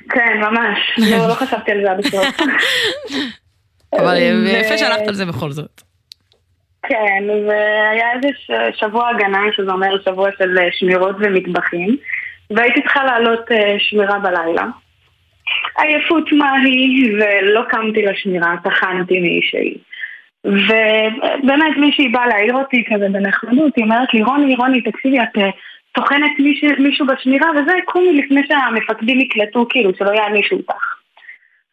כן, 0.09 0.37
ממש, 0.37 0.79
לא, 1.11 1.27
לא 1.27 1.33
חשבתי 1.33 1.71
על 1.71 1.81
זה 1.81 1.91
עד 1.91 1.99
הסוף. 1.99 2.25
אבל 3.99 4.17
יפה 4.47 4.77
שהלכת 4.77 5.07
על 5.07 5.13
זה 5.13 5.25
בכל 5.25 5.51
זאת. 5.51 5.81
כן, 6.83 7.23
והיה 7.47 8.13
איזה 8.15 8.27
שבוע 8.73 9.09
הגנה, 9.09 9.39
שזה 9.55 9.71
אומר 9.71 10.01
שבוע 10.05 10.29
של 10.37 10.57
אה, 10.59 10.67
שמירות 10.71 11.15
ומטבחים, 11.19 11.97
והייתי 12.51 12.81
צריכה 12.81 13.03
לעלות 13.03 13.51
אה, 13.51 13.75
שמירה 13.79 14.19
בלילה. 14.19 14.65
עייפות 15.77 16.31
מה 16.31 16.53
היא, 16.53 17.15
ולא 17.15 17.61
קמתי 17.69 18.01
לשמירה, 18.01 18.55
טחנתי 18.63 19.19
מישהי. 19.19 19.77
ובאמת 20.45 21.77
מישהי 21.77 22.09
באה 22.09 22.27
להעיר 22.27 22.55
אותי 22.55 22.83
כזה 22.93 23.09
בנחמדות, 23.09 23.75
היא 23.75 23.83
אומרת 23.83 24.13
לי, 24.13 24.23
רוני, 24.23 24.55
רוני, 24.55 24.81
תקשיבי, 24.81 25.19
את 25.19 25.37
אה, 25.37 25.49
טוחנת 25.91 26.31
מישהו 26.79 27.05
בשמירה 27.05 27.49
וזה, 27.51 27.73
קומי 27.85 28.13
לפני 28.13 28.41
שהמפקדים 28.47 29.19
יקלטו, 29.19 29.65
כאילו, 29.69 29.91
שלא 29.97 30.11
יענישו 30.11 30.55
אותך. 30.55 30.95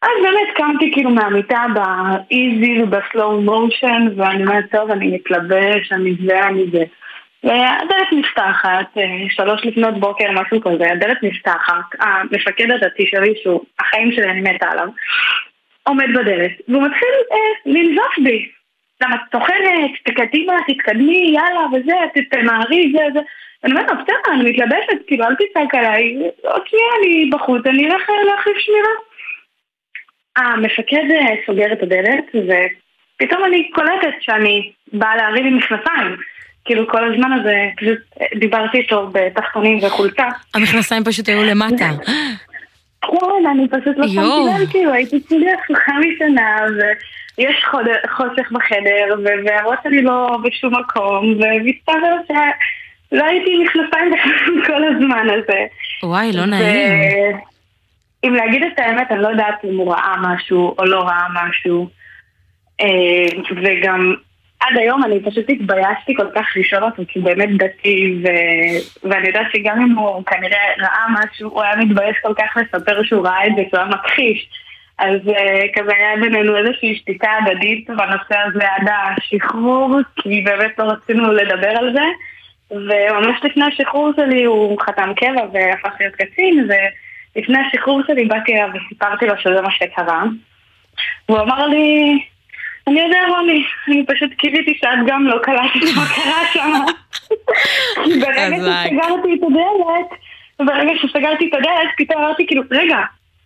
אז 0.02 0.08
באמת 0.22 0.56
קמתי 0.56 0.90
כאילו 0.92 1.10
מהמיטה 1.10 1.64
באיזי 1.74 2.82
ובסלואו 2.82 3.40
מושן, 3.40 4.08
ואני 4.16 4.42
אומרת, 4.42 4.64
טוב, 4.70 4.90
אני 4.90 5.06
מתלבש, 5.06 5.92
אני 5.92 6.14
זה, 6.26 6.46
אני 6.46 6.64
זה. 6.72 6.84
והדלת 7.44 8.12
נפתחת, 8.12 8.98
אה, 8.98 9.02
שלוש 9.30 9.64
לפנות 9.64 10.00
בוקר, 10.00 10.30
משהו 10.30 10.60
כזה, 10.60 10.92
הדלת 10.92 11.22
נפתחת, 11.22 11.84
המפקד 12.00 12.70
הדתי 12.70 13.06
שלי, 13.06 13.34
שהוא 13.42 13.60
החיים 13.80 14.12
שלי, 14.12 14.30
אני 14.30 14.40
מתה 14.40 14.70
עליו, 14.70 14.88
עומד 15.82 16.06
בדלת, 16.14 16.50
והוא 16.68 16.82
מתחיל 16.82 17.08
אה, 17.32 17.36
לנזוף 17.66 18.18
בי. 18.24 18.48
למה 19.02 19.14
את 19.16 19.20
טוחנת, 19.30 19.90
תקדימה, 20.04 20.54
תתקדמי, 20.66 21.34
יאללה, 21.34 21.66
וזה, 21.72 22.22
תמהרי, 22.30 22.92
זה, 22.92 23.04
זה. 23.14 23.20
אני 23.64 23.72
אומרת 23.72 23.90
לו, 23.90 23.96
בסדר, 23.96 24.34
אני 24.34 24.50
מתלבשת, 24.50 25.06
כאילו, 25.06 25.24
אל 25.24 25.34
תצעק 25.34 25.74
עליי, 25.74 26.16
עוד 26.42 26.62
שנייה 26.66 26.86
אני 26.98 27.30
בחוץ, 27.32 27.66
אני 27.66 27.86
אלך 27.86 28.10
להחליף 28.26 28.58
שמירה. 28.58 28.92
המפקד 30.36 31.04
סוגר 31.46 31.72
את 31.72 31.82
הדלת, 31.82 32.24
ופתאום 32.34 33.44
אני 33.44 33.70
קולטת 33.70 34.14
שאני 34.20 34.72
באה 34.92 35.16
להריב 35.16 35.46
עם 35.46 35.56
מכנסיים. 35.56 36.16
כאילו 36.64 36.88
כל 36.88 37.12
הזמן 37.12 37.32
הזה, 37.32 37.56
פשוט 37.76 37.98
אה, 38.20 38.26
דיברתי 38.38 38.78
איתו 38.78 39.10
בתחתונים 39.12 39.78
וחולצה. 39.82 40.28
המכנסיים 40.54 41.04
פשוט 41.04 41.28
היו 41.28 41.42
למטה. 41.44 41.90
כן, 43.02 43.46
אני 43.50 43.68
פשוט 43.68 43.96
לא. 43.96 44.08
שמתי 44.08 44.62
לב, 44.62 44.70
כאילו, 44.70 44.92
הייתי 44.92 45.20
כולי 45.28 45.46
הפוכה 45.52 45.92
משנה, 45.98 46.56
ויש 47.38 47.64
חושך 48.16 48.52
בחדר, 48.52 49.14
והראש 49.44 49.78
שלי 49.84 50.02
לא 50.02 50.38
בשום 50.44 50.74
מקום, 50.80 51.24
ומסתבר 51.24 52.16
שלא 52.28 53.24
הייתי 53.24 53.50
מכנסיים 53.64 54.12
בכלל 54.12 54.64
כל 54.66 54.84
הזמן 54.84 55.26
הזה. 55.30 55.66
וואי, 56.02 56.32
לא 56.32 56.46
נעים. 56.46 57.36
אם 58.24 58.34
להגיד 58.34 58.62
את 58.62 58.78
האמת, 58.78 59.10
אני 59.10 59.22
לא 59.22 59.28
יודעת 59.28 59.64
אם 59.64 59.76
הוא 59.76 59.92
ראה 59.92 60.14
משהו 60.22 60.74
או 60.78 60.84
לא 60.84 61.00
ראה 61.00 61.26
משהו. 61.34 61.88
אה, 62.80 63.40
וגם 63.56 64.14
עד 64.60 64.76
היום 64.76 65.04
אני 65.04 65.20
פשוט 65.22 65.44
התביישתי 65.50 66.14
כל 66.16 66.26
כך 66.34 66.46
לשאול 66.56 66.84
אותו, 66.84 67.02
כי 67.08 67.18
הוא 67.18 67.26
באמת 67.26 67.48
דתי, 67.56 68.22
ו... 68.22 68.26
ואני 69.10 69.28
יודעת 69.28 69.46
שגם 69.52 69.80
אם 69.82 69.98
הוא 69.98 70.24
כנראה 70.24 70.58
ראה 70.78 71.06
משהו, 71.10 71.50
הוא 71.50 71.62
היה 71.62 71.76
מתבייש 71.76 72.16
כל 72.22 72.34
כך 72.34 72.56
לספר 72.56 73.02
שהוא 73.02 73.26
ראה 73.26 73.46
את 73.46 73.52
זה, 73.56 73.62
שהוא 73.70 73.80
היה 73.80 73.88
מכחיש. 73.88 74.48
אז 74.98 75.20
uh, 75.26 75.78
כזה 75.78 75.92
היה 75.96 76.16
בינינו 76.20 76.56
איזושהי 76.56 76.96
שתיקה 76.96 77.30
הדדית 77.38 77.90
בנושא 77.90 78.38
הזה 78.46 78.64
עד 78.76 78.88
השחרור, 78.88 79.96
כי 80.16 80.40
באמת 80.40 80.78
לא 80.78 80.84
רצינו 80.84 81.32
לדבר 81.32 81.70
על 81.70 81.92
זה. 81.92 82.04
וממש 82.70 83.40
לפני 83.44 83.64
השחרור 83.64 84.12
שלי 84.16 84.44
הוא 84.44 84.80
חתם 84.80 85.12
קבע 85.16 85.42
והפך 85.52 85.90
להיות 86.00 86.14
קצין, 86.14 86.68
ולפני 86.68 87.58
השחרור 87.58 88.02
שלי 88.06 88.24
באתי 88.24 88.52
אליו 88.52 88.68
וסיפרתי 88.74 89.26
לו 89.26 89.34
שזה 89.38 89.62
מה 89.62 89.70
שקרה. 89.70 90.22
והוא 91.28 91.40
אמר 91.40 91.66
לי, 91.66 92.18
אני 92.88 93.00
יודע 93.00 93.18
רוני, 93.28 93.64
אני 93.88 94.04
פשוט 94.06 94.30
קיוויתי 94.38 94.74
שאת 94.80 95.06
גם 95.06 95.26
לא 95.26 95.36
קלטת 95.42 95.96
מה 95.96 96.04
קרה 96.14 96.42
שם. 96.52 96.72
ברגע. 97.96 98.82
שסגרתי 98.84 99.34
את 99.34 99.42
הדלת, 99.42 100.18
ברגע 100.58 100.92
שסגרתי 101.02 101.48
את 101.48 101.54
הדלת, 101.54 101.90
פתאום 101.98 102.22
אמרתי 102.22 102.46
כאילו, 102.46 102.62
רגע, 102.70 102.96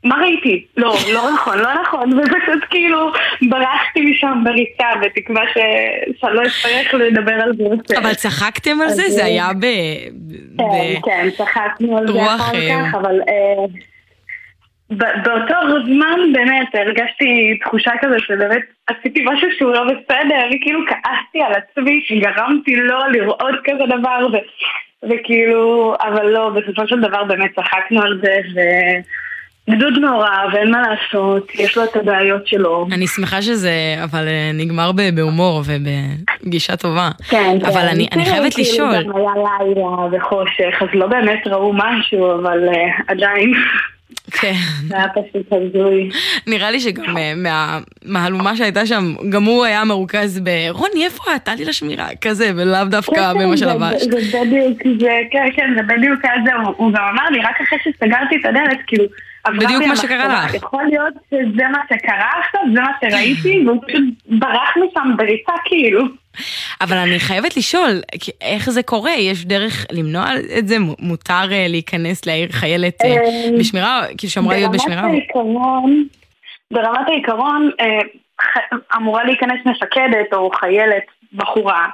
מה 0.04 0.16
ראיתי? 0.20 0.64
לא, 0.76 0.94
לא 1.14 1.30
נכון, 1.34 1.58
לא 1.58 1.82
נכון, 1.82 2.12
ופשוט 2.18 2.64
כאילו 2.70 3.12
ברחתי 3.48 4.00
משם 4.00 4.42
בריצה, 4.44 4.84
בתקווה 5.02 5.42
ש- 5.54 6.20
שאני 6.20 6.34
לא 6.34 6.42
אצטרך 6.42 6.94
לדבר 6.94 7.32
על 7.34 7.52
זה 7.56 7.62
יותר. 7.62 7.98
אבל 7.98 8.14
צחקתם 8.14 8.80
על 8.80 8.88
זה? 8.88 9.02
זה 9.10 9.24
היה 9.24 9.48
ב... 9.60 9.64
כן, 10.58 11.00
כן, 11.04 11.28
צחקנו 11.36 11.98
על 11.98 12.12
זה 12.12 12.26
אחר 12.34 12.52
כך, 12.52 12.94
אבל 12.94 13.20
אה, 13.28 13.64
באותו 14.90 15.54
זמן 15.86 16.32
באמת 16.32 16.74
הרגשתי 16.74 17.58
תחושה 17.64 17.90
כזה 18.00 18.16
שבאמת 18.18 18.62
עשיתי 18.86 19.24
משהו 19.26 19.48
שהוא 19.58 19.72
לא 19.72 19.84
בסדר, 19.84 20.46
וכאילו 20.46 20.80
כעסתי 20.88 21.42
על 21.46 21.52
עצמי 21.52 22.04
שגרמתי 22.06 22.76
לו 22.76 22.98
לראות 23.12 23.54
כזה 23.64 23.98
דבר, 23.98 24.26
ו- 24.32 25.06
וכאילו, 25.10 25.94
אבל 26.02 26.26
לא, 26.26 26.50
בסופו 26.50 26.88
של 26.88 27.00
דבר 27.00 27.24
באמת 27.24 27.50
צחקנו 27.56 28.02
על 28.02 28.20
זה, 28.22 28.36
וגדוד 29.68 29.98
מעורב, 29.98 30.54
אין 30.56 30.70
מה 30.70 30.82
לעשות, 30.82 31.54
יש 31.54 31.76
לו 31.76 31.84
את 31.84 31.96
הבעיות 31.96 32.46
שלו. 32.46 32.86
אני 32.92 33.06
שמחה 33.06 33.42
שזה, 33.42 33.72
אבל 34.04 34.28
אה, 34.28 34.50
נגמר 34.54 34.90
בהומור 35.14 35.62
ובגישה 35.64 36.76
טובה. 36.76 37.10
כן, 37.28 37.56
כן. 37.60 37.66
אבל 37.66 37.80
אני 37.80 38.08
אני 38.12 38.24
כאילו, 38.24 38.24
חייבת 38.24 38.54
כאילו 38.54 38.68
לשאול. 38.68 39.02
גם 39.04 39.16
היה 39.16 39.58
לילה 39.58 39.86
וחושך, 40.12 40.82
אז 40.82 40.88
לא 40.94 41.06
באמת 41.06 41.46
ראו 41.46 41.72
משהו, 41.72 42.40
אבל 42.40 42.68
אה, 42.68 42.86
עדיין. 43.08 43.52
כן. 44.30 44.52
זה 44.88 44.96
היה 44.96 45.06
פשוט 45.08 45.52
הזוי. 45.52 46.08
נראה 46.46 46.70
לי 46.70 46.80
שגם 46.80 47.16
אה, 47.16 47.32
מהמהלומה 47.36 48.56
שהייתה 48.56 48.86
שם, 48.86 49.14
גם 49.28 49.44
הוא 49.44 49.64
היה 49.64 49.84
מרוכז 49.84 50.40
ב... 50.44 50.48
רוני, 50.70 51.04
איפה 51.04 51.24
את? 51.36 51.48
עלי 51.48 51.64
לשמירה, 51.64 52.06
כזה, 52.20 52.50
ולאו 52.56 52.84
דווקא 52.84 53.14
כן, 53.32 53.38
במה 53.40 53.50
כן, 53.50 53.56
שלבש. 53.56 54.02
זה 54.02 54.38
בדיוק, 54.40 54.78
זה, 55.00 55.10
כן, 55.30 55.46
כן, 55.56 55.70
זה 55.76 55.82
בדיוק 55.82 56.24
היה 56.24 56.34
זה, 56.44 56.50
הוא- 56.76 56.92
גם 56.92 57.02
אמר 57.12 57.28
לי, 57.30 57.38
רק 57.40 57.60
אחרי 57.62 57.78
שסגרתי 57.84 58.36
את 58.40 58.46
הדלת, 58.46 58.78
כאילו, 58.86 59.04
בדיוק 59.58 59.82
מה 59.88 59.96
שקרה 59.96 60.28
לך. 60.44 60.54
יכול 60.54 60.82
להיות 60.90 61.14
שזה 61.30 61.68
מה 61.72 61.78
שקרה 61.88 62.30
עכשיו, 62.44 62.60
זה 62.74 62.80
מה 62.80 62.90
שראיתי, 63.00 63.62
והוא 63.66 63.82
פשוט 63.88 64.04
ברח 64.26 64.74
משם 64.76 65.16
בריצה, 65.16 65.52
כאילו. 65.64 66.23
אבל 66.80 66.96
אני 66.96 67.18
חייבת 67.18 67.56
לשאול, 67.56 68.00
איך 68.40 68.70
זה 68.70 68.82
קורה? 68.82 69.12
יש 69.12 69.44
דרך 69.44 69.86
למנוע 69.92 70.24
את 70.58 70.68
זה? 70.68 70.76
מותר 70.98 71.52
אה, 71.52 71.66
להיכנס 71.68 72.26
לעיר 72.26 72.48
חיילת 72.52 73.02
אה, 73.04 73.08
אה, 73.08 73.58
בשמירה? 73.58 74.02
כאילו 74.18 74.30
שאמורה 74.30 74.56
להיות 74.56 74.72
בשמירה? 74.72 75.02
ברמת 75.02 75.12
העיקרון, 75.12 76.04
ברמת 76.70 77.08
העיקרון 77.08 77.70
אמורה 78.96 79.24
להיכנס 79.24 79.66
מפקדת 79.66 80.32
או 80.32 80.50
חיילת, 80.50 81.04
בחורה, 81.32 81.86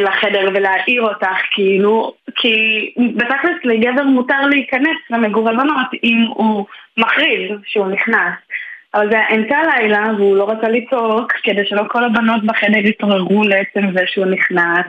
לחדר 0.00 0.50
ולהעיר 0.54 1.02
אותך, 1.02 1.36
כאילו, 1.50 2.14
כי 2.36 2.54
בתכלס 3.16 3.56
לגבר 3.64 4.02
מותר 4.04 4.40
להיכנס 4.50 4.96
למגורי 5.10 5.56
בנות 5.56 5.86
אם 6.04 6.24
הוא 6.28 6.66
מכריז 6.96 7.50
שהוא 7.66 7.86
נכנס. 7.86 8.34
אבל 8.94 9.10
זה 9.10 9.18
אמצע 9.34 9.56
הלילה 9.56 10.04
והוא 10.16 10.36
לא 10.36 10.50
רצה 10.50 10.68
לצעוק 10.68 11.32
כדי 11.42 11.62
שלא 11.68 11.82
כל 11.88 12.04
הבנות 12.04 12.44
בחדר 12.44 12.86
יתעוררו 12.86 13.42
לעצם 13.42 13.92
זה 13.94 14.04
שהוא 14.06 14.26
נכנס 14.26 14.86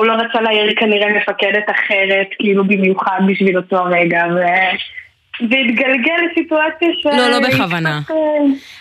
הוא 0.00 0.06
לא 0.06 0.12
רצה 0.12 0.40
להעיר 0.40 0.72
כנראה 0.76 1.08
מפקדת 1.16 1.64
אחרת, 1.70 2.26
כאילו 2.38 2.64
במיוחד 2.64 3.20
בשביל 3.28 3.56
אותו 3.56 3.76
הרגע, 3.76 4.22
ו... 4.34 4.38
והתגלגל 5.40 6.14
לסיטואציה 6.30 6.88
ש... 7.02 7.06
לא, 7.06 7.28
לא 7.28 7.48
בכוונה. 7.48 8.00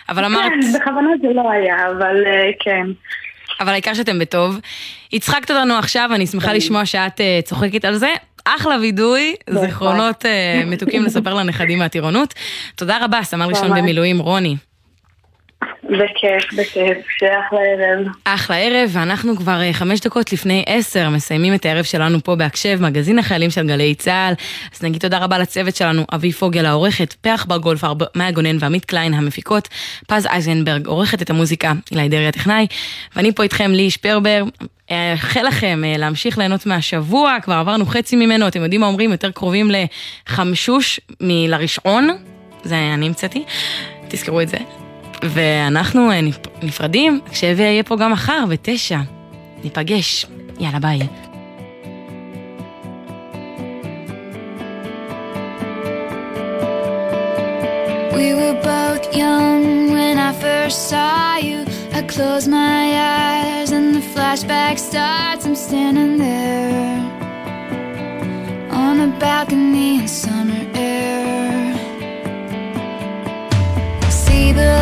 אבל 0.09 0.25
אמרת... 0.25 0.51
כן, 0.51 0.79
בכוונה 0.79 1.09
זה 1.21 1.27
לא 1.33 1.51
היה, 1.51 1.87
אבל 1.87 2.23
אה, 2.25 2.49
כן. 2.59 2.85
אבל 3.59 3.69
העיקר 3.69 3.93
שאתם 3.93 4.19
בטוב. 4.19 4.59
הצחקת 5.13 5.51
אותנו 5.51 5.73
עכשיו, 5.73 6.09
אני 6.15 6.27
שמחה 6.27 6.53
לשמוע 6.53 6.85
שאת 6.85 7.21
אה, 7.21 7.39
צוחקת 7.43 7.85
על 7.85 7.95
זה. 7.95 8.13
אחלה 8.45 8.77
וידוי, 8.81 9.35
זיכרונות 9.49 10.25
אה, 10.25 10.63
מתוקים 10.65 11.03
לספר 11.03 11.33
לנכדים 11.33 11.79
מהטירונות. 11.79 12.33
תודה 12.75 12.97
רבה, 13.05 13.19
סמל 13.23 13.45
ראשון. 13.45 13.77
במילואים, 13.77 14.19
רוני. 14.19 14.55
בכיף, 15.89 16.53
בכיף, 16.53 16.97
שאחלה 17.17 17.59
ערב. 17.59 18.07
אחלה 18.23 18.57
ערב, 18.57 18.89
ואנחנו 18.93 19.35
כבר 19.35 19.61
אה, 19.61 19.73
חמש 19.73 19.99
דקות 19.99 20.33
לפני 20.33 20.63
עשר 20.67 21.09
מסיימים 21.09 21.53
את 21.53 21.65
הערב 21.65 21.83
שלנו 21.83 22.23
פה 22.23 22.35
בהקשב, 22.35 22.77
מגזין 22.81 23.19
החיילים 23.19 23.49
של 23.49 23.67
גלי 23.67 23.95
צה"ל. 23.95 24.33
אז 24.75 24.83
נגיד 24.83 25.01
תודה 25.01 25.17
רבה 25.17 25.37
לצוות 25.37 25.75
שלנו, 25.75 26.05
אבי 26.15 26.31
פוגל 26.31 26.65
העורכת, 26.65 27.13
פרח 27.13 27.45
בר 27.45 27.57
גולפר, 27.57 27.93
מאיה 28.15 28.31
גונן 28.31 28.57
ועמית 28.59 28.85
קליין 28.85 29.13
המפיקות, 29.13 29.67
פז 30.07 30.25
אייזנברג 30.25 30.87
עורכת 30.87 31.21
את 31.21 31.29
המוזיקה, 31.29 31.73
אילי 31.91 32.09
דרעי 32.09 32.27
הטכנאי, 32.27 32.67
ואני 33.15 33.31
פה 33.31 33.43
איתכם, 33.43 33.71
לי 33.71 33.89
שפרבר. 33.89 34.43
אאחל 34.91 35.43
לכם 35.47 35.83
אה, 35.85 35.97
להמשיך 35.97 36.37
ליהנות 36.37 36.65
מהשבוע, 36.65 37.37
כבר 37.41 37.53
עברנו 37.53 37.85
חצי 37.85 38.15
ממנו, 38.15 38.47
אתם 38.47 38.63
יודעים 38.63 38.81
מה 38.81 38.87
אומרים, 38.87 39.11
יותר 39.11 39.31
קרובים 39.31 39.71
לחמשוש 40.27 40.99
מלרשעון, 41.21 42.09
זה 42.63 42.75
אני 42.93 43.05
המצאתי, 43.05 43.43
תזכרו 44.07 44.41
את 44.41 44.49
זה. 44.49 44.57
ואנחנו 45.22 46.10
אה, 46.10 46.20
נפ- 46.20 46.48
נפרדים, 46.62 47.20
כשאבי 47.30 47.62
יהיה 47.62 47.82
פה 47.82 47.96
גם 47.96 48.12
מחר 48.12 48.44
בתשע. 48.48 48.98
ניפגש. 49.64 50.26
יאללה 50.60 50.78
ביי. 50.78 50.98
We 58.16 58.32
were 58.40 58.56
both 58.62 59.04
young 59.14 59.90
when 59.90 60.18
I 60.18 60.32
first 60.32 60.88
saw 60.88 61.36
you. 61.36 61.64
I 61.92 62.02
close 62.02 62.46
my 62.46 62.84
eyes 63.18 63.70
and 63.72 63.94
the 63.96 64.04
flashback 64.14 64.78
starts. 64.78 65.44
I'm 65.46 65.56
standing 65.56 66.16
there 66.18 67.00
on 68.82 68.94
a 69.00 69.08
balcony 69.18 69.98
in 70.00 70.08
summer 70.08 70.64
air. 70.74 71.74
See 74.22 74.52
the 74.52 74.74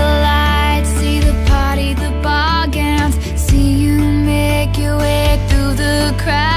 cry. 6.27 6.56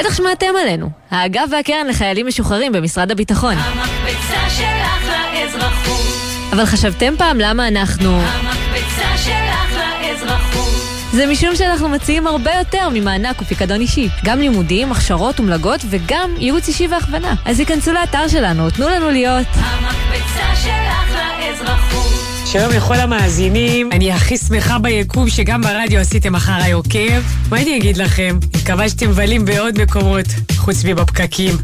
בטח 0.00 0.14
שמעתם 0.14 0.46
עלינו. 0.62 0.90
האגף 1.10 1.44
והקרן 1.50 1.86
לחיילים 1.86 2.26
משוחררים 2.26 2.72
במשרד 2.72 3.10
הביטחון. 3.10 3.54
המקפצה 3.58 4.50
שלך 4.50 5.14
לאזרחות. 5.34 6.06
אבל 6.52 6.66
חשבתם 6.66 7.14
פעם 7.18 7.38
למה 7.38 7.68
אנחנו... 7.68 8.20
המקפצה 8.20 9.16
שלך 9.16 9.76
לאזרחות. 10.02 10.68
זה 11.12 11.26
משום 11.26 11.56
שאנחנו 11.56 11.88
מציעים 11.88 12.26
הרבה 12.26 12.50
יותר 12.58 12.88
ממענק 12.92 13.42
ופיקדון 13.42 13.80
אישי. 13.80 14.08
גם 14.24 14.40
לימודים, 14.40 14.92
הכשרות 14.92 15.40
ומלגות 15.40 15.80
וגם 15.90 16.30
ייעוץ 16.38 16.68
אישי 16.68 16.86
והכוונה. 16.86 17.34
אז 17.44 17.58
היכנסו 17.58 17.92
לאתר 17.92 18.28
שלנו, 18.28 18.70
תנו 18.70 18.88
לנו 18.88 19.10
להיות. 19.10 19.46
המקפצה 19.54 20.56
שלך 20.62 21.18
לאזרחות. 21.40 22.29
שלום 22.52 22.70
לכל 22.76 22.94
המאזינים, 22.94 23.92
אני 23.92 24.12
הכי 24.12 24.36
שמחה 24.36 24.78
ביקום 24.78 25.28
שגם 25.28 25.62
ברדיו 25.62 26.00
עשיתם 26.00 26.34
אחריי 26.34 26.72
עוקב. 26.72 27.20
מה 27.50 27.62
אני 27.62 27.76
אגיד 27.76 27.96
לכם? 27.96 28.38
מקווה 28.56 28.88
שאתם 28.88 29.08
מבלים 29.10 29.44
בעוד 29.44 29.82
מקומות, 29.82 30.26
חוץ 30.70 30.84
מבפקקים. 30.84 31.56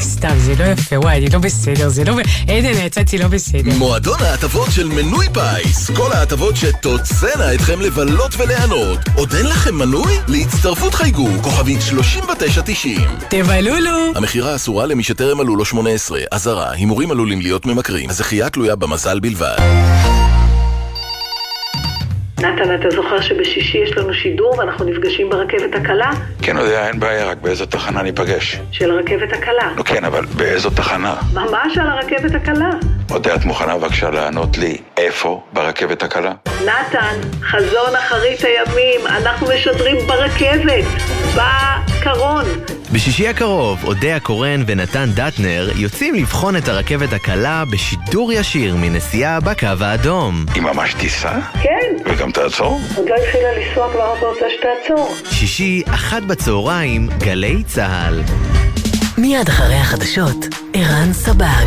סתם, 0.00 0.38
זה 0.38 0.54
לא 0.58 0.64
יפה, 0.64 0.98
וואי, 0.98 1.16
אני 1.16 1.28
לא 1.28 1.38
בסדר, 1.38 1.88
זה 1.88 2.04
לא... 2.04 2.16
עדן, 2.42 2.86
יצאתי 2.86 3.18
לא 3.18 3.28
בסדר. 3.28 3.74
מועדון 3.78 4.22
ההטבות 4.22 4.68
של 4.70 4.88
מנוי 4.88 5.26
פיס. 5.32 5.90
כל 5.90 6.12
ההטבות 6.12 6.56
שתוצאנה 6.56 7.54
אתכם 7.54 7.80
לבלות 7.80 8.34
וליהנות. 8.38 8.98
עוד 9.14 9.34
אין 9.34 9.46
לכם 9.46 9.74
מנוי? 9.74 10.12
להצטרפות 10.28 10.94
חייגו, 10.94 11.28
כוכבית 11.42 11.80
3990. 11.80 13.00
תבלולו! 13.30 14.12
המכירה 14.14 14.56
אסורה 14.56 14.86
למי 14.86 15.02
שטרם 15.02 15.38
מלאו 15.38 15.56
לו 15.56 15.64
18. 15.64 16.20
אזהרה, 16.30 16.72
הימורים 16.72 17.10
עלולים 17.10 17.40
להיות 17.40 17.66
ממכרים. 17.66 18.10
הזכייה 18.10 18.50
תלויה 18.50 18.76
במזל 18.76 19.20
בלבד. 19.20 20.15
נתן, 22.40 22.74
אתה 22.74 22.90
זוכר 22.90 23.20
שבשישי 23.20 23.78
יש 23.78 23.96
לנו 23.96 24.14
שידור 24.14 24.58
ואנחנו 24.58 24.84
נפגשים 24.84 25.30
ברכבת 25.30 25.74
הקלה? 25.74 26.10
כן, 26.42 26.56
יודע, 26.56 26.88
אין 26.88 27.00
בעיה, 27.00 27.26
רק 27.26 27.38
באיזו 27.38 27.66
תחנה 27.66 28.02
ניפגש. 28.02 28.60
של 28.72 28.90
הרכבת 28.90 29.32
הקלה. 29.32 29.70
נו 29.76 29.84
כן, 29.84 30.04
אבל 30.04 30.24
באיזו 30.24 30.70
תחנה? 30.70 31.14
ממש 31.32 31.78
על 31.78 31.88
הרכבת 31.88 32.34
הקלה. 32.34 32.70
יודע, 33.10 33.34
את 33.34 33.44
מוכנה 33.44 33.78
בבקשה 33.78 34.10
לענות 34.10 34.58
לי 34.58 34.76
איפה 34.96 35.42
ברכבת 35.52 36.02
הקלה? 36.02 36.32
נתן, 36.64 37.20
חזון 37.42 37.96
אחרית 37.98 38.40
הימים, 38.44 39.00
אנחנו 39.06 39.46
משדרים 39.54 39.96
ברכבת, 40.06 40.84
בקרון. 42.00 42.44
בשישי 42.92 43.28
הקרוב, 43.28 43.84
אודיה 43.84 44.20
קורן 44.20 44.62
ונתן 44.66 45.08
דטנר 45.14 45.70
יוצאים 45.76 46.14
לבחון 46.14 46.56
את 46.56 46.68
הרכבת 46.68 47.12
הקלה 47.12 47.64
בשידור 47.72 48.32
ישיר 48.32 48.76
מנסיעה 48.76 49.40
בקו 49.40 49.66
האדום. 49.80 50.44
היא 50.54 50.62
ממש 50.62 50.94
תיסע? 50.94 51.38
כן. 51.62 51.96
וגם 52.06 52.30
תעצור? 52.30 52.80
עוד 52.96 53.08
לא 53.08 53.14
התחילה 53.14 53.48
לנסוע 53.52 53.92
כבר 53.92 54.28
רוצה 54.28 54.46
שתעצור. 54.58 55.14
שישי, 55.30 55.82
אחת 55.86 56.22
בצהריים, 56.22 57.08
גלי 57.18 57.62
צה"ל. 57.66 58.22
מיד 59.18 59.48
אחרי 59.48 59.74
החדשות, 59.74 60.46
ערן 60.74 61.12
סבג. 61.12 61.66